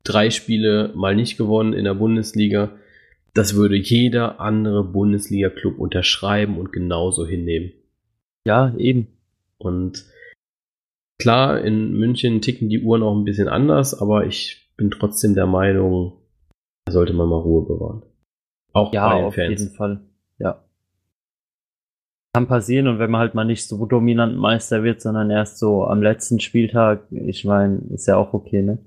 drei 0.05 0.31
Spiele 0.31 0.93
mal 0.95 1.15
nicht 1.15 1.39
gewonnen 1.39 1.73
in 1.73 1.85
der 1.85 1.95
Bundesliga. 1.95 2.73
Das 3.35 3.55
würde 3.55 3.77
jeder 3.77 4.41
andere 4.41 4.85
Bundesliga-Club 4.85 5.79
unterschreiben 5.79 6.59
und 6.59 6.73
genauso 6.73 7.27
hinnehmen. 7.27 7.73
Ja, 8.47 8.75
eben. 8.77 9.09
Und 9.59 10.05
klar, 11.19 11.63
in 11.63 11.93
München 11.93 12.41
ticken 12.41 12.69
die 12.69 12.81
Uhren 12.81 13.03
auch 13.03 13.17
ein 13.17 13.25
bisschen 13.25 13.49
anders, 13.49 13.99
aber 13.99 14.27
ich 14.27 14.69
bin 14.77 14.91
trotzdem 14.91 15.35
der 15.35 15.47
Meinung, 15.47 16.18
sollte 16.91 17.13
man 17.13 17.29
mal 17.29 17.41
Ruhe 17.41 17.67
bewahren. 17.67 18.03
Auch 18.73 18.93
ja, 18.93 19.09
bei 19.09 19.17
den 19.17 19.25
auf 19.25 19.35
Fans. 19.35 19.61
jeden 19.61 19.75
Fall. 19.75 20.01
Ja. 20.39 20.63
Kann 22.35 22.47
passieren 22.47 22.89
und 22.89 22.99
wenn 22.99 23.11
man 23.11 23.21
halt 23.21 23.35
mal 23.35 23.45
nicht 23.45 23.67
so 23.67 23.87
dominant 23.87 24.37
Meister 24.37 24.83
wird, 24.83 25.01
sondern 25.01 25.31
erst 25.31 25.59
so 25.59 25.85
am 25.85 26.03
letzten 26.03 26.41
Spieltag, 26.41 27.03
ich 27.11 27.45
meine, 27.45 27.81
ist 27.93 28.07
ja 28.07 28.17
auch 28.17 28.35
okay, 28.35 28.63
ne? 28.63 28.79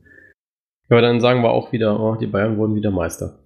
Aber 0.90 1.02
dann 1.02 1.22
sagen 1.22 1.42
wir 1.42 1.52
auch 1.52 1.72
wieder, 1.72 2.00
oh, 2.00 2.16
die 2.16 2.28
Bayern 2.28 2.58
wurden 2.58 2.76
wieder 2.76 2.92
Meister. 2.92 3.40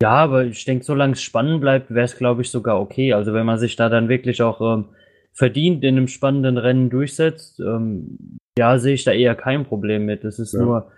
Ja, 0.00 0.10
aber 0.10 0.44
ich 0.44 0.64
denke, 0.64 0.84
solange 0.84 1.14
es 1.14 1.22
spannend 1.22 1.60
bleibt, 1.60 1.90
wäre 1.90 2.04
es, 2.04 2.16
glaube 2.16 2.42
ich, 2.42 2.50
sogar 2.50 2.80
okay. 2.80 3.12
Also 3.12 3.32
wenn 3.32 3.46
man 3.46 3.58
sich 3.58 3.74
da 3.74 3.88
dann 3.88 4.08
wirklich 4.08 4.42
auch 4.42 4.60
ähm, 4.60 4.90
verdient 5.32 5.82
in 5.82 5.96
einem 5.96 6.08
spannenden 6.08 6.58
Rennen 6.58 6.90
durchsetzt, 6.90 7.58
ähm, 7.60 8.38
ja, 8.58 8.78
sehe 8.78 8.94
ich 8.94 9.04
da 9.04 9.12
eher 9.12 9.34
kein 9.34 9.64
Problem 9.64 10.04
mit. 10.04 10.24
Es 10.24 10.38
ist 10.38 10.52
ja. 10.52 10.60
nur 10.60 10.92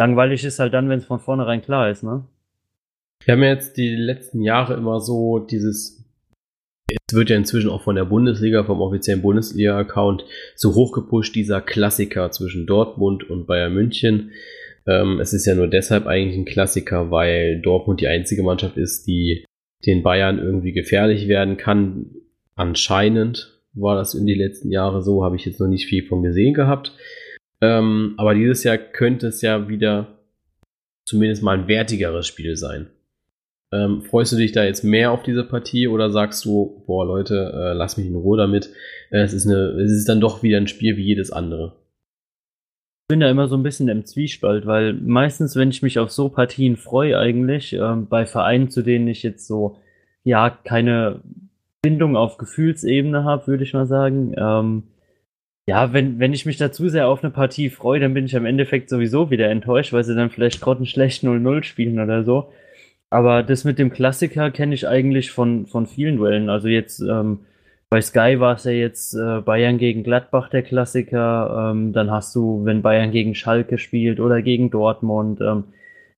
langweilig 0.00 0.44
ist 0.44 0.58
halt 0.58 0.72
dann, 0.72 0.88
wenn 0.88 0.98
es 0.98 1.04
von 1.04 1.20
vornherein 1.20 1.60
klar 1.60 1.90
ist, 1.90 2.02
ne? 2.02 2.24
Wir 3.22 3.34
haben 3.34 3.42
ja 3.42 3.50
jetzt 3.50 3.76
die 3.76 3.94
letzten 3.94 4.40
Jahre 4.40 4.72
immer 4.72 4.98
so 4.98 5.38
dieses, 5.38 6.02
es 6.88 7.14
wird 7.14 7.28
ja 7.28 7.36
inzwischen 7.36 7.68
auch 7.68 7.82
von 7.82 7.96
der 7.96 8.06
Bundesliga, 8.06 8.64
vom 8.64 8.80
offiziellen 8.80 9.20
Bundesliga-Account 9.20 10.24
so 10.56 10.74
hochgepusht, 10.74 11.34
dieser 11.34 11.60
Klassiker 11.60 12.30
zwischen 12.30 12.66
Dortmund 12.66 13.28
und 13.28 13.46
Bayern 13.46 13.74
München. 13.74 14.30
Ähm, 14.86 15.20
es 15.20 15.34
ist 15.34 15.44
ja 15.44 15.54
nur 15.54 15.68
deshalb 15.68 16.06
eigentlich 16.06 16.38
ein 16.38 16.46
Klassiker, 16.46 17.10
weil 17.10 17.60
Dortmund 17.60 18.00
die 18.00 18.08
einzige 18.08 18.42
Mannschaft 18.42 18.78
ist, 18.78 19.06
die 19.06 19.44
den 19.84 20.02
Bayern 20.02 20.38
irgendwie 20.38 20.72
gefährlich 20.72 21.28
werden 21.28 21.58
kann. 21.58 22.06
Anscheinend 22.54 23.60
war 23.74 23.96
das 23.96 24.14
in 24.14 24.26
die 24.26 24.34
letzten 24.34 24.70
Jahre 24.70 25.02
so, 25.02 25.22
habe 25.22 25.36
ich 25.36 25.44
jetzt 25.44 25.60
noch 25.60 25.68
nicht 25.68 25.86
viel 25.86 26.06
von 26.06 26.22
gesehen 26.22 26.54
gehabt. 26.54 26.94
Ähm, 27.60 28.14
aber 28.16 28.34
dieses 28.34 28.64
Jahr 28.64 28.78
könnte 28.78 29.28
es 29.28 29.42
ja 29.42 29.68
wieder 29.68 30.18
zumindest 31.04 31.42
mal 31.42 31.58
ein 31.58 31.68
wertigeres 31.68 32.26
Spiel 32.26 32.56
sein. 32.56 32.88
Ähm, 33.72 34.02
freust 34.02 34.32
du 34.32 34.36
dich 34.36 34.52
da 34.52 34.64
jetzt 34.64 34.82
mehr 34.82 35.12
auf 35.12 35.22
diese 35.22 35.44
Partie 35.44 35.86
oder 35.86 36.10
sagst 36.10 36.44
du, 36.44 36.82
boah 36.86 37.06
Leute, 37.06 37.52
äh, 37.54 37.72
lass 37.72 37.96
mich 37.96 38.06
in 38.06 38.16
Ruhe 38.16 38.36
damit. 38.36 38.70
Äh, 39.10 39.20
es, 39.20 39.32
ist 39.32 39.46
eine, 39.46 39.80
es 39.80 39.92
ist 39.92 40.08
dann 40.08 40.20
doch 40.20 40.42
wieder 40.42 40.56
ein 40.56 40.66
Spiel 40.66 40.96
wie 40.96 41.04
jedes 41.04 41.30
andere. 41.30 41.76
Ich 43.04 43.12
bin 43.12 43.20
da 43.20 43.30
immer 43.30 43.48
so 43.48 43.56
ein 43.56 43.62
bisschen 43.62 43.88
im 43.88 44.04
Zwiespalt, 44.04 44.66
weil 44.66 44.94
meistens, 44.94 45.56
wenn 45.56 45.70
ich 45.70 45.82
mich 45.82 45.98
auf 45.98 46.10
so 46.10 46.28
Partien 46.28 46.76
freue, 46.76 47.18
eigentlich, 47.18 47.72
ähm, 47.72 48.06
bei 48.08 48.26
Vereinen, 48.26 48.70
zu 48.70 48.82
denen 48.82 49.08
ich 49.08 49.22
jetzt 49.22 49.46
so, 49.46 49.78
ja, 50.24 50.50
keine 50.50 51.20
Bindung 51.82 52.16
auf 52.16 52.38
Gefühlsebene 52.38 53.24
habe, 53.24 53.46
würde 53.46 53.64
ich 53.64 53.72
mal 53.72 53.86
sagen, 53.86 54.34
ähm, 54.36 54.82
ja, 55.66 55.92
wenn, 55.92 56.18
wenn 56.18 56.32
ich 56.32 56.46
mich 56.46 56.56
da 56.56 56.72
zu 56.72 56.88
sehr 56.88 57.08
auf 57.08 57.22
eine 57.22 57.30
Partie 57.30 57.70
freue, 57.70 58.00
dann 58.00 58.14
bin 58.14 58.24
ich 58.24 58.36
am 58.36 58.46
Endeffekt 58.46 58.88
sowieso 58.88 59.30
wieder 59.30 59.48
enttäuscht, 59.48 59.92
weil 59.92 60.04
sie 60.04 60.14
dann 60.14 60.30
vielleicht 60.30 60.60
grottenschlecht 60.60 61.22
0-0 61.22 61.62
spielen 61.62 62.00
oder 62.00 62.24
so. 62.24 62.52
Aber 63.10 63.42
das 63.42 63.64
mit 63.64 63.78
dem 63.78 63.90
Klassiker 63.90 64.50
kenne 64.50 64.74
ich 64.74 64.86
eigentlich 64.86 65.30
von, 65.30 65.66
von 65.66 65.86
vielen 65.86 66.16
Duellen. 66.16 66.48
Also 66.48 66.68
jetzt 66.68 67.00
ähm, 67.00 67.40
bei 67.90 68.00
Sky 68.00 68.38
war 68.38 68.54
es 68.54 68.64
ja 68.64 68.70
jetzt 68.70 69.14
äh, 69.14 69.40
Bayern 69.40 69.76
gegen 69.76 70.04
Gladbach 70.04 70.48
der 70.48 70.62
Klassiker. 70.62 71.72
Ähm, 71.72 71.92
dann 71.92 72.10
hast 72.10 72.34
du, 72.36 72.64
wenn 72.64 72.82
Bayern 72.82 73.10
gegen 73.10 73.34
Schalke 73.34 73.78
spielt 73.78 74.20
oder 74.20 74.42
gegen 74.42 74.70
Dortmund. 74.70 75.40
Ähm, 75.40 75.64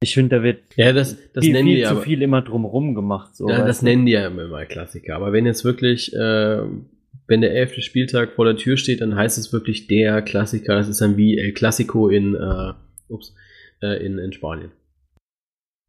ich 0.01 0.13
finde, 0.13 0.37
da 0.37 0.43
wird 0.43 0.61
ja, 0.77 0.93
das, 0.93 1.17
das 1.33 1.45
viel, 1.45 1.57
viel 1.63 1.85
zu 1.85 1.91
aber, 1.93 2.03
viel 2.03 2.21
immer 2.21 2.43
drumherum 2.43 2.95
gemacht. 2.95 3.35
So, 3.35 3.49
ja, 3.49 3.65
das 3.65 3.81
nennen 3.81 4.05
die 4.05 4.13
ja 4.13 4.27
immer 4.27 4.49
mal 4.49 4.67
Klassiker. 4.67 5.17
Aber 5.17 5.33
wenn 5.33 5.47
jetzt 5.47 5.65
wirklich, 5.65 6.15
äh, 6.15 6.59
wenn 7.33 7.41
der 7.41 7.55
elfte 7.55 7.81
Spieltag 7.81 8.35
vor 8.35 8.45
der 8.45 8.59
Tür 8.59 8.77
steht, 8.77 9.01
dann 9.01 9.17
heißt 9.17 9.39
es 9.39 9.55
wirklich 9.55 9.87
der 9.87 10.21
Klassiker. 10.21 10.75
Das 10.75 10.87
ist 10.87 11.01
dann 11.01 11.17
wie 11.17 11.39
El 11.39 11.53
Clasico 11.53 12.11
in, 12.11 12.35
äh, 12.35 12.75
ups, 13.09 13.35
äh, 13.81 14.05
in, 14.05 14.19
in 14.19 14.35
Spanien. 14.35 14.71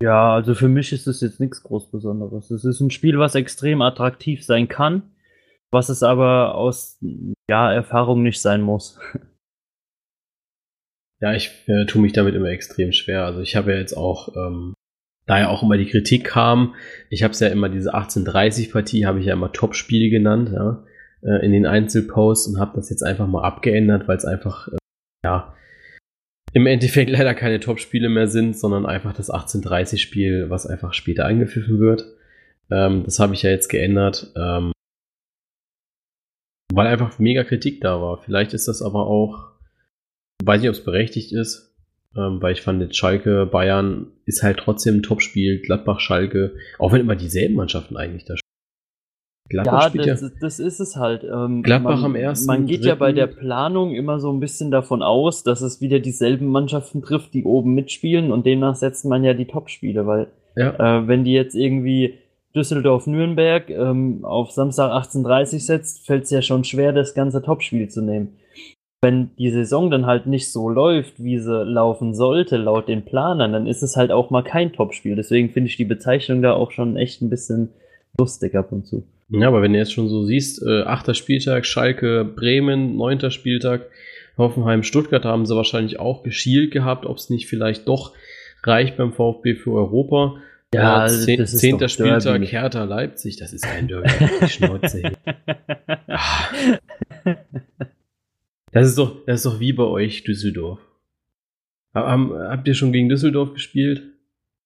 Ja, 0.01 0.33
also 0.33 0.55
für 0.55 0.69
mich 0.69 0.93
ist 0.93 1.05
es 1.05 1.19
jetzt 1.19 1.41
nichts 1.41 1.61
groß 1.61 1.91
Besonderes. 1.91 2.49
Es 2.49 2.63
ist 2.63 2.79
ein 2.79 2.91
Spiel, 2.91 3.19
was 3.19 3.35
extrem 3.35 3.81
attraktiv 3.81 4.45
sein 4.45 4.69
kann, 4.69 5.11
was 5.69 5.89
es 5.89 6.01
aber 6.01 6.55
aus 6.55 6.97
ja, 7.49 7.73
Erfahrung 7.73 8.23
nicht 8.23 8.41
sein 8.41 8.61
muss. 8.61 8.97
Ja, 11.21 11.33
ich 11.33 11.51
äh, 11.67 11.85
tue 11.85 12.01
mich 12.01 12.11
damit 12.11 12.35
immer 12.35 12.49
extrem 12.49 12.91
schwer. 12.91 13.23
Also 13.23 13.39
ich 13.39 13.55
habe 13.55 13.71
ja 13.71 13.77
jetzt 13.77 13.93
auch, 13.93 14.35
ähm, 14.35 14.73
da 15.25 15.39
ja 15.39 15.47
auch 15.47 15.63
immer 15.63 15.77
die 15.77 15.85
Kritik 15.85 16.25
kam, 16.25 16.75
ich 17.09 17.23
habe 17.23 17.31
es 17.31 17.39
ja 17.39 17.47
immer 17.47 17.69
diese 17.69 17.95
1830-Partie, 17.95 19.05
habe 19.05 19.21
ich 19.21 19.27
ja 19.27 19.31
immer 19.31 19.53
Top-Spiel 19.53 20.09
genannt, 20.09 20.49
ja, 20.53 20.83
äh, 21.25 21.45
in 21.45 21.51
den 21.51 21.65
Einzelposts 21.65 22.47
und 22.47 22.59
habe 22.59 22.75
das 22.75 22.89
jetzt 22.89 23.03
einfach 23.03 23.27
mal 23.27 23.43
abgeändert, 23.43 24.07
weil 24.07 24.17
es 24.17 24.25
einfach, 24.25 24.67
äh, 24.67 24.77
ja, 25.25 25.53
im 26.53 26.65
Endeffekt 26.67 27.09
leider 27.11 27.33
keine 27.33 27.59
Top-Spiele 27.59 28.09
mehr 28.09 28.27
sind, 28.27 28.57
sondern 28.57 28.85
einfach 28.85 29.13
das 29.13 29.31
1830-Spiel, 29.31 30.49
was 30.49 30.67
einfach 30.67 30.93
später 30.93 31.25
eingepfiffen 31.25 31.79
wird. 31.79 32.05
Ähm, 32.71 33.03
das 33.03 33.19
habe 33.19 33.33
ich 33.33 33.43
ja 33.43 33.49
jetzt 33.49 33.69
geändert, 33.69 34.31
ähm, 34.35 34.71
weil 36.73 36.87
einfach 36.87 37.19
mega 37.19 37.43
Kritik 37.43 37.81
da 37.81 38.01
war. 38.01 38.21
Vielleicht 38.23 38.53
ist 38.53 38.67
das 38.67 38.81
aber 38.81 39.07
auch, 39.07 39.51
weiß 40.43 40.61
nicht, 40.61 40.69
ob 40.69 40.75
es 40.75 40.83
berechtigt 40.83 41.31
ist, 41.31 41.75
ähm, 42.15 42.41
weil 42.41 42.53
ich 42.53 42.61
fand, 42.61 42.81
jetzt 42.81 42.97
Schalke, 42.97 43.45
Bayern 43.45 44.11
ist 44.25 44.43
halt 44.43 44.57
trotzdem 44.57 44.97
ein 44.97 45.03
Top-Spiel, 45.03 45.61
Gladbach, 45.61 45.99
Schalke, 45.99 46.55
auch 46.79 46.91
wenn 46.91 47.01
immer 47.01 47.15
dieselben 47.15 47.55
Mannschaften 47.55 47.97
eigentlich 47.97 48.25
da 48.25 48.35
Gladbach 49.49 49.93
ja, 49.93 50.05
das, 50.05 50.21
ja, 50.21 50.29
das 50.39 50.59
ist 50.59 50.79
es 50.79 50.95
halt. 50.95 51.23
Ähm, 51.23 51.63
Gladbach 51.63 51.97
man, 51.97 52.05
am 52.05 52.15
ersten. 52.15 52.47
Man 52.47 52.65
geht 52.65 52.77
dritten. 52.77 52.87
ja 52.87 52.95
bei 52.95 53.11
der 53.11 53.27
Planung 53.27 53.93
immer 53.93 54.19
so 54.19 54.31
ein 54.31 54.39
bisschen 54.39 54.71
davon 54.71 55.03
aus, 55.03 55.43
dass 55.43 55.61
es 55.61 55.81
wieder 55.81 55.99
dieselben 55.99 56.47
Mannschaften 56.47 57.01
trifft, 57.01 57.33
die 57.33 57.43
oben 57.43 57.73
mitspielen 57.73 58.31
und 58.31 58.45
demnach 58.45 58.75
setzt 58.75 59.05
man 59.05 59.23
ja 59.23 59.33
die 59.33 59.45
Top-Spiele, 59.45 60.07
weil 60.07 60.27
ja. 60.55 60.99
äh, 60.99 61.07
wenn 61.07 61.23
die 61.23 61.33
jetzt 61.33 61.55
irgendwie 61.55 62.19
Düsseldorf-Nürnberg 62.55 63.69
ähm, 63.69 64.23
auf 64.23 64.51
Samstag 64.51 64.91
18.30 64.91 65.59
setzt, 65.59 66.05
fällt 66.05 66.23
es 66.23 66.29
ja 66.29 66.41
schon 66.41 66.63
schwer, 66.63 66.93
das 66.93 67.13
ganze 67.13 67.41
Topspiel 67.41 67.89
zu 67.89 68.01
nehmen. 68.01 68.37
Wenn 69.01 69.31
die 69.37 69.49
Saison 69.49 69.91
dann 69.91 70.05
halt 70.05 70.27
nicht 70.27 70.51
so 70.51 70.69
läuft, 70.69 71.21
wie 71.21 71.37
sie 71.37 71.63
laufen 71.65 72.13
sollte, 72.13 72.55
laut 72.55 72.87
den 72.87 73.03
Planern, 73.03 73.51
dann 73.51 73.67
ist 73.67 73.83
es 73.83 73.97
halt 73.97 74.11
auch 74.11 74.29
mal 74.29 74.43
kein 74.43 74.71
Topspiel. 74.71 75.17
Deswegen 75.17 75.49
finde 75.49 75.69
ich 75.69 75.75
die 75.75 75.83
Bezeichnung 75.83 76.41
da 76.41 76.53
auch 76.53 76.71
schon 76.71 76.95
echt 76.95 77.21
ein 77.21 77.29
bisschen 77.29 77.69
lustig 78.17 78.55
ab 78.55 78.71
und 78.71 78.85
zu. 78.85 79.03
Ja, 79.33 79.47
aber 79.47 79.63
wenn 79.63 79.73
du 79.73 79.79
jetzt 79.79 79.93
schon 79.93 80.09
so 80.09 80.23
siehst, 80.23 80.61
äh, 80.61 80.83
achter 80.83 81.15
Spieltag, 81.15 81.65
Schalke, 81.65 82.23
Bremen, 82.23 82.95
neunter 82.97 83.31
Spieltag, 83.31 83.89
Hoffenheim, 84.37 84.83
Stuttgart 84.83 85.25
haben 85.25 85.47
sie 85.47 85.55
wahrscheinlich 85.55 85.99
auch 85.99 86.21
geschielt 86.21 86.71
gehabt, 86.71 87.07
ob 87.07 87.17
es 87.17 87.31
nicht 87.31 87.47
vielleicht 87.47 87.87
doch 87.87 88.13
reicht 88.63 88.95
beim 88.95 89.11
VfB 89.11 89.55
für 89.55 89.71
Europa. 89.71 90.35
Ja, 90.73 91.07
zehn, 91.07 91.39
das 91.39 91.53
ist 91.53 91.61
zehnter 91.61 91.89
Spieltag, 91.89 92.23
Derby. 92.23 92.47
Hertha 92.47 92.83
Leipzig, 92.83 93.37
das 93.37 93.53
ist 93.53 93.63
kein 93.63 93.87
Derby. 93.87 94.09
Schnauze. 94.47 95.11
Ah. 96.15 96.49
das 98.71 98.87
ist 98.89 98.97
doch, 98.97 99.25
das 99.25 99.37
ist 99.37 99.45
doch 99.45 99.59
wie 99.59 99.73
bei 99.73 99.83
euch 99.83 100.23
Düsseldorf. 100.23 100.79
Habt 101.93 102.67
ihr 102.67 102.75
schon 102.75 102.91
gegen 102.91 103.09
Düsseldorf 103.09 103.53
gespielt? 103.53 104.03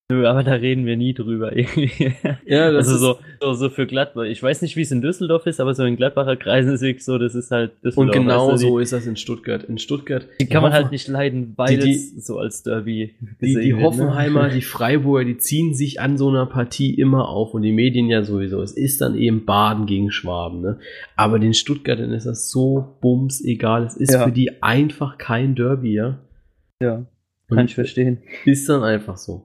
Nö, 0.09 0.25
aber 0.25 0.41
da 0.41 0.53
reden 0.53 0.85
wir 0.85 0.95
nie 0.95 1.13
drüber. 1.13 1.51
ja, 2.45 2.71
das 2.71 2.87
also 2.87 2.97
so, 2.97 3.19
so, 3.41 3.53
so 3.55 3.69
für 3.69 3.85
Gladbach. 3.85 4.23
Ich 4.23 4.41
weiß 4.41 4.61
nicht, 4.61 4.77
wie 4.77 4.81
es 4.81 4.91
in 4.91 5.01
Düsseldorf 5.01 5.45
ist, 5.47 5.59
aber 5.59 5.75
so 5.75 5.83
in 5.83 5.97
Gladbacher 5.97 6.37
Kreisen 6.37 6.73
ist 6.73 6.81
es 6.81 7.03
so, 7.03 7.17
das 7.17 7.35
ist 7.35 7.51
halt 7.51 7.73
Düsseldorf. 7.83 7.97
Und 7.97 8.11
genau 8.13 8.53
weißt 8.53 8.63
du, 8.63 8.67
so 8.69 8.79
ist 8.79 8.93
das 8.93 9.05
in 9.05 9.17
Stuttgart. 9.17 9.65
In 9.65 9.77
Stuttgart. 9.77 10.25
Die 10.39 10.45
kann 10.45 10.61
man 10.61 10.71
halt 10.71 10.91
nicht 10.91 11.09
leiden, 11.09 11.55
beides 11.55 11.83
die, 11.83 12.15
die, 12.15 12.21
so 12.21 12.37
als 12.37 12.63
Derby. 12.63 13.15
Die, 13.41 13.53
die 13.53 13.73
ne? 13.73 13.81
Hoffenheimer, 13.81 14.47
ne? 14.47 14.53
die 14.55 14.61
Freiburger, 14.61 15.25
die 15.25 15.39
ziehen 15.39 15.73
sich 15.73 15.99
an 15.99 16.17
so 16.17 16.29
einer 16.29 16.45
Partie 16.45 16.93
immer 16.93 17.27
auf 17.27 17.53
und 17.53 17.63
die 17.63 17.73
Medien 17.73 18.07
ja 18.07 18.23
sowieso. 18.23 18.61
Es 18.61 18.71
ist 18.71 19.01
dann 19.01 19.17
eben 19.17 19.43
Baden 19.43 19.87
gegen 19.87 20.11
Schwaben, 20.11 20.61
ne? 20.61 20.79
Aber 21.17 21.37
den 21.37 21.53
Stuttgartern 21.53 22.13
ist 22.13 22.25
das 22.25 22.49
so 22.49 22.95
bums 23.01 23.43
egal. 23.43 23.83
Es 23.83 23.97
ist 23.97 24.13
ja. 24.13 24.23
für 24.23 24.31
die 24.31 24.63
einfach 24.63 25.17
kein 25.17 25.53
Derby, 25.55 25.95
ja? 25.95 26.19
Ja. 26.81 27.05
Kann 27.49 27.59
und 27.59 27.65
ich 27.65 27.75
verstehen. 27.75 28.19
Ist 28.45 28.69
dann 28.69 28.83
einfach 28.83 29.17
so. 29.17 29.43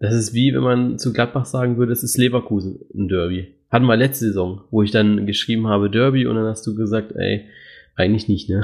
Das 0.00 0.14
ist 0.14 0.32
wie, 0.32 0.54
wenn 0.54 0.62
man 0.62 0.98
zu 0.98 1.12
Gladbach 1.12 1.44
sagen 1.44 1.76
würde, 1.76 1.92
es 1.92 2.02
ist 2.02 2.16
Leverkusen 2.16 2.80
ein 2.94 3.08
Derby. 3.08 3.54
Hatten 3.70 3.84
wir 3.84 3.96
letzte 3.96 4.26
Saison, 4.26 4.62
wo 4.70 4.82
ich 4.82 4.90
dann 4.90 5.26
geschrieben 5.26 5.68
habe 5.68 5.90
Derby 5.90 6.26
und 6.26 6.36
dann 6.36 6.46
hast 6.46 6.66
du 6.66 6.74
gesagt, 6.74 7.12
ey, 7.12 7.46
eigentlich 7.94 8.28
nicht, 8.28 8.48
ne? 8.48 8.62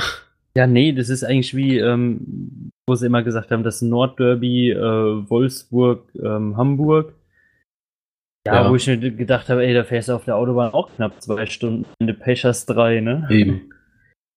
Ja, 0.56 0.66
nee, 0.66 0.92
das 0.92 1.10
ist 1.10 1.22
eigentlich 1.22 1.54
wie, 1.54 1.78
ähm, 1.78 2.70
wo 2.88 2.94
sie 2.94 3.04
immer 3.04 3.22
gesagt 3.22 3.50
haben, 3.50 3.62
das 3.62 3.82
Nordderby, 3.82 4.70
äh, 4.70 4.80
Wolfsburg, 5.28 6.08
ähm, 6.14 6.56
Hamburg. 6.56 7.12
Ja, 8.46 8.62
ja, 8.62 8.70
wo 8.70 8.76
ich 8.76 8.86
mir 8.86 8.98
gedacht 8.98 9.50
habe, 9.50 9.66
ey, 9.66 9.74
da 9.74 9.84
fährst 9.84 10.08
du 10.08 10.14
auf 10.14 10.24
der 10.24 10.36
Autobahn 10.36 10.72
auch 10.72 10.90
knapp 10.94 11.20
zwei 11.20 11.44
Stunden, 11.44 11.84
wenn 11.98 12.06
du 12.06 12.14
Pech 12.14 12.44
hast 12.44 12.66
drei, 12.66 13.00
ne? 13.00 13.28
Eben. 13.28 13.72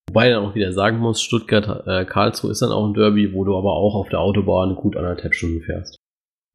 Wobei 0.10 0.32
dann 0.32 0.44
auch 0.44 0.56
wieder 0.56 0.74
sagen 0.74 0.98
muss, 0.98 1.22
Stuttgart, 1.22 1.88
äh, 1.88 2.04
Karlsruhe 2.04 2.52
ist 2.52 2.62
dann 2.62 2.72
auch 2.72 2.86
ein 2.86 2.96
Derby, 2.96 3.34
wo 3.34 3.46
du 3.46 3.56
aber 3.56 3.72
auch 3.72 3.96
auf 3.96 4.10
der 4.10 4.20
Autobahn 4.20 4.76
gut 4.76 4.98
anderthalb 4.98 5.36
Stunden 5.36 5.62
fährst. 5.62 5.99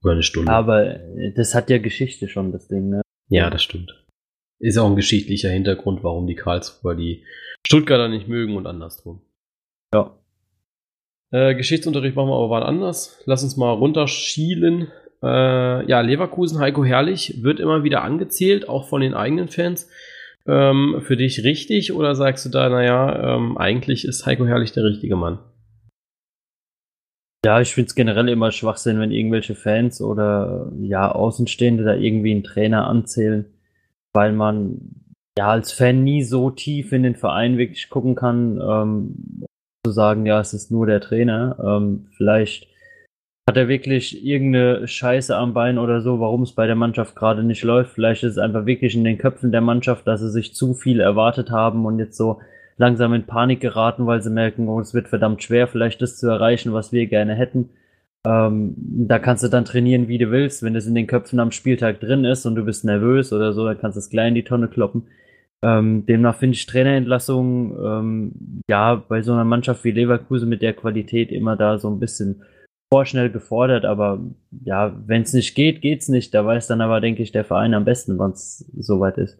Oder 0.04 0.12
eine 0.12 0.22
Stunde. 0.22 0.52
Aber 0.52 1.00
das 1.34 1.54
hat 1.54 1.70
ja 1.70 1.78
Geschichte 1.78 2.28
schon, 2.28 2.52
das 2.52 2.68
Ding, 2.68 2.90
ne? 2.90 3.02
Ja, 3.28 3.48
das 3.50 3.62
stimmt. 3.62 4.04
Ist 4.60 4.78
auch 4.78 4.88
ein 4.88 4.96
geschichtlicher 4.96 5.48
Hintergrund, 5.50 6.04
warum 6.04 6.26
die 6.26 6.34
Karlsruher 6.34 6.94
die 6.94 7.24
Stuttgarter 7.66 8.08
nicht 8.08 8.28
mögen 8.28 8.56
und 8.56 8.66
andersrum. 8.66 9.22
Ja. 9.94 10.16
Äh, 11.30 11.54
Geschichtsunterricht 11.54 12.14
machen 12.14 12.28
wir 12.28 12.36
aber 12.36 12.50
wann 12.50 12.62
anders. 12.62 13.20
Lass 13.24 13.42
uns 13.42 13.56
mal 13.56 13.72
runterschielen. 13.72 14.88
Äh, 15.22 15.88
ja, 15.88 16.00
Leverkusen, 16.02 16.60
Heiko 16.60 16.84
Herrlich 16.84 17.42
wird 17.42 17.58
immer 17.58 17.82
wieder 17.82 18.02
angezählt, 18.02 18.68
auch 18.68 18.86
von 18.86 19.00
den 19.00 19.14
eigenen 19.14 19.48
Fans. 19.48 19.88
Ähm, 20.46 21.00
für 21.02 21.16
dich 21.16 21.42
richtig 21.42 21.94
oder 21.94 22.14
sagst 22.14 22.44
du 22.44 22.50
da, 22.50 22.68
naja, 22.68 23.36
ähm, 23.36 23.56
eigentlich 23.56 24.04
ist 24.04 24.26
Heiko 24.26 24.46
Herrlich 24.46 24.72
der 24.72 24.84
richtige 24.84 25.16
Mann? 25.16 25.38
Ja, 27.44 27.60
ich 27.60 27.74
finde 27.74 27.88
es 27.88 27.94
generell 27.94 28.28
immer 28.30 28.50
Schwachsinn, 28.52 28.98
wenn 29.00 29.10
irgendwelche 29.10 29.54
Fans 29.54 30.00
oder 30.00 30.72
ja, 30.80 31.12
Außenstehende 31.12 31.84
da 31.84 31.94
irgendwie 31.94 32.32
einen 32.32 32.42
Trainer 32.42 32.86
anzählen, 32.86 33.44
weil 34.14 34.32
man 34.32 34.80
ja 35.36 35.50
als 35.50 35.72
Fan 35.72 36.04
nie 36.04 36.22
so 36.22 36.50
tief 36.50 36.92
in 36.92 37.02
den 37.02 37.16
Verein 37.16 37.58
wirklich 37.58 37.90
gucken 37.90 38.14
kann, 38.14 38.60
ähm, 38.66 39.44
zu 39.84 39.92
sagen, 39.92 40.24
ja, 40.24 40.40
es 40.40 40.54
ist 40.54 40.70
nur 40.70 40.86
der 40.86 41.02
Trainer. 41.02 41.58
Ähm, 41.62 42.06
vielleicht 42.16 42.68
hat 43.46 43.58
er 43.58 43.68
wirklich 43.68 44.24
irgendeine 44.24 44.88
Scheiße 44.88 45.36
am 45.36 45.52
Bein 45.52 45.76
oder 45.76 46.00
so, 46.00 46.20
warum 46.20 46.44
es 46.44 46.52
bei 46.52 46.66
der 46.66 46.76
Mannschaft 46.76 47.14
gerade 47.14 47.42
nicht 47.42 47.62
läuft. 47.62 47.92
Vielleicht 47.92 48.22
ist 48.22 48.32
es 48.32 48.38
einfach 48.38 48.64
wirklich 48.64 48.94
in 48.94 49.04
den 49.04 49.18
Köpfen 49.18 49.52
der 49.52 49.60
Mannschaft, 49.60 50.06
dass 50.06 50.20
sie 50.20 50.30
sich 50.30 50.54
zu 50.54 50.72
viel 50.72 51.00
erwartet 51.00 51.50
haben 51.50 51.84
und 51.84 51.98
jetzt 51.98 52.16
so 52.16 52.40
langsam 52.76 53.14
in 53.14 53.24
Panik 53.24 53.60
geraten, 53.60 54.06
weil 54.06 54.22
sie 54.22 54.30
merken, 54.30 54.68
oh, 54.68 54.80
es 54.80 54.94
wird 54.94 55.08
verdammt 55.08 55.42
schwer, 55.42 55.68
vielleicht 55.68 56.02
das 56.02 56.16
zu 56.16 56.28
erreichen, 56.28 56.72
was 56.72 56.92
wir 56.92 57.06
gerne 57.06 57.34
hätten. 57.34 57.70
Ähm, 58.26 58.74
da 58.76 59.18
kannst 59.18 59.44
du 59.44 59.48
dann 59.48 59.64
trainieren, 59.64 60.08
wie 60.08 60.18
du 60.18 60.30
willst. 60.30 60.62
Wenn 60.62 60.76
es 60.76 60.86
in 60.86 60.94
den 60.94 61.06
Köpfen 61.06 61.40
am 61.40 61.50
Spieltag 61.50 62.00
drin 62.00 62.24
ist 62.24 62.46
und 62.46 62.54
du 62.54 62.64
bist 62.64 62.84
nervös 62.84 63.32
oder 63.32 63.52
so, 63.52 63.64
dann 63.64 63.78
kannst 63.78 63.96
du 63.96 64.00
es 64.00 64.10
gleich 64.10 64.28
in 64.28 64.34
die 64.34 64.44
Tonne 64.44 64.68
kloppen. 64.68 65.08
Ähm, 65.62 66.04
demnach 66.06 66.36
finde 66.36 66.56
ich 66.56 66.66
Trainerentlassungen 66.66 67.76
ähm, 67.82 68.62
ja 68.68 68.96
bei 68.96 69.22
so 69.22 69.32
einer 69.32 69.44
Mannschaft 69.44 69.84
wie 69.84 69.92
Leverkusen 69.92 70.48
mit 70.48 70.62
der 70.62 70.74
Qualität 70.74 71.32
immer 71.32 71.56
da 71.56 71.78
so 71.78 71.88
ein 71.88 72.00
bisschen 72.00 72.42
vorschnell 72.92 73.30
gefordert, 73.30 73.84
aber 73.84 74.20
ja, 74.62 74.94
wenn 75.06 75.22
es 75.22 75.32
nicht 75.32 75.54
geht, 75.54 75.80
geht's 75.80 76.08
nicht. 76.08 76.34
Da 76.34 76.44
weiß 76.44 76.66
dann 76.66 76.80
aber, 76.80 77.00
denke 77.00 77.22
ich, 77.22 77.32
der 77.32 77.44
Verein 77.44 77.74
am 77.74 77.84
besten, 77.84 78.18
wann 78.18 78.32
es 78.32 78.70
soweit 78.76 79.18
ist. 79.18 79.38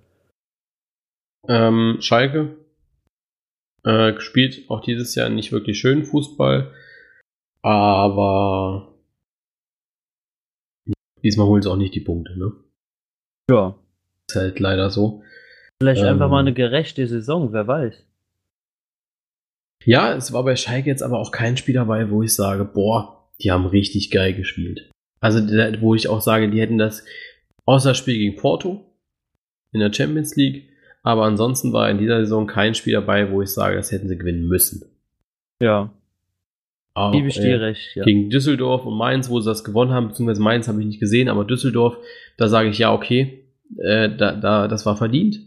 Ähm, 1.47 1.99
Schalke 2.01 2.57
äh, 3.85 4.19
spielt 4.21 4.71
auch 4.71 4.81
dieses 4.81 5.15
Jahr 5.15 5.29
nicht 5.29 5.53
wirklich 5.53 5.79
schön 5.79 6.05
Fußball, 6.05 6.73
aber 7.63 8.95
diesmal 11.23 11.47
holen 11.47 11.63
sie 11.63 11.71
auch 11.71 11.77
nicht 11.77 11.95
die 11.95 12.01
Punkte, 12.01 12.39
ne? 12.39 12.53
Ja. 13.51 13.79
Ist 14.29 14.37
halt 14.37 14.59
leider 14.59 14.91
so. 14.91 15.23
Vielleicht 15.83 16.03
ähm, 16.03 16.09
einfach 16.09 16.31
mal 16.31 16.41
eine 16.41 16.55
gerechte 16.55 17.07
Saison, 17.07 17.53
wer 17.53 17.67
weiß. 17.67 17.95
Ja, 19.85 20.15
es 20.15 20.33
war 20.33 20.45
bei 20.45 20.57
Schalke 20.57 20.89
jetzt 20.89 21.03
aber 21.03 21.19
auch 21.19 21.31
kein 21.31 21.57
Spiel 21.57 21.75
dabei, 21.75 22.11
wo 22.11 22.23
ich 22.23 22.35
sage, 22.35 22.65
boah, 22.65 23.29
die 23.43 23.51
haben 23.51 23.67
richtig 23.67 24.11
geil 24.11 24.33
gespielt. 24.33 24.91
Also, 25.21 25.41
wo 25.81 25.95
ich 25.95 26.09
auch 26.09 26.21
sage, 26.21 26.51
die 26.51 26.61
hätten 26.61 26.79
das, 26.79 27.05
außer 27.67 27.95
Spiel 27.95 28.17
gegen 28.17 28.37
Porto 28.37 28.95
in 29.73 29.81
der 29.81 29.93
Champions 29.93 30.37
League, 30.37 30.71
aber 31.05 31.25
ansonsten 31.25 31.73
war 31.73 31.89
in 31.89 31.99
dieser 31.99 32.21
Saison 32.21 32.47
kein 32.47 32.75
Spiel 32.75 32.95
dabei, 32.95 33.31
wo 33.31 33.43
ich 33.43 33.51
sage, 33.51 33.77
das 33.77 33.93
hätten 33.93 34.09
sie 34.09 34.19
gewinnen 34.19 34.49
müssen. 34.49 34.85
Ja. 35.63 35.91
Auch, 36.95 37.13
Gebe 37.13 37.29
ich 37.29 37.35
dir 37.35 37.57
äh, 37.57 37.65
recht, 37.65 37.95
ja. 37.95 38.05
Gegen 38.05 38.31
Düsseldorf 38.31 38.87
und 38.87 38.97
Mainz, 38.97 39.29
wo 39.29 39.39
sie 39.41 39.51
das 39.51 39.65
gewonnen 39.65 39.93
haben, 39.93 40.09
beziehungsweise 40.09 40.43
Mainz 40.43 40.67
habe 40.67 40.81
ich 40.81 40.87
nicht 40.87 41.01
gesehen, 41.01 41.29
aber 41.29 41.45
Düsseldorf, 41.45 41.99
da 42.37 42.49
sage 42.49 42.71
ich 42.71 42.79
ja, 42.79 42.93
okay, 42.93 43.45
äh, 43.79 44.09
da, 44.17 44.33
da, 44.33 44.67
das 44.67 44.87
war 44.87 44.97
verdient. 44.97 45.41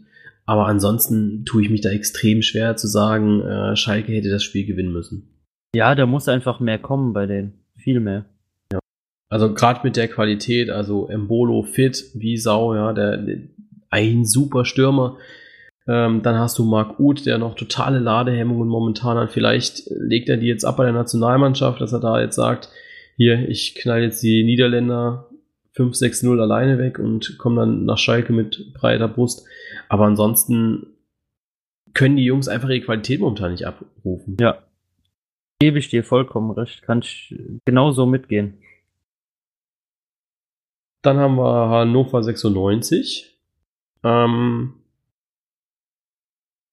Aber 0.46 0.66
ansonsten 0.66 1.44
tue 1.44 1.62
ich 1.62 1.70
mich 1.70 1.80
da 1.80 1.90
extrem 1.90 2.40
schwer 2.40 2.76
zu 2.76 2.86
sagen, 2.86 3.42
äh, 3.42 3.76
Schalke 3.76 4.12
hätte 4.12 4.30
das 4.30 4.42
Spiel 4.42 4.64
gewinnen 4.64 4.92
müssen. 4.92 5.28
Ja, 5.74 5.94
da 5.94 6.06
muss 6.06 6.28
einfach 6.28 6.60
mehr 6.60 6.78
kommen 6.78 7.12
bei 7.12 7.26
denen 7.26 7.52
viel 7.76 8.00
mehr. 8.00 8.26
Ja. 8.72 8.78
Also 9.28 9.52
gerade 9.52 9.80
mit 9.84 9.96
der 9.96 10.08
Qualität, 10.08 10.70
also 10.70 11.08
Embolo 11.08 11.62
fit 11.62 12.04
wie 12.14 12.36
Sau, 12.36 12.74
ja, 12.74 12.92
der, 12.92 13.16
der 13.16 13.38
ein 13.90 14.24
super 14.24 14.64
Stürmer. 14.64 15.18
Ähm, 15.88 16.22
dann 16.22 16.36
hast 16.38 16.58
du 16.58 16.64
Marc 16.64 17.00
Uth, 17.00 17.24
der 17.24 17.38
noch 17.38 17.54
totale 17.54 17.98
Ladehemmungen 17.98 18.68
momentan 18.68 19.16
hat. 19.16 19.32
Vielleicht 19.32 19.84
legt 19.88 20.28
er 20.28 20.36
die 20.36 20.46
jetzt 20.46 20.64
ab 20.64 20.76
bei 20.76 20.84
der 20.84 20.92
Nationalmannschaft, 20.92 21.80
dass 21.80 21.92
er 21.92 22.00
da 22.00 22.20
jetzt 22.20 22.36
sagt, 22.36 22.68
hier, 23.16 23.48
ich 23.48 23.74
knall 23.74 24.02
jetzt 24.02 24.22
die 24.22 24.44
Niederländer 24.44 25.28
5-6-0 25.76 26.40
alleine 26.40 26.78
weg 26.78 26.98
und 26.98 27.38
komme 27.38 27.60
dann 27.60 27.84
nach 27.84 27.98
Schalke 27.98 28.32
mit 28.32 28.74
breiter 28.74 29.08
Brust. 29.08 29.46
Aber 29.88 30.04
ansonsten 30.04 30.88
können 31.94 32.16
die 32.16 32.24
Jungs 32.24 32.48
einfach 32.48 32.68
ihre 32.68 32.82
Qualität 32.82 33.20
momentan 33.20 33.52
nicht 33.52 33.66
abrufen. 33.66 34.36
Ja, 34.38 34.58
Gebe 35.60 35.80
ich 35.80 35.88
dir 35.88 36.04
vollkommen 36.04 36.52
recht. 36.52 36.82
Kann 36.82 37.00
ich 37.00 37.34
genauso 37.64 38.06
mitgehen. 38.06 38.62
Dann 41.02 41.18
haben 41.18 41.36
wir 41.36 41.68
Hannover 41.68 42.22
96. 42.22 43.38
Ähm, 44.04 44.77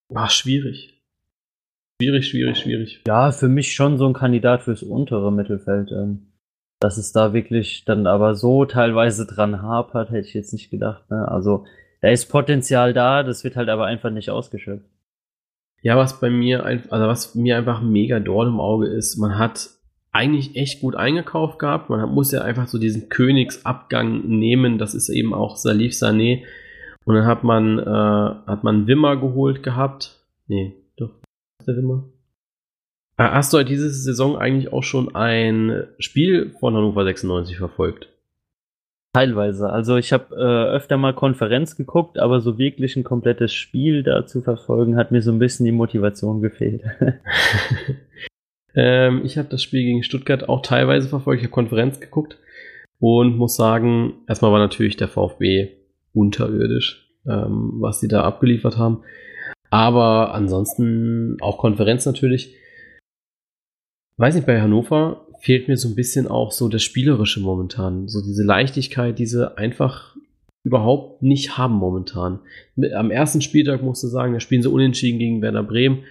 war 0.09 0.29
schwierig. 0.29 1.01
Schwierig, 2.01 2.27
schwierig, 2.27 2.57
schwierig. 2.57 3.01
Ja, 3.07 3.31
für 3.31 3.47
mich 3.47 3.73
schon 3.73 3.97
so 3.97 4.05
ein 4.05 4.13
Kandidat 4.13 4.63
fürs 4.63 4.83
untere 4.83 5.31
Mittelfeld. 5.31 5.91
Ähm, 5.91 6.27
dass 6.79 6.97
es 6.97 7.11
da 7.11 7.33
wirklich 7.33 7.85
dann 7.85 8.05
aber 8.05 8.35
so 8.35 8.65
teilweise 8.65 9.25
dran 9.25 9.61
hapert, 9.61 10.11
hätte 10.11 10.27
ich 10.27 10.33
jetzt 10.33 10.53
nicht 10.53 10.69
gedacht. 10.69 11.09
Ne? 11.09 11.27
Also 11.27 11.65
da 12.01 12.09
ist 12.09 12.27
Potenzial 12.27 12.93
da, 12.93 13.23
das 13.23 13.43
wird 13.43 13.55
halt 13.55 13.69
aber 13.69 13.85
einfach 13.85 14.11
nicht 14.11 14.29
ausgeschöpft. 14.29 14.85
Ja, 15.81 15.97
was 15.97 16.19
bei 16.19 16.29
mir, 16.29 16.65
also 16.65 16.87
was 16.89 17.35
mir 17.35 17.57
einfach 17.57 17.81
mega 17.81 18.19
dort 18.19 18.47
im 18.47 18.59
Auge 18.59 18.87
ist, 18.87 19.17
man 19.17 19.37
hat 19.37 19.69
eigentlich 20.11 20.55
echt 20.55 20.81
gut 20.81 20.95
eingekauft 20.95 21.59
gehabt. 21.59 21.89
Man 21.89 22.09
muss 22.09 22.31
ja 22.31 22.41
einfach 22.41 22.67
so 22.67 22.77
diesen 22.77 23.09
Königsabgang 23.09 24.27
nehmen. 24.27 24.77
Das 24.77 24.95
ist 24.95 25.09
eben 25.09 25.33
auch 25.33 25.57
Salif 25.57 25.93
Sané. 25.93 26.43
Und 27.05 27.15
dann 27.15 27.25
hat 27.25 27.43
man, 27.43 27.79
äh, 27.79 27.83
hat 28.47 28.63
man 28.63 28.87
Wimmer 28.87 29.17
geholt 29.17 29.63
gehabt. 29.63 30.19
Nee, 30.47 30.73
doch, 30.97 31.11
der 31.65 31.77
Wimmer. 31.77 32.03
Äh, 33.17 33.23
hast 33.23 33.53
du 33.53 33.57
halt 33.57 33.69
diese 33.69 33.89
Saison 33.89 34.37
eigentlich 34.37 34.73
auch 34.73 34.83
schon 34.83 35.15
ein 35.15 35.87
Spiel 35.99 36.51
von 36.59 36.75
Hannover 36.75 37.05
96 37.05 37.57
verfolgt? 37.57 38.09
Teilweise. 39.13 39.69
Also 39.69 39.95
ich 39.95 40.11
habe 40.11 40.35
äh, 40.35 40.75
öfter 40.75 40.97
mal 40.97 41.13
Konferenz 41.13 41.77
geguckt, 41.77 42.17
aber 42.19 42.41
so 42.41 42.57
wirklich 42.57 42.97
ein 42.97 43.05
komplettes 43.05 43.53
Spiel 43.53 44.03
da 44.03 44.25
zu 44.25 44.41
verfolgen, 44.41 44.97
hat 44.97 45.11
mir 45.11 45.21
so 45.21 45.31
ein 45.31 45.39
bisschen 45.39 45.65
die 45.65 45.71
Motivation 45.71 46.41
gefehlt. 46.41 46.83
ähm, 48.75 49.21
ich 49.23 49.37
habe 49.37 49.47
das 49.47 49.63
Spiel 49.63 49.83
gegen 49.83 50.03
Stuttgart 50.03 50.49
auch 50.49 50.61
teilweise 50.63 51.07
verfolgt. 51.07 51.41
Ich 51.41 51.47
habe 51.47 51.53
Konferenz 51.53 52.01
geguckt 52.01 52.37
und 52.99 53.37
muss 53.37 53.55
sagen, 53.55 54.15
erstmal 54.27 54.51
war 54.51 54.59
natürlich 54.59 54.97
der 54.97 55.07
VfB 55.07 55.69
unterirdisch, 56.15 57.07
ähm, 57.27 57.73
was 57.79 57.99
die 57.99 58.07
da 58.07 58.23
abgeliefert 58.23 58.77
haben. 58.77 59.03
Aber 59.69 60.33
ansonsten 60.33 61.37
auch 61.41 61.57
Konferenz 61.57 62.05
natürlich. 62.05 62.55
Weiß 64.17 64.35
nicht, 64.35 64.47
bei 64.47 64.61
Hannover 64.61 65.27
fehlt 65.41 65.67
mir 65.67 65.77
so 65.77 65.89
ein 65.89 65.95
bisschen 65.95 66.27
auch 66.27 66.51
so 66.51 66.69
das 66.69 66.81
Spielerische 66.83 67.41
momentan. 67.41 68.07
So 68.07 68.21
diese 68.21 68.43
Leichtigkeit, 68.43 69.19
diese 69.19 69.57
einfach 69.57 70.15
überhaupt 70.63 71.21
nicht 71.21 71.57
haben 71.57 71.75
momentan. 71.75 72.39
Am 72.95 73.11
ersten 73.11 73.41
Spieltag 73.41 73.83
musst 73.83 74.03
du 74.03 74.07
sagen, 74.07 74.33
da 74.33 74.39
spielen 74.39 74.63
sie 74.63 74.71
unentschieden 74.71 75.19
gegen 75.19 75.41
Werder 75.41 75.63
Bremen. 75.63 76.03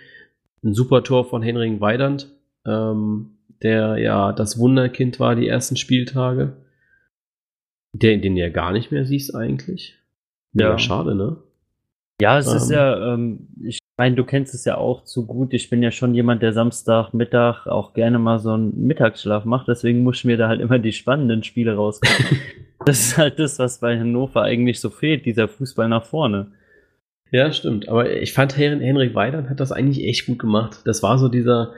Ein 0.63 0.75
super 0.75 1.03
Tor 1.03 1.25
von 1.25 1.43
Henring 1.43 1.81
Weidand, 1.81 2.31
ähm, 2.65 3.31
der 3.63 3.99
ja 3.99 4.33
das 4.33 4.59
Wunderkind 4.59 5.19
war 5.19 5.35
die 5.35 5.49
ersten 5.49 5.77
Spieltage. 5.77 6.53
Der, 7.95 8.19
den 8.19 8.35
du 8.35 8.41
ja 8.41 8.49
gar 8.49 8.73
nicht 8.73 8.91
mehr 8.91 9.07
siehst 9.07 9.35
eigentlich. 9.35 9.97
Ja, 10.53 10.79
schade, 10.79 11.15
ne? 11.15 11.37
Ja, 12.21 12.39
es 12.39 12.49
ähm. 12.49 12.57
ist 12.57 12.71
ja, 12.71 13.15
ähm, 13.15 13.49
ich 13.63 13.79
meine, 13.97 14.17
du 14.17 14.25
kennst 14.25 14.55
es 14.55 14.65
ja 14.65 14.77
auch 14.77 15.05
zu 15.05 15.27
gut. 15.27 15.55
Ich 15.55 15.71
bin 15.71 15.83
ja 15.83 15.91
schon 15.91 16.15
jemand, 16.15 16.43
der 16.43 16.53
Samstagmittag 16.53 17.67
auch 17.67 17.95
gerne 17.95 18.19
mal 18.19 18.39
so 18.39 18.53
einen 18.53 18.87
Mittagsschlaf 18.87 19.45
macht. 19.45 19.69
Deswegen 19.69 20.03
muss 20.03 20.19
ich 20.19 20.25
mir 20.25 20.37
da 20.37 20.49
halt 20.49 20.61
immer 20.61 20.79
die 20.79 20.93
spannenden 20.93 21.43
Spiele 21.43 21.75
rauskommen. 21.75 22.41
das 22.87 23.01
ist 23.01 23.19
halt 23.19 23.39
das, 23.39 23.59
was 23.59 23.81
bei 23.81 23.99
Hannover 23.99 24.43
eigentlich 24.43 24.81
so 24.81 24.91
fehlt, 24.91 25.27
dieser 25.27 25.49
Fußball 25.49 25.89
nach 25.89 26.05
vorne. 26.05 26.49
Ja, 27.31 27.51
stimmt. 27.53 27.89
Aber 27.89 28.11
ich 28.11 28.33
fand, 28.33 28.57
Henrik 28.57 29.15
Weidern 29.15 29.51
hat 29.51 29.59
das 29.59 29.73
eigentlich 29.73 30.05
echt 30.05 30.27
gut 30.27 30.39
gemacht. 30.39 30.83
Das 30.85 31.03
war 31.03 31.19
so 31.19 31.29
dieser, 31.29 31.73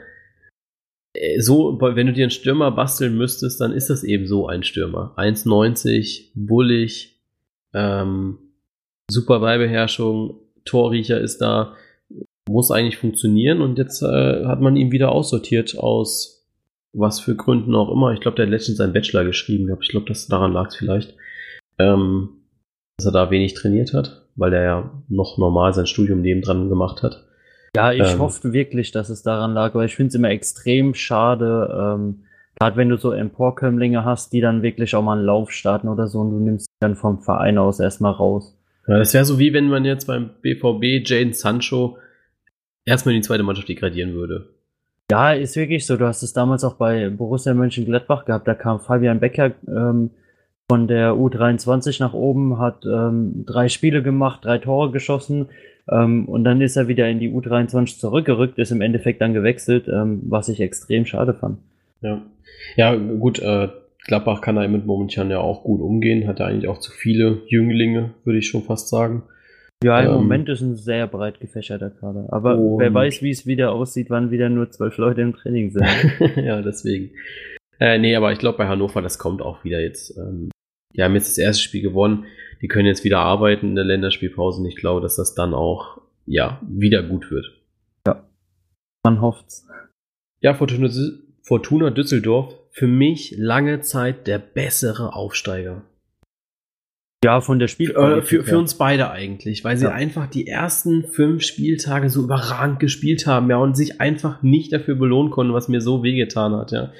so, 1.39 1.77
wenn 1.79 2.07
du 2.07 2.13
dir 2.13 2.23
einen 2.23 2.31
Stürmer 2.31 2.71
basteln 2.71 3.17
müsstest, 3.17 3.61
dann 3.61 3.71
ist 3.71 3.89
das 3.89 4.03
eben 4.03 4.27
so 4.27 4.47
ein 4.47 4.63
Stürmer. 4.63 5.13
1,90, 5.17 6.31
bullig, 6.35 7.19
ähm, 7.73 8.37
super 9.09 9.39
Ballbeherrschung, 9.39 10.39
Torriecher 10.65 11.19
ist 11.19 11.39
da, 11.39 11.75
muss 12.49 12.71
eigentlich 12.71 12.97
funktionieren 12.97 13.61
und 13.61 13.77
jetzt 13.77 14.01
äh, 14.01 14.45
hat 14.45 14.61
man 14.61 14.75
ihn 14.75 14.91
wieder 14.91 15.11
aussortiert 15.11 15.77
aus 15.77 16.37
was 16.93 17.19
für 17.19 17.35
Gründen 17.35 17.75
auch 17.75 17.91
immer. 17.91 18.11
Ich 18.13 18.19
glaube, 18.19 18.35
der 18.35 18.45
hat 18.45 18.51
letztens 18.51 18.77
seinen 18.77 18.93
Bachelor 18.93 19.23
geschrieben 19.23 19.71
Ich 19.81 19.89
glaube, 19.89 20.11
daran 20.29 20.53
lag 20.53 20.67
es 20.67 20.75
vielleicht, 20.75 21.15
ähm, 21.77 22.29
dass 22.97 23.05
er 23.05 23.11
da 23.11 23.29
wenig 23.29 23.53
trainiert 23.53 23.93
hat, 23.93 24.27
weil 24.35 24.53
er 24.53 24.63
ja 24.63 25.03
noch 25.07 25.37
normal 25.37 25.73
sein 25.73 25.85
Studium 25.85 26.21
nebendran 26.21 26.69
gemacht 26.69 27.03
hat. 27.03 27.26
Ja, 27.75 27.91
ich 27.91 28.13
ähm, 28.13 28.19
hoffe 28.19 28.53
wirklich, 28.53 28.91
dass 28.91 29.09
es 29.09 29.23
daran 29.23 29.53
lag, 29.53 29.75
weil 29.75 29.85
ich 29.85 29.95
finde 29.95 30.09
es 30.09 30.15
immer 30.15 30.29
extrem 30.29 30.93
schade, 30.93 31.95
ähm, 31.97 32.23
gerade 32.59 32.77
wenn 32.77 32.89
du 32.89 32.97
so 32.97 33.11
Emporkömmlinge 33.11 34.03
hast, 34.03 34.33
die 34.33 34.41
dann 34.41 34.63
wirklich 34.63 34.95
auch 34.95 35.03
mal 35.03 35.17
einen 35.17 35.25
Lauf 35.25 35.51
starten 35.51 35.87
oder 35.87 36.07
so 36.07 36.19
und 36.21 36.31
du 36.31 36.39
nimmst 36.39 36.65
sie 36.65 36.77
dann 36.79 36.95
vom 36.95 37.19
Verein 37.19 37.57
aus 37.57 37.79
erstmal 37.79 38.13
raus. 38.13 38.57
Ja, 38.87 38.97
das 38.97 39.13
wäre 39.13 39.25
so 39.25 39.37
wie 39.37 39.53
wenn 39.53 39.69
man 39.69 39.85
jetzt 39.85 40.05
beim 40.05 40.29
BVB 40.41 41.07
Jane 41.07 41.33
Sancho 41.33 41.97
erstmal 42.85 43.13
in 43.15 43.21
die 43.21 43.27
zweite 43.27 43.43
Mannschaft 43.43 43.69
degradieren 43.69 44.13
würde. 44.13 44.49
Ja, 45.11 45.31
ist 45.33 45.55
wirklich 45.55 45.85
so. 45.85 45.95
Du 45.95 46.05
hast 46.05 46.23
es 46.23 46.33
damals 46.33 46.63
auch 46.63 46.75
bei 46.75 47.09
Borussia 47.09 47.53
Mönchengladbach 47.53 48.25
gehabt. 48.25 48.47
Da 48.47 48.55
kam 48.55 48.79
Fabian 48.79 49.19
Becker 49.19 49.51
ähm, 49.67 50.09
von 50.69 50.87
der 50.87 51.13
U23 51.13 52.01
nach 52.01 52.13
oben, 52.13 52.59
hat 52.59 52.83
ähm, 52.85 53.45
drei 53.45 53.69
Spiele 53.69 54.03
gemacht, 54.03 54.43
drei 54.43 54.57
Tore 54.57 54.91
geschossen 54.91 55.47
ähm, 55.89 56.25
und 56.25 56.43
dann 56.43 56.61
ist 56.61 56.75
er 56.75 56.87
wieder 56.87 57.07
in 57.09 57.19
die 57.19 57.31
U23 57.31 57.99
zurückgerückt, 57.99 58.57
ist 58.57 58.71
im 58.71 58.81
Endeffekt 58.81 59.21
dann 59.21 59.33
gewechselt, 59.33 59.87
ähm, 59.87 60.21
was 60.23 60.49
ich 60.49 60.59
extrem 60.59 61.05
schade 61.05 61.33
fand. 61.33 61.59
Ja, 62.01 62.21
ja 62.75 62.95
gut, 62.95 63.39
äh, 63.39 63.69
Gladbach 64.05 64.41
kann 64.41 64.55
damit 64.55 64.85
momentan 64.85 65.29
ja 65.29 65.39
auch 65.39 65.63
gut 65.63 65.81
umgehen, 65.81 66.27
hat 66.27 66.39
ja 66.39 66.45
eigentlich 66.45 66.67
auch 66.67 66.79
zu 66.79 66.91
viele 66.91 67.41
Jünglinge, 67.47 68.11
würde 68.23 68.39
ich 68.39 68.47
schon 68.47 68.63
fast 68.63 68.89
sagen. 68.89 69.23
Ja, 69.83 69.99
im 70.01 70.07
ähm, 70.07 70.13
Moment 70.15 70.49
ist 70.49 70.61
ein 70.61 70.75
sehr 70.75 71.07
breit 71.07 71.39
gefächerter 71.39 71.91
Kader. 71.91 72.27
Aber 72.29 72.57
wer 72.57 72.93
weiß, 72.93 73.21
wie 73.21 73.29
es 73.29 73.45
wieder 73.45 73.73
aussieht, 73.73 74.09
wann 74.09 74.31
wieder 74.31 74.49
nur 74.49 74.71
zwölf 74.71 74.97
Leute 74.97 75.21
im 75.21 75.35
Training 75.35 75.69
sind. 75.71 75.85
ja, 76.35 76.61
deswegen. 76.61 77.11
Äh, 77.79 77.99
nee, 77.99 78.15
aber 78.15 78.31
ich 78.31 78.39
glaube 78.39 78.57
bei 78.57 78.67
Hannover, 78.67 79.01
das 79.03 79.19
kommt 79.19 79.41
auch 79.41 79.63
wieder 79.63 79.79
jetzt. 79.79 80.17
Ähm, 80.17 80.49
die 80.97 81.03
haben 81.03 81.13
jetzt 81.13 81.29
das 81.29 81.37
erste 81.37 81.63
Spiel 81.63 81.81
gewonnen. 81.81 82.25
Die 82.61 82.67
können 82.67 82.87
jetzt 82.87 83.03
wieder 83.03 83.19
arbeiten 83.19 83.69
in 83.69 83.75
der 83.75 83.85
Länderspielpause. 83.85 84.61
Und 84.61 84.67
ich 84.67 84.75
glaube, 84.75 85.01
dass 85.01 85.15
das 85.15 85.35
dann 85.35 85.53
auch, 85.53 86.01
ja, 86.25 86.59
wieder 86.67 87.03
gut 87.03 87.29
wird. 87.29 87.45
Ja. 88.07 88.27
Man 89.03 89.21
hofft's. 89.21 89.67
Ja, 90.41 90.55
Fortuna, 90.55 90.89
Fortuna 91.43 91.91
Düsseldorf. 91.91 92.53
Für 92.71 92.87
mich 92.87 93.35
lange 93.37 93.81
Zeit 93.81 94.27
der 94.27 94.39
bessere 94.39 95.13
Aufsteiger. 95.13 95.83
Ja, 97.23 97.41
von 97.41 97.57
der 97.57 97.67
Spiel. 97.67 97.91
Äh, 97.91 98.21
für, 98.21 98.43
für, 98.43 98.57
uns 98.57 98.75
beide 98.75 99.09
eigentlich, 99.09 99.63
weil 99.63 99.77
sie 99.77 99.85
ja. 99.85 99.91
einfach 99.91 100.27
die 100.27 100.47
ersten 100.47 101.07
fünf 101.07 101.43
Spieltage 101.43 102.09
so 102.09 102.23
überragend 102.23 102.79
gespielt 102.79 103.25
haben, 103.25 103.49
ja, 103.49 103.57
und 103.57 103.75
sich 103.75 103.99
einfach 103.99 104.43
nicht 104.43 104.71
dafür 104.71 104.95
belohnen 104.95 105.31
konnten, 105.31 105.53
was 105.53 105.67
mir 105.67 105.81
so 105.81 106.03
wehgetan 106.03 106.55
hat, 106.55 106.71
ja. 106.71 106.91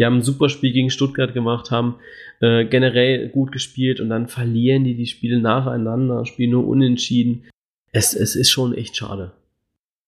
Die 0.00 0.06
haben 0.06 0.16
ein 0.16 0.22
super 0.22 0.48
Spiel 0.48 0.72
gegen 0.72 0.88
Stuttgart 0.88 1.34
gemacht, 1.34 1.70
haben 1.70 1.96
äh, 2.40 2.64
generell 2.64 3.28
gut 3.28 3.52
gespielt 3.52 4.00
und 4.00 4.08
dann 4.08 4.28
verlieren 4.28 4.82
die 4.82 4.96
die 4.96 5.06
Spiele 5.06 5.40
nacheinander, 5.40 6.24
spielen 6.24 6.52
nur 6.52 6.66
unentschieden. 6.66 7.44
Es, 7.92 8.14
es 8.14 8.34
ist 8.34 8.48
schon 8.50 8.72
echt 8.72 8.96
schade. 8.96 9.32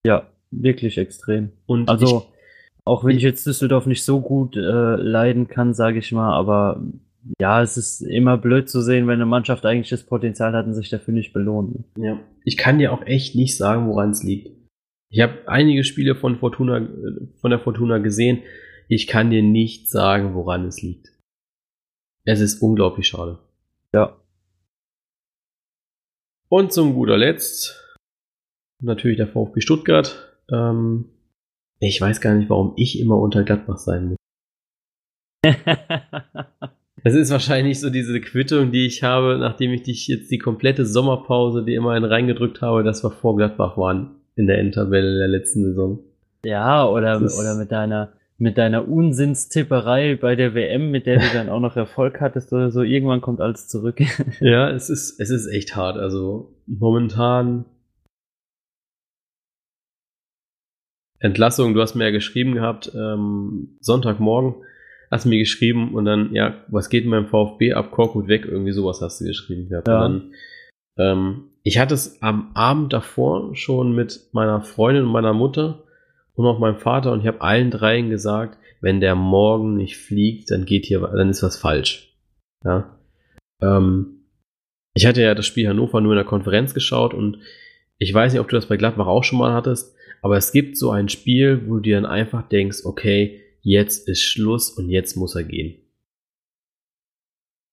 Ja, 0.07 0.31
wirklich 0.51 0.97
extrem. 0.97 1.51
Und 1.67 1.91
also, 1.91 2.07
ich, 2.07 2.41
auch 2.87 3.05
wenn 3.05 3.19
ich 3.19 3.23
jetzt 3.23 3.47
Düsseldorf 3.47 3.85
nicht 3.85 4.03
so 4.03 4.23
gut 4.23 4.57
äh, 4.57 4.61
leiden 4.97 5.47
kann, 5.49 5.75
sage 5.75 5.99
ich 5.99 6.11
mal, 6.11 6.33
aber 6.33 6.83
ja, 7.39 7.63
es 7.63 7.77
ist 7.77 8.01
immer 8.01 8.39
blöd 8.39 8.71
zu 8.71 8.81
sehen, 8.81 9.07
wenn 9.07 9.17
eine 9.17 9.27
Mannschaft 9.27 9.67
eigentlich 9.67 9.91
das 9.91 10.05
Potenzial 10.05 10.55
hat 10.55 10.65
und 10.65 10.73
sich 10.73 10.89
dafür 10.89 11.13
nicht 11.13 11.35
belohnt. 11.35 11.85
Ja, 11.99 12.19
ich 12.45 12.57
kann 12.57 12.79
dir 12.79 12.95
auch 12.95 13.05
echt 13.05 13.35
nicht 13.35 13.59
sagen, 13.59 13.89
woran 13.89 14.13
es 14.13 14.23
liegt. 14.23 14.51
Ich 15.11 15.21
habe 15.21 15.35
einige 15.47 15.85
Spiele 15.85 16.15
von 16.15 16.39
Fortuna, 16.39 16.89
von 17.43 17.51
der 17.51 17.61
Fortuna 17.61 17.99
gesehen. 17.99 18.39
Ich 18.95 19.07
kann 19.07 19.31
dir 19.31 19.43
nicht 19.43 19.89
sagen, 19.89 20.35
woran 20.35 20.67
es 20.67 20.83
liegt. 20.83 21.19
Es 22.27 22.41
ist 22.41 22.61
unglaublich 22.61 23.07
schade. 23.09 23.39
Ja. 23.95 24.21
Und 26.51 26.75
zum 26.75 26.93
guter 26.93 27.17
Letzt 27.17 27.97
natürlich 28.83 29.17
der 29.17 29.29
VfB 29.29 29.63
Stuttgart. 29.63 30.37
Ähm, 30.53 31.09
ich 31.81 32.03
weiß 32.03 32.21
gar 32.21 32.35
nicht, 32.35 32.51
warum 32.51 32.75
ich 32.77 33.01
immer 33.01 33.17
unter 33.17 33.45
Gladbach 33.45 33.79
sein 33.79 34.09
muss. 34.09 34.19
Es 37.05 37.15
ist 37.15 37.33
wahrscheinlich 37.33 37.81
so 37.81 37.91
diese 37.91 38.21
Quittung, 38.21 38.71
die 38.71 38.87
ich 38.87 39.03
habe, 39.03 39.37
nachdem 39.37 39.73
ich 39.73 39.83
dich 39.83 40.07
jetzt 40.07 40.31
die 40.31 40.39
komplette 40.39 40.87
Sommerpause, 40.87 41.65
die 41.65 41.75
immerhin 41.75 42.05
reingedrückt 42.05 42.63
habe, 42.63 42.85
dass 42.85 43.03
wir 43.03 43.11
vor 43.11 43.37
Gladbach 43.37 43.77
waren 43.77 44.21
in 44.37 44.47
der 44.47 44.59
Endtabelle 44.59 45.19
der 45.19 45.27
letzten 45.27 45.65
Saison. 45.65 45.99
Ja, 46.45 46.87
oder, 46.87 47.17
oder 47.17 47.57
mit 47.57 47.73
deiner, 47.73 48.13
mit 48.43 48.59
deiner 48.59 48.89
Unsinnstipperei 48.89 50.17
bei 50.17 50.35
der 50.35 50.53
WM, 50.53 50.91
mit 50.91 51.07
der 51.07 51.21
du 51.21 51.27
dann 51.33 51.49
auch 51.49 51.61
noch 51.61 51.77
Erfolg 51.77 52.21
hattest 52.21 52.53
oder 52.53 52.73
so. 52.73 52.83
Irgendwann 52.83 53.21
kommt 53.21 53.41
alles 53.41 53.69
zurück. 53.69 54.01
ja, 54.41 54.69
es 54.69 54.91
ist, 54.91 55.21
es 55.21 55.31
ist 55.31 55.47
echt 55.47 55.77
hart. 55.77 55.97
Also 55.97 56.53
momentan 56.67 57.67
Entlassung, 61.21 61.73
du 61.73 61.81
hast 61.81 61.95
mir 61.95 62.07
ja 62.07 62.11
geschrieben 62.11 62.55
gehabt, 62.55 62.91
ähm, 62.97 63.77
Sonntagmorgen 63.79 64.57
hast 65.09 65.25
du 65.25 65.29
mir 65.29 65.39
geschrieben 65.39 65.95
und 65.95 66.05
dann, 66.05 66.35
ja, 66.35 66.65
was 66.67 66.89
geht 66.89 67.05
in 67.05 67.11
meinem 67.11 67.29
VfB 67.29 67.75
ab, 67.75 67.93
Korkut 67.93 68.27
weg, 68.27 68.45
irgendwie 68.45 68.73
sowas 68.73 69.01
hast 69.01 69.21
du 69.21 69.25
geschrieben 69.25 69.69
gehabt. 69.69 69.87
Ja. 69.87 70.05
Und 70.05 70.33
dann, 70.97 71.17
ähm, 71.19 71.45
ich 71.63 71.79
hatte 71.79 71.95
es 71.95 72.21
am 72.23 72.51
Abend 72.55 72.93
davor 72.93 73.55
schon 73.55 73.95
mit 73.95 74.31
meiner 74.33 74.63
Freundin 74.63 75.05
und 75.05 75.13
meiner 75.13 75.33
Mutter 75.33 75.85
und 76.35 76.47
auch 76.47 76.59
meinem 76.59 76.79
Vater 76.79 77.13
und 77.13 77.21
ich 77.21 77.27
habe 77.27 77.41
allen 77.41 77.71
dreien 77.71 78.11
gesagt, 78.11 78.59
wenn 78.81 79.01
der 79.01 79.15
morgen 79.15 79.77
nicht 79.77 79.97
fliegt, 79.97 80.51
dann 80.51 80.65
geht 80.65 80.87
hier, 80.87 81.01
dann 81.01 81.31
ist 81.31 81.43
was 81.43 81.57
falsch. 81.57 82.17
Ja. 82.65 82.99
Ähm, 83.61 84.27
ich 84.95 85.07
hatte 85.07 85.23
ja 85.23 85.35
das 85.35 85.47
Spiel 85.47 85.69
Hannover 85.69 86.01
nur 86.01 86.13
in 86.13 86.17
der 86.17 86.25
Konferenz 86.25 86.75
geschaut 86.75 87.15
und 87.15 87.39
ich 87.99 88.13
weiß 88.13 88.33
nicht, 88.33 88.41
ob 88.41 88.49
du 88.49 88.57
das 88.57 88.67
bei 88.67 88.77
Gladbach 88.77 89.07
auch 89.07 89.25
schon 89.25 89.39
mal 89.39 89.53
hattest, 89.53 89.97
aber 90.23 90.37
es 90.37 90.53
gibt 90.53 90.77
so 90.77 90.91
ein 90.91 91.09
Spiel, 91.09 91.67
wo 91.67 91.77
du 91.77 91.81
dir 91.81 91.97
dann 91.97 92.07
einfach 92.07 92.49
denkst, 92.49 92.85
okay, 92.85 93.41
jetzt 93.61 94.09
ist 94.09 94.23
Schluss 94.23 94.71
und 94.71 94.89
jetzt 94.89 95.17
muss 95.17 95.35
er 95.35 95.45
gehen. 95.45 95.77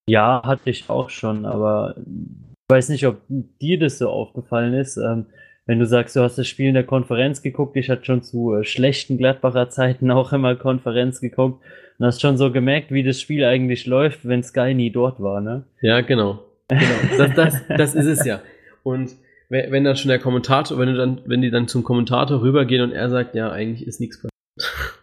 Ja, 0.10 0.42
hatte 0.44 0.70
ich 0.70 0.90
auch 0.90 1.10
schon, 1.10 1.46
aber 1.46 1.96
ich 1.98 2.76
weiß 2.76 2.90
nicht, 2.90 3.06
ob 3.06 3.22
dir 3.28 3.80
das 3.80 4.00
so 4.00 4.10
aufgefallen 4.10 4.74
ist. 4.74 4.98
Ähm, 4.98 5.28
wenn 5.70 5.78
du 5.78 5.86
sagst, 5.86 6.16
du 6.16 6.22
hast 6.22 6.40
das 6.40 6.48
Spiel 6.48 6.70
in 6.70 6.74
der 6.74 6.84
Konferenz 6.84 7.44
geguckt, 7.44 7.78
ich 7.78 7.92
hatte 7.92 8.04
schon 8.04 8.24
zu 8.24 8.56
äh, 8.56 8.64
schlechten 8.64 9.20
Gladbacher 9.20 9.70
Zeiten 9.70 10.10
auch 10.20 10.34
immer 10.34 10.56
Konferenz 10.56 11.22
geguckt 11.22 11.64
und 12.00 12.06
hast 12.08 12.22
schon 12.22 12.40
so 12.40 12.52
gemerkt, 12.52 12.92
wie 12.92 13.04
das 13.04 13.22
Spiel 13.22 13.46
eigentlich 13.46 13.86
läuft, 13.86 14.28
wenn 14.28 14.42
Sky 14.42 14.74
nie 14.74 14.90
dort 14.90 15.22
war, 15.22 15.42
ne? 15.42 15.66
Ja, 15.80 16.02
genau. 16.02 16.44
genau. 16.70 16.82
Das, 17.20 17.36
das, 17.36 17.62
das 17.68 17.94
ist 17.94 18.08
es 18.08 18.26
ja. 18.26 18.42
Und 18.82 19.12
wenn, 19.50 19.72
wenn 19.72 19.84
dann 19.84 19.96
schon 19.96 20.10
der 20.10 20.18
Kommentator, 20.18 20.80
wenn 20.80 20.88
du 20.88 20.96
dann, 20.98 21.22
wenn 21.26 21.44
die 21.44 21.52
dann 21.52 21.68
zum 21.68 21.84
Kommentator 21.84 22.42
rübergehen 22.42 22.82
und 22.82 22.92
er 22.92 23.12
sagt, 23.12 23.36
ja, 23.36 23.52
eigentlich 23.52 23.88
ist 23.88 24.00
nichts 24.00 24.18
passiert. 24.18 24.32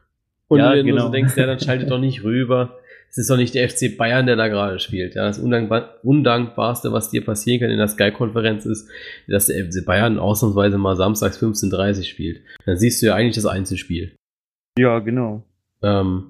Und 0.48 0.60
ja, 0.60 0.72
wenn 0.72 0.86
genau. 0.86 0.98
du 0.98 1.06
so 1.06 1.12
denkst, 1.12 1.36
ja, 1.36 1.46
dann 1.46 1.58
schaltet 1.58 1.90
doch 1.90 1.98
nicht 1.98 2.22
rüber. 2.22 2.78
Es 3.16 3.22
ist 3.22 3.30
doch 3.30 3.38
nicht 3.38 3.54
der 3.54 3.66
FC 3.66 3.96
Bayern, 3.96 4.26
der 4.26 4.36
da 4.36 4.48
gerade 4.48 4.78
spielt. 4.78 5.14
Ja, 5.14 5.24
das 5.24 5.38
Undankbar 5.38 5.94
Undankbarste, 6.02 6.92
was 6.92 7.08
dir 7.08 7.24
passieren 7.24 7.60
kann 7.60 7.70
in 7.70 7.78
der 7.78 7.88
Sky-Konferenz 7.88 8.66
ist, 8.66 8.90
dass 9.26 9.46
der 9.46 9.64
FC 9.64 9.86
Bayern 9.86 10.18
ausnahmsweise 10.18 10.76
mal 10.76 10.96
samstags 10.96 11.42
15.30 11.42 12.04
spielt. 12.04 12.42
Dann 12.66 12.76
siehst 12.76 13.00
du 13.00 13.06
ja 13.06 13.14
eigentlich 13.14 13.36
das 13.36 13.46
Einzelspiel. 13.46 14.14
Ja, 14.78 14.98
genau. 14.98 15.44
Ähm, 15.82 16.24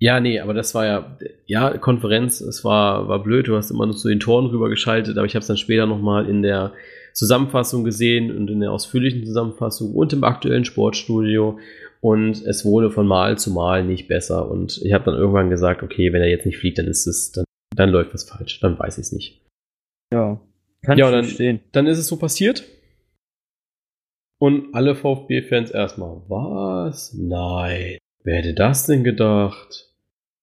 ja, 0.00 0.18
nee, 0.18 0.40
aber 0.40 0.54
das 0.54 0.74
war 0.74 0.86
ja, 0.86 1.16
ja, 1.46 1.78
Konferenz, 1.78 2.40
es 2.40 2.64
war, 2.64 3.06
war 3.06 3.22
blöd, 3.22 3.46
du 3.46 3.54
hast 3.54 3.70
immer 3.70 3.86
nur 3.86 3.96
zu 3.96 4.08
den 4.08 4.18
Toren 4.18 4.46
rübergeschaltet, 4.46 5.16
aber 5.16 5.26
ich 5.26 5.36
habe 5.36 5.42
es 5.42 5.46
dann 5.46 5.56
später 5.56 5.86
nochmal 5.86 6.28
in 6.28 6.42
der 6.42 6.72
Zusammenfassung 7.12 7.84
gesehen 7.84 8.36
und 8.36 8.50
in 8.50 8.58
der 8.58 8.72
ausführlichen 8.72 9.24
Zusammenfassung 9.24 9.94
und 9.94 10.12
im 10.12 10.24
aktuellen 10.24 10.64
Sportstudio 10.64 11.60
und 12.00 12.42
es 12.44 12.64
wurde 12.64 12.90
von 12.90 13.06
Mal 13.06 13.38
zu 13.38 13.50
Mal 13.50 13.84
nicht 13.84 14.08
besser. 14.08 14.50
Und 14.50 14.80
ich 14.82 14.92
habe 14.92 15.04
dann 15.04 15.14
irgendwann 15.14 15.50
gesagt, 15.50 15.82
okay, 15.82 16.12
wenn 16.12 16.22
er 16.22 16.28
jetzt 16.28 16.46
nicht 16.46 16.58
fliegt, 16.58 16.78
dann 16.78 16.86
ist 16.86 17.06
es, 17.06 17.32
dann, 17.32 17.44
dann 17.74 17.90
läuft 17.90 18.14
was 18.14 18.24
falsch. 18.24 18.60
Dann 18.60 18.78
weiß 18.78 18.98
ich 18.98 19.02
es 19.02 19.12
nicht. 19.12 19.44
Ja, 20.12 20.40
kann 20.82 20.98
ja, 20.98 21.06
ich 21.06 21.12
dann, 21.12 21.24
verstehen. 21.24 21.60
Dann 21.72 21.86
ist 21.86 21.98
es 21.98 22.06
so 22.06 22.16
passiert. 22.16 22.64
Und 24.40 24.74
alle 24.74 24.94
VfB-Fans 24.94 25.72
erstmal, 25.72 26.22
was? 26.28 27.12
Nein. 27.14 27.98
Wer 28.22 28.36
hätte 28.36 28.54
das 28.54 28.86
denn 28.86 29.02
gedacht? 29.02 29.92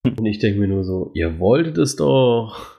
Und 0.04 0.26
ich 0.26 0.38
denke 0.38 0.60
mir 0.60 0.68
nur 0.68 0.84
so, 0.84 1.10
ihr 1.14 1.38
wolltet 1.38 1.78
es 1.78 1.96
doch. 1.96 2.75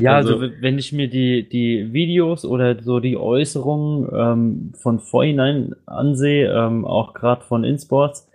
Ja, 0.00 0.16
also, 0.16 0.38
also, 0.38 0.54
wenn 0.60 0.78
ich 0.78 0.92
mir 0.92 1.08
die, 1.08 1.48
die 1.48 1.92
Videos 1.92 2.44
oder 2.44 2.82
so 2.82 3.00
die 3.00 3.16
Äußerungen 3.16 4.08
ähm, 4.12 4.72
von 4.74 4.98
vorhinein 4.98 5.74
ansehe, 5.86 6.52
ähm, 6.52 6.84
auch 6.84 7.14
gerade 7.14 7.44
von 7.44 7.64
InSports, 7.64 8.30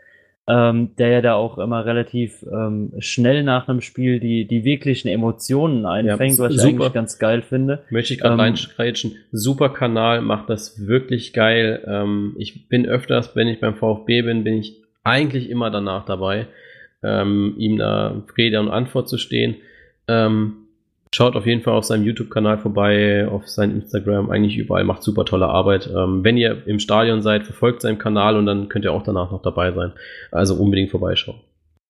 ähm, 0.48 0.92
der 0.98 1.10
ja 1.10 1.22
da 1.22 1.34
auch 1.34 1.58
immer 1.58 1.86
relativ 1.86 2.46
ähm, 2.52 2.94
schnell 3.00 3.44
nach 3.44 3.68
einem 3.68 3.82
Spiel 3.82 4.20
die, 4.20 4.46
die 4.46 4.64
wirklichen 4.64 5.08
Emotionen 5.08 5.86
einfängt, 5.86 6.38
ja, 6.38 6.44
was 6.44 6.54
super. 6.54 6.68
ich 6.68 6.76
eigentlich 6.76 6.94
ganz 6.94 7.18
geil 7.18 7.42
finde. 7.42 7.84
Möchte 7.90 8.14
ich 8.14 8.20
gerade 8.20 8.36
ähm, 8.36 8.40
reinschreitschen. 8.40 9.16
Super 9.32 9.70
Kanal, 9.70 10.22
macht 10.22 10.50
das 10.50 10.86
wirklich 10.86 11.34
geil. 11.34 11.84
Ähm, 11.88 12.36
ich 12.38 12.68
bin 12.70 12.86
öfters, 12.86 13.36
wenn 13.36 13.48
ich 13.48 13.60
beim 13.60 13.76
VfB 13.76 14.22
bin, 14.22 14.44
bin 14.44 14.58
ich 14.58 14.76
eigentlich 15.04 15.50
immer 15.50 15.72
danach 15.72 16.06
dabei, 16.06 16.46
ähm, 17.02 17.56
ihm 17.58 17.78
da 17.78 18.24
Rede 18.38 18.60
und 18.60 18.70
Antwort 18.70 19.10
zu 19.10 19.18
stehen. 19.18 19.56
Ähm, 20.08 20.65
Schaut 21.16 21.38
auf 21.38 21.46
jeden 21.46 21.62
Fall 21.62 21.76
auf 21.76 21.86
seinem 21.86 22.04
YouTube-Kanal 22.04 22.58
vorbei, 22.58 23.26
auf 23.26 23.48
seinem 23.48 23.78
Instagram, 23.78 24.30
eigentlich 24.30 24.58
überall, 24.58 24.84
macht 24.84 25.02
super 25.02 25.24
tolle 25.24 25.48
Arbeit. 25.48 25.90
Ähm, 25.96 26.26
wenn 26.26 26.36
ihr 26.36 26.68
im 26.68 26.78
Stadion 26.80 27.22
seid, 27.22 27.46
verfolgt 27.46 27.82
seinen 27.84 27.98
Kanal 27.98 28.36
und 28.36 28.46
dann 28.46 28.68
könnt 28.68 28.84
ihr 28.84 28.92
auch 28.92 29.04
danach 29.04 29.32
noch 29.32 29.42
dabei 29.42 29.72
sein. 29.72 29.94
Also 30.34 30.56
unbedingt 30.56 30.92
vorbeischauen. 30.92 31.40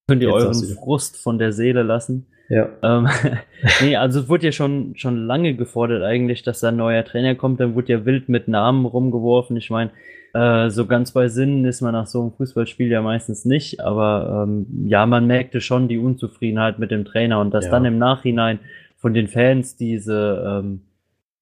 Könnt 0.08 0.22
ihr 0.22 0.30
Jetzt 0.30 0.46
euren 0.46 0.78
Frust 0.78 1.18
von 1.18 1.40
der 1.40 1.54
Seele 1.54 1.82
lassen. 1.82 2.28
Ja. 2.50 2.70
Ähm, 2.84 3.08
nee, 3.82 3.96
also 3.96 4.20
es 4.20 4.30
wurde 4.30 4.46
ja 4.46 4.52
schon, 4.52 4.94
schon 4.96 5.26
lange 5.26 5.56
gefordert 5.56 6.04
eigentlich, 6.04 6.44
dass 6.44 6.60
da 6.60 6.68
ein 6.68 6.76
neuer 6.76 7.04
Trainer 7.04 7.34
kommt. 7.34 7.60
Dann 7.60 7.74
wurde 7.74 7.94
ja 7.94 8.06
wild 8.06 8.30
mit 8.30 8.48
Namen 8.48 8.86
rumgeworfen. 8.86 9.58
Ich 9.58 9.72
meine, 9.72 9.90
Äh, 10.36 10.70
so 10.70 10.86
ganz 10.86 11.14
bei 11.14 11.30
Sinnen 11.30 11.64
ist 11.64 11.80
man 11.80 11.94
nach 11.94 12.08
so 12.08 12.22
einem 12.22 12.34
Fußballspiel 12.34 12.92
ja 12.92 13.02
meistens 13.02 13.46
nicht, 13.46 13.80
aber 13.80 14.44
ähm, 14.46 14.66
ja, 14.86 15.06
man 15.06 15.28
merkte 15.28 15.62
schon 15.62 15.88
die 15.88 15.98
Unzufriedenheit 15.98 16.78
mit 16.78 16.92
dem 16.92 17.06
Trainer 17.06 17.40
und 17.40 17.54
dass 17.54 17.66
Ja. 17.66 17.72
dann 17.72 17.86
im 17.86 17.98
Nachhinein 17.98 18.60
von 19.06 19.14
den 19.14 19.28
Fans 19.28 19.76
diese 19.76 20.64
ähm, 20.64 20.82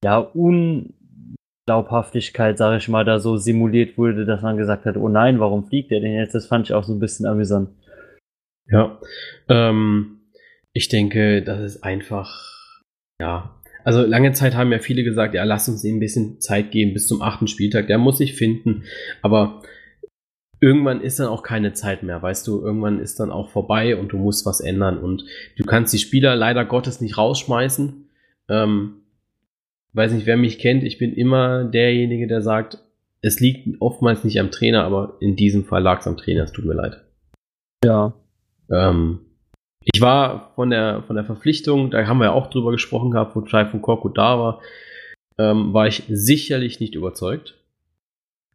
ja 0.04 0.18
Unglaubhaftigkeit, 0.18 2.58
sage 2.58 2.76
ich 2.76 2.90
mal, 2.90 3.06
da 3.06 3.18
so 3.18 3.38
simuliert 3.38 3.96
wurde, 3.96 4.26
dass 4.26 4.42
man 4.42 4.58
gesagt 4.58 4.84
hat, 4.84 4.98
oh 4.98 5.08
nein, 5.08 5.40
warum 5.40 5.66
fliegt 5.66 5.90
der 5.90 6.00
denn 6.00 6.12
jetzt? 6.12 6.34
Das 6.34 6.46
fand 6.46 6.66
ich 6.66 6.74
auch 6.74 6.84
so 6.84 6.92
ein 6.92 6.98
bisschen 6.98 7.24
amüsant. 7.24 7.70
Ja. 8.66 9.00
Ähm, 9.48 10.18
ich 10.74 10.90
denke, 10.90 11.40
das 11.40 11.62
ist 11.62 11.82
einfach, 11.82 12.82
ja. 13.18 13.58
Also 13.82 14.04
lange 14.04 14.32
Zeit 14.32 14.54
haben 14.54 14.70
ja 14.70 14.78
viele 14.78 15.02
gesagt, 15.02 15.32
ja, 15.32 15.44
lass 15.44 15.66
uns 15.66 15.82
ihm 15.84 15.96
ein 15.96 16.00
bisschen 16.00 16.42
Zeit 16.42 16.70
geben 16.70 16.92
bis 16.92 17.08
zum 17.08 17.22
achten 17.22 17.46
Spieltag. 17.46 17.86
Der 17.86 17.96
muss 17.96 18.18
sich 18.18 18.34
finden. 18.34 18.84
Aber 19.22 19.62
irgendwann 20.64 21.02
ist 21.02 21.20
dann 21.20 21.26
auch 21.26 21.42
keine 21.42 21.74
Zeit 21.74 22.02
mehr, 22.02 22.22
weißt 22.22 22.46
du, 22.46 22.62
irgendwann 22.62 22.98
ist 22.98 23.20
dann 23.20 23.30
auch 23.30 23.50
vorbei 23.50 23.96
und 23.96 24.12
du 24.12 24.16
musst 24.16 24.46
was 24.46 24.60
ändern. 24.60 24.96
Und 24.96 25.26
du 25.58 25.64
kannst 25.64 25.92
die 25.92 25.98
Spieler 25.98 26.34
leider 26.36 26.64
Gottes 26.64 27.02
nicht 27.02 27.18
rausschmeißen. 27.18 28.08
Ähm, 28.48 28.94
weiß 29.92 30.12
nicht, 30.12 30.24
wer 30.24 30.38
mich 30.38 30.58
kennt, 30.58 30.82
ich 30.82 30.96
bin 30.96 31.12
immer 31.12 31.64
derjenige, 31.64 32.26
der 32.26 32.40
sagt, 32.40 32.78
es 33.20 33.40
liegt 33.40 33.78
oftmals 33.80 34.24
nicht 34.24 34.40
am 34.40 34.50
Trainer, 34.50 34.84
aber 34.84 35.18
in 35.20 35.36
diesem 35.36 35.66
Fall 35.66 35.82
lag 35.82 36.00
es 36.00 36.06
am 36.06 36.16
Trainer, 36.16 36.44
es 36.44 36.52
tut 36.52 36.64
mir 36.64 36.74
leid. 36.74 37.04
Ja. 37.84 38.14
Ähm, 38.70 39.20
ich 39.92 40.00
war 40.00 40.52
von 40.54 40.70
der, 40.70 41.02
von 41.02 41.14
der 41.14 41.26
Verpflichtung, 41.26 41.90
da 41.90 42.06
haben 42.06 42.18
wir 42.18 42.26
ja 42.26 42.32
auch 42.32 42.48
drüber 42.48 42.72
gesprochen 42.72 43.10
gehabt, 43.10 43.36
wo 43.36 43.42
Chai 43.42 43.66
von 43.66 43.82
Korko 43.82 44.08
da 44.08 44.38
war, 44.38 44.62
ähm, 45.36 45.74
war 45.74 45.86
ich 45.88 46.04
sicherlich 46.08 46.80
nicht 46.80 46.94
überzeugt. 46.94 47.54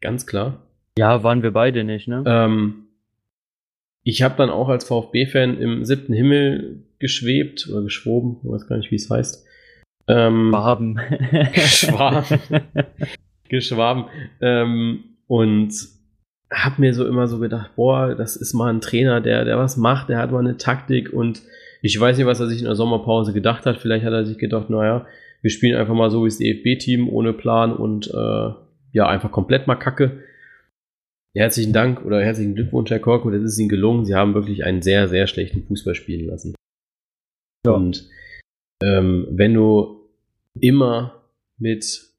Ganz 0.01 0.26
klar. 0.26 0.68
Ja, 0.97 1.23
waren 1.23 1.43
wir 1.43 1.51
beide 1.51 1.83
nicht, 1.83 2.07
ne? 2.07 2.23
Ähm, 2.25 2.87
ich 4.03 4.21
habe 4.21 4.35
dann 4.37 4.49
auch 4.49 4.69
als 4.69 4.85
VfB-Fan 4.85 5.57
im 5.59 5.85
siebten 5.85 6.13
Himmel 6.13 6.83
geschwebt 6.99 7.67
oder 7.71 7.83
geschwoben, 7.83 8.37
ich 8.43 8.49
weiß 8.49 8.67
gar 8.67 8.77
nicht, 8.77 8.91
wie 8.91 8.95
es 8.95 9.09
heißt. 9.09 9.45
Ähm, 10.07 10.51
Waben. 10.51 10.99
Schwaben. 11.53 12.39
geschwaben. 13.49 14.05
Ähm, 14.41 15.03
und 15.27 15.73
hab 16.51 16.79
mir 16.79 16.93
so 16.93 17.05
immer 17.05 17.27
so 17.27 17.39
gedacht, 17.39 17.75
boah, 17.75 18.15
das 18.15 18.35
ist 18.35 18.53
mal 18.53 18.73
ein 18.73 18.81
Trainer, 18.81 19.21
der, 19.21 19.45
der 19.45 19.57
was 19.57 19.77
macht, 19.77 20.09
der 20.09 20.17
hat 20.17 20.31
mal 20.31 20.39
eine 20.39 20.57
Taktik 20.57 21.13
und 21.13 21.43
ich 21.81 21.99
weiß 21.99 22.17
nicht, 22.17 22.25
was 22.25 22.39
er 22.39 22.47
sich 22.47 22.59
in 22.59 22.65
der 22.65 22.75
Sommerpause 22.75 23.31
gedacht 23.33 23.65
hat. 23.65 23.77
Vielleicht 23.77 24.03
hat 24.03 24.13
er 24.13 24.25
sich 24.25 24.37
gedacht, 24.37 24.69
naja, 24.69 25.05
wir 25.41 25.51
spielen 25.51 25.77
einfach 25.77 25.93
mal 25.93 26.09
so 26.09 26.23
wie 26.23 26.27
das 26.27 26.37
DFB-Team 26.37 27.07
ohne 27.07 27.33
Plan 27.33 27.71
und 27.71 28.07
äh, 28.07 28.49
ja, 28.91 29.07
einfach 29.07 29.31
komplett 29.31 29.67
mal 29.67 29.75
Kacke. 29.75 30.23
Herzlichen 31.39 31.71
Dank 31.71 32.03
oder 32.03 32.21
herzlichen 32.21 32.53
Glückwunsch, 32.53 32.89
Herr 32.89 32.99
Korko, 32.99 33.29
das 33.29 33.41
ist 33.41 33.57
Ihnen 33.57 33.69
gelungen. 33.69 34.03
Sie 34.03 34.13
haben 34.13 34.33
wirklich 34.33 34.65
einen 34.65 34.81
sehr, 34.81 35.07
sehr 35.07 35.25
schlechten 35.25 35.63
Fußball 35.63 35.95
spielen 35.95 36.27
lassen. 36.27 36.53
Ja. 37.65 37.71
Und 37.71 38.09
ähm, 38.83 39.25
wenn 39.31 39.53
du 39.53 40.09
immer 40.59 41.23
mit 41.57 42.13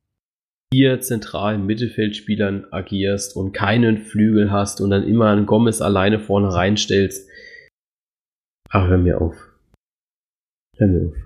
vier 0.72 1.02
zentralen 1.02 1.66
Mittelfeldspielern 1.66 2.68
agierst 2.70 3.36
und 3.36 3.52
keinen 3.52 3.98
Flügel 3.98 4.50
hast 4.50 4.80
und 4.80 4.88
dann 4.88 5.06
immer 5.06 5.28
einen 5.28 5.44
Gomez 5.44 5.82
alleine 5.82 6.18
vorne 6.18 6.54
reinstellst, 6.54 7.28
ach, 8.70 8.88
hör 8.88 8.96
mir 8.96 9.20
auf. 9.20 9.36
Hör 10.78 10.86
mir 10.86 11.08
auf. 11.08 11.16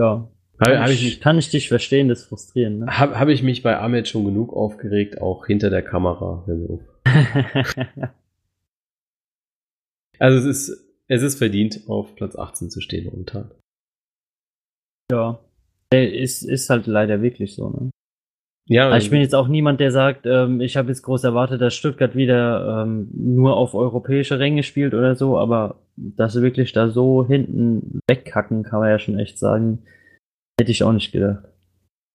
ja. 0.00 0.35
Habe 0.58 0.80
hab 0.80 0.88
ich, 0.90 1.02
mich- 1.02 1.20
kann 1.20 1.38
ich 1.38 1.50
dich 1.50 1.68
verstehen, 1.68 2.08
das 2.08 2.20
ist 2.22 2.26
frustrierend, 2.28 2.80
ne? 2.80 2.86
hab, 2.86 3.14
hab 3.14 3.28
ich 3.28 3.42
mich 3.42 3.62
bei 3.62 3.78
Ahmed 3.78 4.08
schon 4.08 4.24
genug 4.24 4.52
aufgeregt, 4.54 5.20
auch 5.20 5.46
hinter 5.46 5.70
der 5.70 5.82
Kamera. 5.82 6.44
Also 10.18 10.38
es 10.48 10.68
ist, 10.70 10.86
es 11.08 11.22
ist 11.22 11.36
verdient, 11.36 11.82
auf 11.88 12.14
Platz 12.16 12.36
18 12.36 12.70
zu 12.70 12.80
stehen 12.80 13.04
momentan. 13.04 13.50
ja. 15.10 15.38
Ist, 15.92 16.42
ist 16.42 16.68
halt 16.68 16.86
leider 16.88 17.22
wirklich 17.22 17.54
so, 17.54 17.68
ne? 17.70 17.90
Ja, 18.68 18.86
Aber 18.88 18.96
ich 18.96 19.10
bin 19.10 19.20
jetzt 19.20 19.34
auch 19.36 19.46
niemand, 19.46 19.78
der 19.78 19.92
sagt, 19.92 20.26
ähm, 20.26 20.60
ich 20.60 20.76
habe 20.76 20.88
jetzt 20.88 21.02
groß 21.02 21.22
erwartet, 21.22 21.60
dass 21.60 21.74
Stuttgart 21.76 22.16
wieder 22.16 22.82
ähm, 22.82 23.08
nur 23.12 23.56
auf 23.56 23.74
europäische 23.74 24.40
Ränge 24.40 24.64
spielt 24.64 24.94
oder 24.94 25.14
so, 25.14 25.38
aber 25.38 25.76
dass 25.96 26.32
sie 26.32 26.42
wirklich 26.42 26.72
da 26.72 26.88
so 26.90 27.24
hinten 27.24 28.00
wegkacken, 28.08 28.64
kann 28.64 28.80
man 28.80 28.88
ja 28.88 28.98
schon 28.98 29.20
echt 29.20 29.38
sagen, 29.38 29.84
hätte 30.58 30.70
ich 30.70 30.82
auch 30.82 30.92
nicht 30.92 31.12
gedacht. 31.12 31.44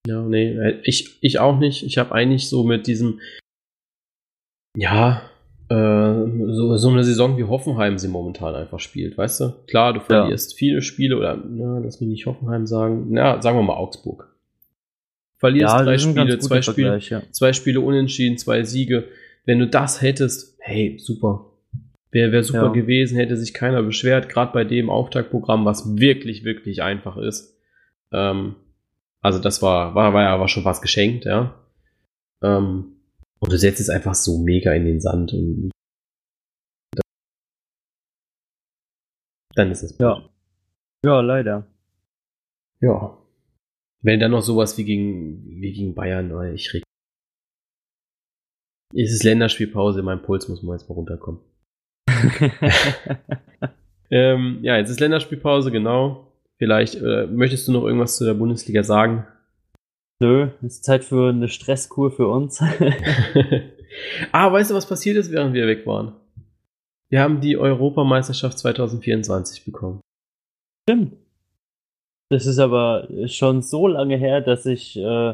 Ja, 0.07 0.21
nee, 0.21 0.79
ich, 0.83 1.17
ich 1.21 1.39
auch 1.39 1.59
nicht. 1.59 1.83
Ich 1.83 1.97
habe 1.97 2.11
eigentlich 2.11 2.49
so 2.49 2.63
mit 2.63 2.87
diesem, 2.87 3.19
ja, 4.75 5.21
äh, 5.69 5.73
so, 5.73 6.75
so 6.75 6.89
eine 6.89 7.03
Saison 7.03 7.37
wie 7.37 7.43
Hoffenheim 7.43 7.97
sie 7.99 8.07
momentan 8.07 8.55
einfach 8.55 8.79
spielt, 8.79 9.17
weißt 9.17 9.41
du? 9.41 9.53
Klar, 9.67 9.93
du 9.93 9.99
verlierst 9.99 10.55
viele 10.55 10.81
Spiele 10.81 11.17
oder, 11.17 11.37
na, 11.37 11.79
lass 11.79 12.01
mich 12.01 12.09
nicht 12.09 12.25
Hoffenheim 12.25 12.65
sagen, 12.65 13.07
na, 13.09 13.41
sagen 13.41 13.57
wir 13.57 13.63
mal 13.63 13.75
Augsburg. 13.75 14.35
Verlierst 15.37 15.73
drei 15.73 15.79
ein 15.79 15.85
ganz 15.85 16.01
Spiele, 16.01 16.39
zwei 16.39 16.61
Spiele, 16.61 16.97
ja. 16.99 17.21
zwei 17.31 17.53
Spiele 17.53 17.81
unentschieden, 17.81 18.37
zwei 18.37 18.63
Siege. 18.63 19.07
Wenn 19.45 19.59
du 19.59 19.67
das 19.67 20.01
hättest, 20.01 20.55
hey, 20.59 20.97
super. 20.99 21.47
Wäre 22.11 22.31
wär 22.31 22.43
super 22.43 22.65
Ja. 22.65 22.71
gewesen, 22.73 23.17
hätte 23.17 23.37
sich 23.37 23.53
keiner 23.53 23.81
beschwert, 23.81 24.29
gerade 24.29 24.51
bei 24.51 24.65
dem 24.65 24.89
Auftaktprogramm, 24.89 25.65
was 25.65 25.97
wirklich, 25.97 26.43
wirklich 26.43 26.83
einfach 26.83 27.17
ist. 27.17 27.57
Ähm, 28.11 28.55
also 29.21 29.39
das 29.39 29.61
war, 29.61 29.95
war, 29.95 30.13
war 30.13 30.23
ja 30.23 30.33
aber 30.33 30.47
schon 30.47 30.65
was 30.65 30.81
geschenkt, 30.81 31.25
ja. 31.25 31.55
Ähm, 32.41 32.97
und 33.39 33.51
du 33.51 33.57
setzt 33.57 33.79
es 33.79 33.89
einfach 33.89 34.15
so 34.15 34.37
mega 34.37 34.73
in 34.73 34.85
den 34.85 35.01
Sand 35.01 35.33
und 35.33 35.71
dann 39.55 39.71
ist 39.71 39.83
es 39.83 39.97
Ja. 39.97 40.29
Ja, 41.03 41.21
leider. 41.21 41.67
Ja. 42.79 43.17
Wenn 44.01 44.19
dann 44.19 44.31
noch 44.31 44.41
sowas 44.41 44.77
wie 44.77 44.85
gegen, 44.85 45.61
wie 45.61 45.73
gegen 45.73 45.93
Bayern, 45.93 46.31
oh, 46.31 46.41
ich 46.41 46.73
reg. 46.73 46.83
Es 48.93 49.11
ist 49.11 49.23
Länderspielpause, 49.23 50.03
mein 50.03 50.21
Puls 50.21 50.47
muss 50.47 50.63
mal 50.63 50.73
jetzt 50.73 50.89
mal 50.89 50.95
runterkommen. 50.95 51.41
Ähm, 54.11 54.59
ja, 54.61 54.75
jetzt 54.77 54.89
ist 54.89 54.99
Länderspielpause, 54.99 55.71
genau. 55.71 56.30
Vielleicht 56.61 56.93
äh, 56.93 57.25
möchtest 57.25 57.67
du 57.67 57.71
noch 57.71 57.85
irgendwas 57.85 58.17
zu 58.17 58.23
der 58.23 58.35
Bundesliga 58.35 58.83
sagen? 58.83 59.25
Nö, 60.21 60.49
ist 60.61 60.83
Zeit 60.83 61.03
für 61.03 61.29
eine 61.29 61.47
Stresskur 61.47 62.11
für 62.11 62.27
uns. 62.27 62.61
ah, 64.31 64.53
weißt 64.53 64.69
du, 64.69 64.75
was 64.75 64.87
passiert 64.87 65.17
ist, 65.17 65.31
während 65.31 65.55
wir 65.55 65.65
weg 65.65 65.87
waren? 65.87 66.13
Wir 67.09 67.21
haben 67.21 67.41
die 67.41 67.57
Europameisterschaft 67.57 68.59
2024 68.59 69.65
bekommen. 69.65 70.01
Stimmt. 70.87 71.13
Das 72.29 72.45
ist 72.45 72.59
aber 72.59 73.07
schon 73.25 73.63
so 73.63 73.87
lange 73.87 74.17
her, 74.17 74.41
dass 74.41 74.67
ich 74.67 74.95
äh, 74.97 75.33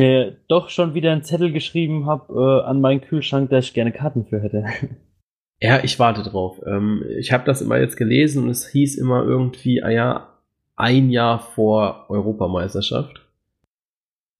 mir 0.00 0.36
doch 0.48 0.70
schon 0.70 0.94
wieder 0.94 1.12
einen 1.12 1.24
Zettel 1.24 1.52
geschrieben 1.52 2.06
habe 2.06 2.32
äh, 2.32 2.66
an 2.66 2.80
meinen 2.80 3.02
Kühlschrank, 3.02 3.50
dass 3.50 3.66
ich 3.66 3.74
gerne 3.74 3.92
Karten 3.92 4.24
für 4.24 4.40
hätte. 4.40 4.64
Ja, 5.60 5.82
ich 5.82 5.98
warte 5.98 6.22
drauf. 6.22 6.62
Ähm, 6.64 7.04
ich 7.18 7.32
habe 7.32 7.44
das 7.44 7.60
immer 7.60 7.78
jetzt 7.78 7.96
gelesen 7.96 8.44
und 8.44 8.50
es 8.50 8.68
hieß 8.68 8.96
immer 8.96 9.24
irgendwie, 9.24 9.82
ah 9.82 9.90
ja, 9.90 10.37
ein 10.78 11.10
Jahr 11.10 11.40
vor 11.40 12.06
Europameisterschaft. 12.08 13.20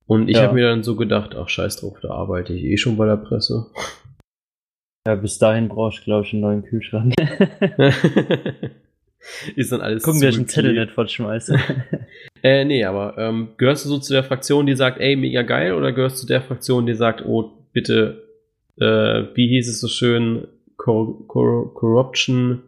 Und 0.06 0.28
ich 0.28 0.36
Ja. 0.36 0.44
habe 0.44 0.54
mir 0.54 0.68
dann 0.68 0.82
so 0.82 0.96
gedacht, 0.96 1.34
ach 1.36 1.48
scheiß 1.48 1.76
drauf, 1.80 1.98
da 2.00 2.10
arbeite 2.10 2.54
ich 2.54 2.64
eh 2.64 2.76
schon 2.76 2.96
bei 2.96 3.06
der 3.06 3.16
Presse. 3.16 3.66
Ja, 5.06 5.14
bis 5.14 5.38
dahin 5.38 5.68
brauche 5.68 5.94
ich, 5.94 6.04
glaube 6.04 6.26
ich, 6.26 6.34
einen 6.34 6.42
neuen 6.42 6.62
Kühlschrank. 6.64 7.14
Ist 9.56 9.72
dann 9.72 9.80
alles 9.80 10.02
Gucken, 10.02 10.20
dass 10.20 10.34
ich 10.34 10.38
einen. 10.38 10.48
Zettel 10.48 10.74
nicht 10.74 10.92
fortschmeiße. 10.92 11.56
Äh, 12.42 12.64
nee, 12.66 12.84
aber 12.84 13.16
ähm, 13.18 13.48
gehörst 13.56 13.84
du 13.84 13.88
so 13.88 13.98
zu 13.98 14.12
der 14.12 14.22
Fraktion, 14.22 14.66
die 14.66 14.76
sagt, 14.76 15.00
ey, 15.00 15.16
mega 15.16 15.42
geil, 15.42 15.72
oder 15.72 15.90
gehörst 15.92 16.18
du 16.18 16.20
zu 16.20 16.26
der 16.28 16.40
Fraktion, 16.40 16.86
die 16.86 16.94
sagt, 16.94 17.24
oh, 17.26 17.50
bitte, 17.72 18.28
äh, 18.76 19.24
wie 19.34 19.48
hieß 19.48 19.68
es 19.68 19.80
so 19.80 19.88
schön, 19.88 20.46
Cor 20.76 21.26
Cor 21.26 21.74
Corruption 21.74 22.62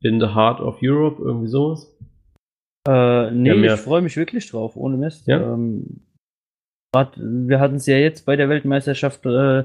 in 0.00 0.20
the 0.20 0.26
heart 0.28 0.60
of 0.60 0.78
Europe, 0.80 1.20
irgendwie 1.20 1.48
sowas? 1.48 1.92
Äh, 2.86 3.30
nee, 3.30 3.54
Ja, 3.54 3.74
ich 3.74 3.80
freue 3.80 4.02
mich 4.02 4.16
wirklich 4.16 4.50
drauf, 4.50 4.76
ohne 4.76 4.96
Mist. 4.96 5.26
Ja? 5.26 5.40
Ähm, 5.40 6.02
grad, 6.92 7.12
wir 7.16 7.60
hatten 7.60 7.76
es 7.76 7.86
ja 7.86 7.96
jetzt 7.96 8.26
bei 8.26 8.36
der 8.36 8.48
Weltmeisterschaft 8.48 9.24
äh, 9.26 9.64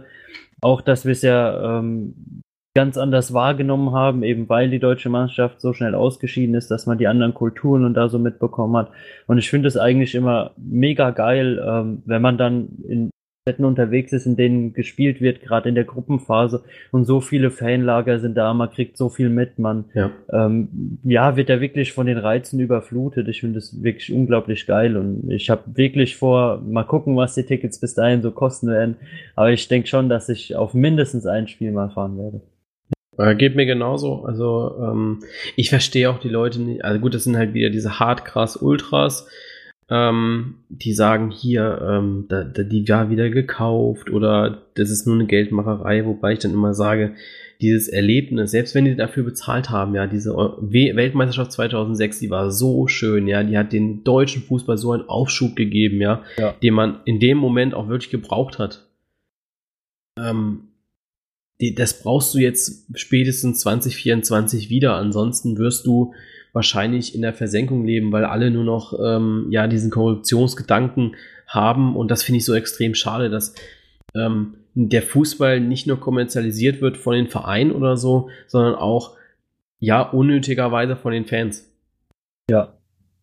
auch, 0.61 0.81
dass 0.81 1.05
wir 1.05 1.11
es 1.11 1.21
ja 1.21 1.79
ähm, 1.79 2.41
ganz 2.75 2.97
anders 2.97 3.33
wahrgenommen 3.33 3.93
haben, 3.93 4.23
eben 4.23 4.47
weil 4.47 4.69
die 4.69 4.79
deutsche 4.79 5.09
Mannschaft 5.09 5.59
so 5.59 5.73
schnell 5.73 5.95
ausgeschieden 5.95 6.55
ist, 6.55 6.71
dass 6.71 6.85
man 6.85 6.97
die 6.97 7.07
anderen 7.07 7.33
Kulturen 7.33 7.83
und 7.83 7.93
da 7.93 8.09
so 8.09 8.19
mitbekommen 8.19 8.77
hat. 8.77 8.91
Und 9.27 9.37
ich 9.37 9.49
finde 9.49 9.67
es 9.67 9.77
eigentlich 9.77 10.15
immer 10.15 10.51
mega 10.57 11.11
geil, 11.11 11.61
ähm, 11.65 12.03
wenn 12.05 12.21
man 12.21 12.37
dann 12.37 12.69
in 12.87 13.09
Städten 13.49 13.65
unterwegs 13.65 14.13
ist, 14.13 14.27
in 14.27 14.35
denen 14.35 14.73
gespielt 14.73 15.21
wird, 15.21 15.41
gerade 15.41 15.69
in 15.69 15.75
der 15.75 15.85
Gruppenphase 15.85 16.63
und 16.91 17.05
so 17.05 17.19
viele 17.19 17.49
Fanlager 17.49 18.19
sind 18.19 18.35
da, 18.37 18.53
man 18.53 18.69
kriegt 18.69 18.95
so 18.95 19.09
viel 19.09 19.29
mit, 19.29 19.57
man 19.57 19.85
Ja. 19.95 20.11
ähm, 20.31 20.99
ja, 21.03 21.35
wird 21.35 21.49
er 21.49 21.61
wirklich 21.61 21.93
von 21.93 22.05
den 22.05 22.19
Reizen 22.19 22.59
überflutet. 22.59 23.27
Ich 23.27 23.39
finde 23.39 23.55
das 23.55 23.81
wirklich 23.81 24.13
unglaublich 24.13 24.67
geil 24.67 24.97
und 24.97 25.31
ich 25.31 25.49
habe 25.49 25.63
wirklich 25.73 26.15
vor, 26.15 26.61
mal 26.61 26.83
gucken, 26.83 27.15
was 27.15 27.33
die 27.33 27.43
Tickets 27.43 27.79
bis 27.79 27.95
dahin 27.95 28.21
so 28.21 28.29
kosten 28.29 28.67
werden, 28.67 28.97
aber 29.35 29.51
ich 29.51 29.67
denke 29.67 29.87
schon, 29.87 30.09
dass 30.09 30.29
ich 30.29 30.55
auf 30.55 30.75
mindestens 30.75 31.25
ein 31.25 31.47
Spiel 31.47 31.71
mal 31.71 31.89
fahren 31.89 32.17
werde. 32.17 32.41
Äh, 33.17 33.35
geht 33.35 33.55
mir 33.55 33.65
genauso. 33.65 34.23
Also, 34.23 34.75
ähm, 34.81 35.19
ich 35.57 35.69
verstehe 35.69 36.09
auch 36.09 36.19
die 36.19 36.29
Leute 36.29 36.61
nicht. 36.61 36.85
Also 36.85 36.99
gut, 36.99 37.13
das 37.13 37.25
sind 37.25 37.35
halt 37.35 37.53
wieder 37.53 37.69
diese 37.69 37.99
hart 37.99 38.23
krass 38.23 38.55
Ultras, 38.55 39.27
ähm, 39.89 40.55
die 40.69 40.93
sagen 40.93 41.31
hier, 41.31 41.81
ähm, 41.87 42.25
da, 42.29 42.43
da, 42.43 42.63
die 42.63 42.87
war 42.87 43.09
wieder 43.09 43.29
gekauft 43.29 44.09
oder 44.11 44.61
das 44.75 44.89
ist 44.91 45.07
nur 45.07 45.15
eine 45.15 45.25
Geldmacherei, 45.25 46.05
wobei 46.05 46.33
ich 46.33 46.39
dann 46.39 46.53
immer 46.53 46.73
sage, 46.73 47.15
dieses 47.61 47.89
Erlebnis, 47.89 48.51
selbst 48.51 48.73
wenn 48.73 48.85
die 48.85 48.95
dafür 48.95 49.23
bezahlt 49.23 49.69
haben, 49.69 49.93
ja, 49.93 50.07
diese 50.07 50.33
Weltmeisterschaft 50.35 51.51
2006, 51.51 52.19
die 52.19 52.29
war 52.29 52.51
so 52.51 52.87
schön, 52.87 53.27
ja, 53.27 53.43
die 53.43 53.57
hat 53.57 53.73
den 53.73 54.03
deutschen 54.03 54.43
Fußball 54.43 54.77
so 54.77 54.91
einen 54.93 55.09
Aufschub 55.09 55.55
gegeben, 55.55 55.99
ja, 55.99 56.23
Ja. 56.37 56.53
den 56.63 56.73
man 56.73 56.99
in 57.05 57.19
dem 57.19 57.37
Moment 57.37 57.73
auch 57.73 57.89
wirklich 57.89 58.11
gebraucht 58.11 58.59
hat. 58.59 58.87
Ähm, 60.17 60.69
die, 61.59 61.75
das 61.75 62.01
brauchst 62.01 62.33
du 62.33 62.37
jetzt 62.37 62.85
spätestens 62.97 63.59
2024 63.59 64.69
wieder. 64.69 64.95
Ansonsten 64.95 65.57
wirst 65.57 65.85
du 65.85 66.13
wahrscheinlich 66.53 67.15
in 67.15 67.21
der 67.21 67.33
Versenkung 67.33 67.85
leben, 67.85 68.11
weil 68.11 68.25
alle 68.25 68.51
nur 68.51 68.63
noch 68.63 68.97
ähm, 68.99 69.47
ja 69.49 69.67
diesen 69.67 69.91
Korruptionsgedanken 69.91 71.15
haben. 71.47 71.95
Und 71.95 72.09
das 72.11 72.23
finde 72.23 72.37
ich 72.39 72.45
so 72.45 72.53
extrem 72.53 72.95
schade, 72.95 73.29
dass 73.29 73.55
ähm, 74.15 74.55
der 74.73 75.01
Fußball 75.01 75.59
nicht 75.59 75.87
nur 75.87 75.99
kommerzialisiert 75.99 76.81
wird 76.81 76.97
von 76.97 77.13
den 77.15 77.27
Vereinen 77.27 77.71
oder 77.71 77.97
so, 77.97 78.29
sondern 78.47 78.75
auch 78.75 79.15
ja 79.79 80.01
unnötigerweise 80.01 80.95
von 80.95 81.11
den 81.11 81.25
Fans. 81.25 81.69
Ja, 82.49 82.73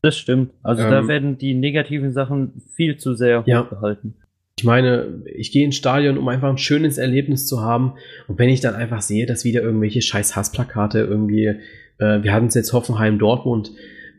das 0.03 0.17
stimmt. 0.17 0.53
Also 0.63 0.83
da 0.83 1.01
Ähm, 1.01 1.09
werden 1.09 1.39
die 1.39 1.55
negativen 1.55 2.13
Sachen 2.13 2.63
viel 2.75 2.97
zu 2.97 3.15
sehr 3.15 3.43
Ja. 3.47 3.65
hochgehalten. 3.65 4.15
Ich 4.59 4.65
meine, 4.65 5.23
ich 5.35 5.53
gehe 5.53 5.65
ins 5.67 5.77
Stadion, 5.77 6.17
um 6.17 6.27
einfach 6.29 6.49
ein 6.49 6.57
schönes 6.57 6.97
Erlebnis 6.97 7.47
zu 7.47 7.61
haben. 7.61 7.93
Und 8.27 8.39
wenn 8.39 8.49
ich 8.49 8.61
dann 8.61 8.75
einfach 8.75 9.03
sehe, 9.03 9.27
dass 9.27 9.45
wieder 9.45 9.61
irgendwelche 9.61 10.01
scheiß 10.01 10.35
Hassplakate 10.35 11.01
irgendwie, 11.01 11.57
äh, 11.99 12.23
wir 12.23 12.33
hatten 12.33 12.47
es 12.47 12.55
jetzt 12.55 12.73
Hoffenheim, 12.73 13.19
Dortmund, 13.19 13.73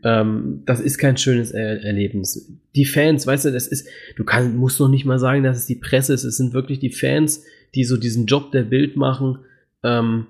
ähm, 0.04 0.62
das 0.66 0.80
ist 0.80 0.98
kein 0.98 1.16
schönes 1.16 1.50
er 1.50 1.82
Erlebnis. 1.82 2.52
Die 2.76 2.84
Fans, 2.84 3.26
weißt 3.26 3.46
du, 3.46 3.52
das 3.52 3.66
ist, 3.66 3.88
du 4.16 4.24
kann, 4.24 4.56
musst 4.56 4.78
noch 4.78 4.88
nicht 4.88 5.04
mal 5.04 5.18
sagen, 5.18 5.42
dass 5.42 5.56
es 5.58 5.66
die 5.66 5.74
Presse 5.74 6.14
ist, 6.14 6.24
es 6.24 6.36
sind 6.36 6.52
wirklich 6.54 6.78
die 6.78 6.90
Fans, 6.90 7.44
die 7.74 7.84
so 7.84 7.96
diesen 7.96 8.26
Job 8.26 8.52
der 8.52 8.62
Bild 8.62 8.96
machen. 8.96 9.38
Ähm, 9.82 10.26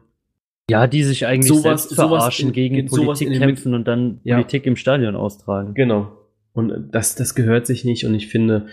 Ja, 0.71 0.87
die 0.87 1.03
sich 1.03 1.27
eigentlich 1.27 1.49
Sowas- 1.49 1.63
selbst 1.85 1.91
sowas 1.91 2.09
verarschen, 2.09 2.49
in- 2.49 2.53
gegen 2.53 2.75
in- 2.77 2.89
sowas 2.89 3.19
Politik 3.19 3.39
kämpfen 3.39 3.75
und 3.75 3.87
dann 3.89 4.21
Ja. 4.25 4.37
Politik 4.37 4.67
im 4.67 4.77
Stadion 4.77 5.17
austragen. 5.17 5.75
Genau. 5.75 6.13
Und 6.53 6.91
das, 6.93 7.15
das 7.15 7.35
gehört 7.35 7.67
sich 7.67 7.85
nicht. 7.85 8.05
Und 8.05 8.15
ich 8.15 8.29
finde, 8.29 8.67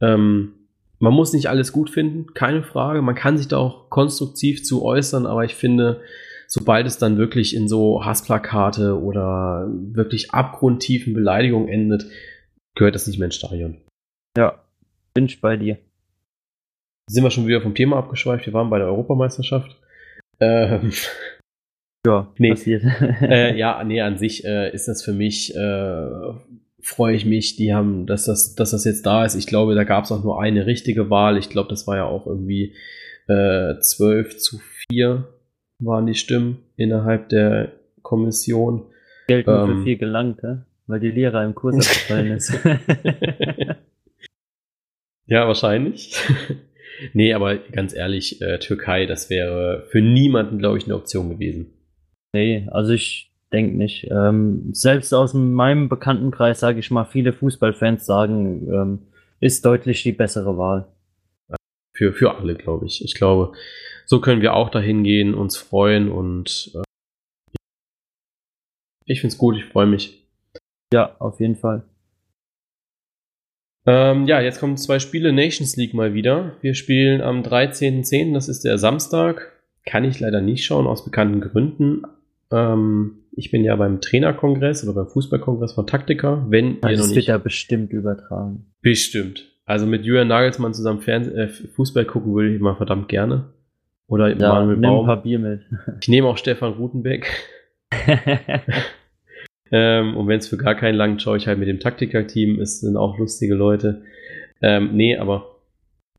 ähm, 0.00 0.52
man 0.98 1.12
muss 1.12 1.32
nicht 1.32 1.48
alles 1.48 1.72
gut 1.72 1.90
finden, 1.90 2.32
keine 2.34 2.62
Frage. 2.62 3.02
Man 3.02 3.14
kann 3.14 3.36
sich 3.36 3.48
da 3.48 3.56
auch 3.58 3.90
konstruktiv 3.90 4.62
zu 4.64 4.82
äußern, 4.84 5.26
aber 5.26 5.44
ich 5.44 5.54
finde, 5.54 6.00
sobald 6.52 6.86
es 6.86 6.98
dann 6.98 7.16
wirklich 7.16 7.56
in 7.56 7.66
so 7.66 8.04
Hassplakate 8.04 9.00
oder 9.00 9.66
wirklich 9.70 10.32
abgrundtiefen 10.32 11.14
Beleidigungen 11.14 11.68
endet, 11.68 12.04
gehört 12.74 12.94
das 12.94 13.06
nicht 13.06 13.18
mehr 13.18 13.26
ins 13.26 13.36
Stadion. 13.36 13.78
Ja, 14.36 14.62
bin 15.14 15.24
ich 15.24 15.40
bei 15.40 15.56
dir. 15.56 15.78
Sind 17.08 17.24
wir 17.24 17.30
schon 17.30 17.46
wieder 17.46 17.62
vom 17.62 17.74
Thema 17.74 17.96
abgeschweift? 17.96 18.44
Wir 18.44 18.52
waren 18.52 18.68
bei 18.68 18.78
der 18.78 18.88
Europameisterschaft. 18.88 19.76
Ähm, 20.40 20.92
Ja, 22.06 22.32
Nee. 22.36 22.50
passiert. 22.50 22.82
äh, 23.22 23.56
ja, 23.56 23.82
nee, 23.86 24.02
an 24.02 24.18
sich 24.18 24.44
äh, 24.44 24.74
ist 24.74 24.88
das 24.88 25.02
für 25.02 25.12
mich, 25.12 25.54
äh, 25.54 26.06
freue 26.82 27.14
ich 27.16 27.24
mich, 27.24 27.56
die 27.56 27.72
haben, 27.72 28.06
dass 28.06 28.26
das, 28.26 28.54
dass 28.54 28.72
das 28.72 28.84
jetzt 28.84 29.06
da 29.06 29.24
ist. 29.24 29.36
Ich 29.36 29.46
glaube, 29.46 29.74
da 29.74 29.84
gab 29.84 30.04
es 30.04 30.12
auch 30.12 30.22
nur 30.22 30.42
eine 30.42 30.66
richtige 30.66 31.08
Wahl. 31.08 31.38
Ich 31.38 31.48
glaube, 31.48 31.70
das 31.70 31.86
war 31.86 31.96
ja 31.96 32.04
auch 32.04 32.26
irgendwie 32.26 32.74
äh, 33.28 33.78
12 33.78 34.36
zu 34.38 34.58
4 34.90 35.28
waren 35.84 36.06
die 36.06 36.14
Stimmen 36.14 36.58
innerhalb 36.76 37.28
der 37.28 37.72
Kommission. 38.02 38.86
Geld 39.28 39.46
nur 39.46 39.62
ähm, 39.62 39.78
für 39.78 39.82
viel 39.84 39.98
gelangt, 39.98 40.42
hä? 40.42 40.58
weil 40.86 41.00
die 41.00 41.10
Lehrer 41.10 41.44
im 41.44 41.54
Kurs 41.54 41.76
abgefallen 41.76 42.32
ist. 42.36 42.52
Ja, 45.32 45.46
wahrscheinlich. 45.46 46.14
nee, 47.14 47.32
aber 47.32 47.56
ganz 47.56 47.94
ehrlich, 47.94 48.42
äh, 48.42 48.58
Türkei, 48.58 49.06
das 49.06 49.30
wäre 49.30 49.86
für 49.88 50.02
niemanden, 50.02 50.58
glaube 50.58 50.78
ich, 50.78 50.84
eine 50.84 50.94
Option 50.94 51.30
gewesen. 51.30 51.72
nee, 52.34 52.68
also 52.70 52.92
ich 52.92 53.32
denke 53.52 53.76
nicht. 53.76 54.08
Ähm, 54.10 54.70
selbst 54.72 55.12
aus 55.14 55.32
meinem 55.32 55.88
Bekanntenkreis, 55.88 56.60
sage 56.60 56.80
ich 56.80 56.90
mal, 56.90 57.04
viele 57.04 57.32
Fußballfans 57.32 58.04
sagen, 58.04 58.68
ähm, 58.72 58.98
ist 59.40 59.64
deutlich 59.64 60.02
die 60.02 60.12
bessere 60.12 60.58
Wahl. 60.58 60.86
Für, 61.94 62.12
für 62.12 62.36
alle, 62.36 62.54
glaube 62.54 62.84
ich. 62.84 63.04
Ich 63.04 63.14
glaube, 63.14 63.52
so 64.12 64.20
können 64.20 64.42
wir 64.42 64.52
auch 64.52 64.68
dahin 64.68 65.04
gehen, 65.04 65.32
uns 65.32 65.56
freuen 65.56 66.12
und 66.12 66.70
äh, 66.74 66.82
ich 69.06 69.22
finde 69.22 69.32
es 69.32 69.38
gut, 69.38 69.56
ich 69.56 69.64
freue 69.64 69.86
mich. 69.86 70.28
Ja, 70.92 71.16
auf 71.18 71.40
jeden 71.40 71.56
Fall. 71.56 71.84
Ähm, 73.86 74.26
ja, 74.26 74.42
jetzt 74.42 74.60
kommen 74.60 74.76
zwei 74.76 74.98
Spiele 74.98 75.32
Nations 75.32 75.76
League 75.76 75.94
mal 75.94 76.12
wieder. 76.12 76.58
Wir 76.60 76.74
spielen 76.74 77.22
am 77.22 77.40
13.10., 77.40 78.34
das 78.34 78.50
ist 78.50 78.66
der 78.66 78.76
Samstag. 78.76 79.50
Kann 79.86 80.04
ich 80.04 80.20
leider 80.20 80.42
nicht 80.42 80.66
schauen, 80.66 80.86
aus 80.86 81.06
bekannten 81.06 81.40
Gründen. 81.40 82.02
Ähm, 82.50 83.24
ich 83.34 83.50
bin 83.50 83.64
ja 83.64 83.74
beim 83.76 84.02
Trainerkongress 84.02 84.84
oder 84.84 84.92
beim 84.92 85.08
Fußballkongress 85.08 85.72
von 85.72 85.86
Taktika. 85.86 86.44
Wenn 86.50 86.74
ihr 86.74 86.80
Das 86.82 86.98
noch 86.98 87.06
wird 87.06 87.16
nicht. 87.16 87.28
ja 87.28 87.38
bestimmt 87.38 87.94
übertragen. 87.94 88.66
Bestimmt. 88.82 89.50
Also 89.64 89.86
mit 89.86 90.04
Julian 90.04 90.28
Nagelsmann 90.28 90.74
zusammen 90.74 91.00
Fern 91.00 91.34
äh, 91.34 91.48
Fußball 91.48 92.04
gucken 92.04 92.34
würde 92.34 92.54
ich 92.54 92.60
mal 92.60 92.76
verdammt 92.76 93.08
gerne. 93.08 93.54
Oder 94.12 94.28
Ja, 94.36 94.52
Manuel 94.52 94.76
nimm 94.76 94.84
ein 94.84 94.94
Baum. 94.96 95.06
paar 95.06 95.22
Bier 95.22 95.38
mit. 95.38 95.62
Ich 96.00 96.08
nehme 96.08 96.28
auch 96.28 96.36
Stefan 96.36 96.74
Rutenbeck. 96.74 97.26
Ähm, 99.74 100.18
und 100.18 100.28
wenn 100.28 100.38
es 100.38 100.48
für 100.48 100.58
gar 100.58 100.74
keinen 100.74 100.96
langt, 100.96 101.22
schaue 101.22 101.38
ich 101.38 101.46
halt 101.46 101.58
mit 101.58 101.66
dem 101.66 101.80
Taktiker-Team. 101.80 102.60
Es 102.60 102.80
sind 102.80 102.98
auch 102.98 103.18
lustige 103.18 103.54
Leute. 103.54 104.02
Ähm, 104.60 104.90
nee, 104.94 105.16
aber 105.16 105.62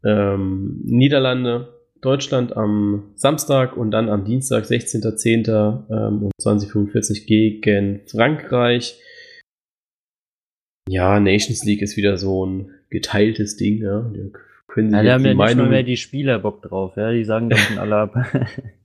ähm, 0.04 0.82
Niederlande, 0.84 1.72
Deutschland 2.02 2.58
am 2.58 3.12
Samstag 3.14 3.78
und 3.78 3.92
dann 3.92 4.10
am 4.10 4.26
Dienstag, 4.26 4.64
16.10. 4.64 5.86
Ähm, 5.92 6.24
um 6.24 6.32
2045 6.42 7.28
gegen 7.28 8.02
Frankreich. 8.08 9.00
Ja, 10.90 11.20
Nations 11.20 11.64
League 11.64 11.84
ist 11.84 11.96
wieder 11.96 12.18
so 12.18 12.48
ein 12.48 12.72
geteiltes 12.90 13.56
Ding. 13.56 13.84
Ja. 13.84 14.12
Da 14.74 14.82
können 14.82 14.90
sich 14.90 14.98
Ja, 14.98 15.04
jetzt 15.04 15.14
haben 15.14 15.24
die 15.24 15.28
ja 15.28 15.34
nicht 15.34 15.38
mal 15.38 15.46
Meinungen- 15.46 15.70
mehr 15.70 15.84
die 15.84 15.98
Spieler 15.98 16.40
Bock 16.40 16.62
drauf, 16.62 16.96
ja. 16.98 17.12
Die 17.12 17.24
sagen 17.24 17.50
das 17.50 17.60
schon 17.60 17.78
alle 17.78 17.96
ab. 17.96 18.16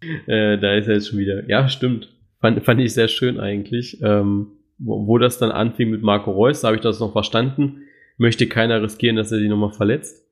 Äh, 0.26 0.58
da 0.58 0.74
ist 0.74 0.88
er 0.88 0.94
jetzt 0.94 1.08
schon 1.08 1.18
wieder. 1.18 1.48
Ja, 1.48 1.68
stimmt. 1.68 2.08
Fand, 2.40 2.62
fand 2.64 2.80
ich 2.80 2.94
sehr 2.94 3.08
schön 3.08 3.40
eigentlich. 3.40 3.98
Ähm, 4.02 4.48
wo, 4.78 5.06
wo 5.06 5.18
das 5.18 5.38
dann 5.38 5.50
anfing 5.50 5.90
mit 5.90 6.02
Marco 6.02 6.30
Reus, 6.30 6.60
da 6.60 6.68
habe 6.68 6.76
ich 6.76 6.82
das 6.82 7.00
noch 7.00 7.12
verstanden. 7.12 7.82
Möchte 8.16 8.46
keiner 8.46 8.82
riskieren, 8.82 9.16
dass 9.16 9.32
er 9.32 9.38
sich 9.38 9.48
nochmal 9.48 9.72
verletzt. 9.72 10.24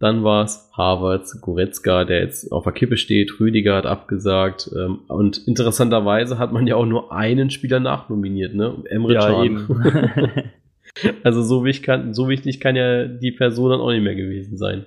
Dann 0.00 0.22
war 0.22 0.44
es 0.44 0.70
Havertz, 0.76 1.40
Goretzka, 1.40 2.04
der 2.04 2.20
jetzt 2.20 2.52
auf 2.52 2.62
der 2.62 2.72
Kippe 2.72 2.96
steht. 2.96 3.40
Rüdiger 3.40 3.74
hat 3.74 3.86
abgesagt. 3.86 4.70
Ähm, 4.76 5.00
und 5.08 5.38
interessanterweise 5.48 6.38
hat 6.38 6.52
man 6.52 6.66
ja 6.68 6.76
auch 6.76 6.86
nur 6.86 7.12
einen 7.12 7.50
Spieler 7.50 7.80
nachnominiert, 7.80 8.54
ne? 8.54 8.76
Emre 8.84 9.14
ja, 9.14 9.26
Can. 9.28 9.44
eben. 9.44 9.66
also 11.24 11.42
so 11.42 11.64
wichtig, 11.64 11.84
kann, 11.84 12.14
so 12.14 12.28
wichtig 12.28 12.60
kann 12.60 12.76
ja 12.76 13.06
die 13.06 13.32
Person 13.32 13.70
dann 13.70 13.80
auch 13.80 13.90
nicht 13.90 14.04
mehr 14.04 14.14
gewesen 14.14 14.56
sein. 14.56 14.84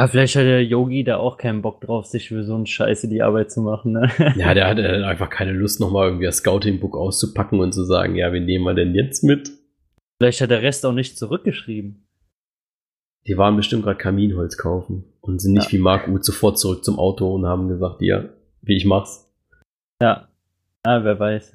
Aber 0.00 0.08
vielleicht 0.08 0.34
hat 0.34 0.44
der 0.44 0.64
Yogi 0.64 1.04
da 1.04 1.18
auch 1.18 1.36
keinen 1.36 1.60
Bock 1.60 1.82
drauf, 1.82 2.06
sich 2.06 2.28
für 2.28 2.42
so 2.42 2.54
einen 2.54 2.64
Scheiße 2.64 3.06
die 3.06 3.20
Arbeit 3.20 3.50
zu 3.50 3.60
machen, 3.60 3.92
ne? 3.92 4.10
Ja, 4.34 4.54
der 4.54 4.66
hatte 4.66 4.80
äh, 4.80 5.02
einfach 5.04 5.28
keine 5.28 5.52
Lust, 5.52 5.78
nochmal 5.78 6.06
irgendwie 6.06 6.24
das 6.24 6.38
Scouting-Book 6.38 6.96
auszupacken 6.96 7.60
und 7.60 7.74
zu 7.74 7.84
sagen, 7.84 8.14
ja, 8.16 8.32
wen 8.32 8.46
nehmen 8.46 8.64
wir 8.64 8.72
denn 8.72 8.94
jetzt 8.94 9.22
mit? 9.22 9.50
Vielleicht 10.18 10.40
hat 10.40 10.50
der 10.50 10.62
Rest 10.62 10.86
auch 10.86 10.94
nicht 10.94 11.18
zurückgeschrieben. 11.18 12.06
Die 13.26 13.36
waren 13.36 13.56
bestimmt 13.56 13.82
gerade 13.82 13.98
Kaminholz 13.98 14.56
kaufen 14.56 15.04
und 15.20 15.38
sind 15.38 15.52
nicht 15.52 15.66
Ja. 15.70 15.72
wie 15.72 15.82
Marc 15.82 16.08
Uth 16.08 16.24
sofort 16.24 16.58
zurück 16.58 16.82
zum 16.82 16.98
Auto 16.98 17.34
und 17.34 17.44
haben 17.44 17.68
gesagt, 17.68 18.00
ja, 18.00 18.24
wie 18.62 18.78
ich 18.78 18.86
mach's. 18.86 19.30
Ja. 20.00 20.28
Ah, 20.82 21.04
wer 21.04 21.20
weiß. 21.20 21.52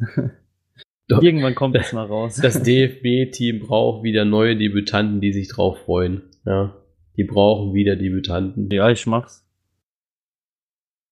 Doch. 1.08 1.24
Irgendwann 1.24 1.56
kommt 1.56 1.76
es 1.78 1.94
mal 1.94 2.06
raus. 2.06 2.40
Das 2.40 2.62
DFB-Team 2.64 3.62
braucht 3.62 4.04
wieder 4.04 4.24
neue 4.24 4.56
Debütanten, 4.56 5.20
die 5.20 5.34
sich 5.34 5.48
drauf 5.48 5.80
freuen. 5.80 6.22
Ja, 6.46 6.76
die 7.18 7.24
brauchen 7.24 7.74
wieder 7.74 7.96
Debütanten. 7.96 8.70
ja, 8.72 8.90
ich 8.90 9.06
mach's. 9.08 9.46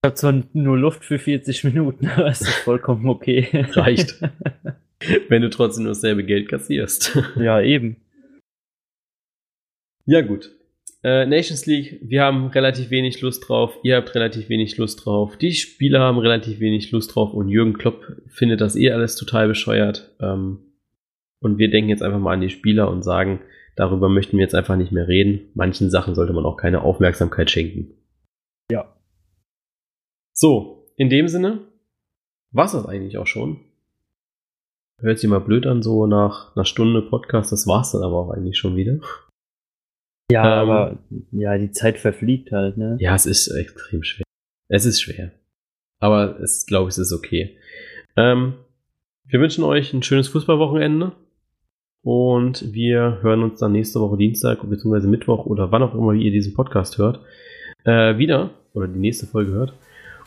Ich 0.04 0.10
hab 0.10 0.18
zwar 0.18 0.44
nur 0.52 0.78
Luft 0.78 1.06
für 1.06 1.18
40 1.18 1.64
Minuten, 1.64 2.08
aber 2.16 2.28
es 2.28 2.42
ist 2.42 2.56
vollkommen 2.56 3.08
okay. 3.08 3.48
Reicht. 3.72 4.22
Wenn 5.30 5.42
du 5.42 5.50
trotzdem 5.50 5.84
nur 5.84 5.94
dasselbe 5.94 6.24
Geld 6.24 6.50
kassierst. 6.50 7.18
ja, 7.38 7.62
eben. 7.62 7.98
Ja, 10.06 10.22
gut. 10.22 10.52
Äh, 11.04 11.26
Nations 11.26 11.66
League, 11.66 12.00
wir 12.02 12.24
haben 12.24 12.48
relativ 12.48 12.90
wenig 12.90 13.20
Lust 13.20 13.48
drauf, 13.48 13.78
ihr 13.84 13.98
habt 13.98 14.16
relativ 14.16 14.48
wenig 14.48 14.78
Lust 14.78 15.06
drauf, 15.06 15.38
die 15.38 15.52
Spieler 15.52 16.00
haben 16.00 16.18
relativ 16.18 16.62
wenig 16.62 16.92
Lust 16.92 17.14
drauf 17.14 17.34
und 17.34 17.50
Jürgen 17.50 17.74
Klopp 17.74 18.22
findet 18.30 18.62
das 18.62 18.78
eh 18.78 18.92
alles 18.92 19.18
total 19.18 19.50
bescheuert. 19.50 20.16
Ähm, 20.22 20.60
und 21.42 21.58
wir 21.58 21.70
denken 21.70 21.90
jetzt 21.90 22.02
einfach 22.02 22.20
mal 22.20 22.34
an 22.34 22.42
die 22.42 22.50
Spieler 22.50 22.90
und 22.90 23.04
sagen, 23.04 23.42
darüber 23.76 24.10
möchten 24.10 24.38
wir 24.38 24.44
jetzt 24.44 24.56
einfach 24.56 24.76
nicht 24.76 24.92
mehr 24.92 25.08
reden. 25.08 25.52
Manchen 25.54 25.90
Sachen 25.90 26.16
sollte 26.16 26.34
man 26.34 26.46
auch 26.46 26.58
keine 26.58 26.82
Aufmerksamkeit 26.82 27.50
schenken. 27.50 27.96
Ja. 28.72 28.96
So, 30.34 30.88
in 30.96 31.10
dem 31.10 31.28
Sinne, 31.28 31.68
war 32.52 32.66
das 32.66 32.86
eigentlich 32.86 33.18
auch 33.18 33.28
schon. 33.28 33.60
Hört 35.02 35.20
sich 35.20 35.30
mal 35.30 35.40
blöd 35.40 35.66
an, 35.66 35.82
so 35.82 36.08
nach 36.08 36.56
einer 36.56 36.66
Stunde 36.66 37.02
Podcast, 37.02 37.52
das 37.52 37.68
war's 37.68 37.92
dann 37.92 38.04
aber 38.04 38.18
auch 38.18 38.30
eigentlich 38.30 38.58
schon 38.58 38.76
wieder. 38.76 39.00
Ja, 40.32 40.64
ähm, 40.64 40.70
aber 40.70 41.04
ja, 41.32 41.58
die 41.58 41.72
Zeit 41.72 41.98
verfliegt 41.98 42.52
halt, 42.52 42.78
ne? 42.78 42.98
Ja, 43.00 43.16
es 43.16 43.26
ist 43.26 43.48
extrem 43.50 44.04
schwer. 44.04 44.24
Es 44.70 44.86
ist 44.86 45.02
schwer. 45.02 45.32
Aber 46.00 46.40
es 46.40 46.66
glaube 46.66 46.90
ich, 46.90 46.94
es 46.94 47.00
ist 47.00 47.14
okay. 47.14 47.58
Ähm, 48.16 48.56
wir 49.26 49.40
wünschen 49.40 49.64
euch 49.64 49.94
ein 49.94 50.04
schönes 50.04 50.28
Fußballwochenende. 50.30 51.14
Und 52.04 52.74
wir 52.74 53.20
hören 53.22 53.44
uns 53.44 53.60
dann 53.60 53.72
nächste 53.72 54.02
Woche 54.02 54.18
Dienstag 54.18 54.60
bzw. 54.62 55.08
Mittwoch 55.08 55.46
oder 55.46 55.72
wann 55.72 55.84
auch 55.84 55.96
immer 55.96 56.12
ihr 56.12 56.32
diesen 56.32 56.54
Podcast 56.54 56.98
hört, 56.98 57.22
äh, 57.86 58.18
wieder 58.18 58.52
oder 58.74 58.88
die 58.88 59.00
nächste 59.00 59.26
Folge 59.26 59.52
hört. 59.52 59.74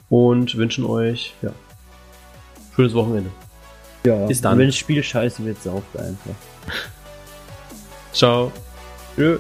Und 0.09 0.57
wünschen 0.57 0.85
euch 0.87 1.35
ja, 1.43 1.51
schönes 2.74 2.95
Wochenende. 2.95 3.31
Ja, 4.05 4.27
bis 4.27 4.41
dann. 4.41 4.59
Wenn 4.59 4.66
das 4.68 4.77
Spiel 4.77 5.03
scheiße 5.03 5.45
wird, 5.45 5.61
sauft 5.61 5.99
einfach. 5.99 6.35
Ciao. 8.12 8.53
Tschö. 9.16 9.39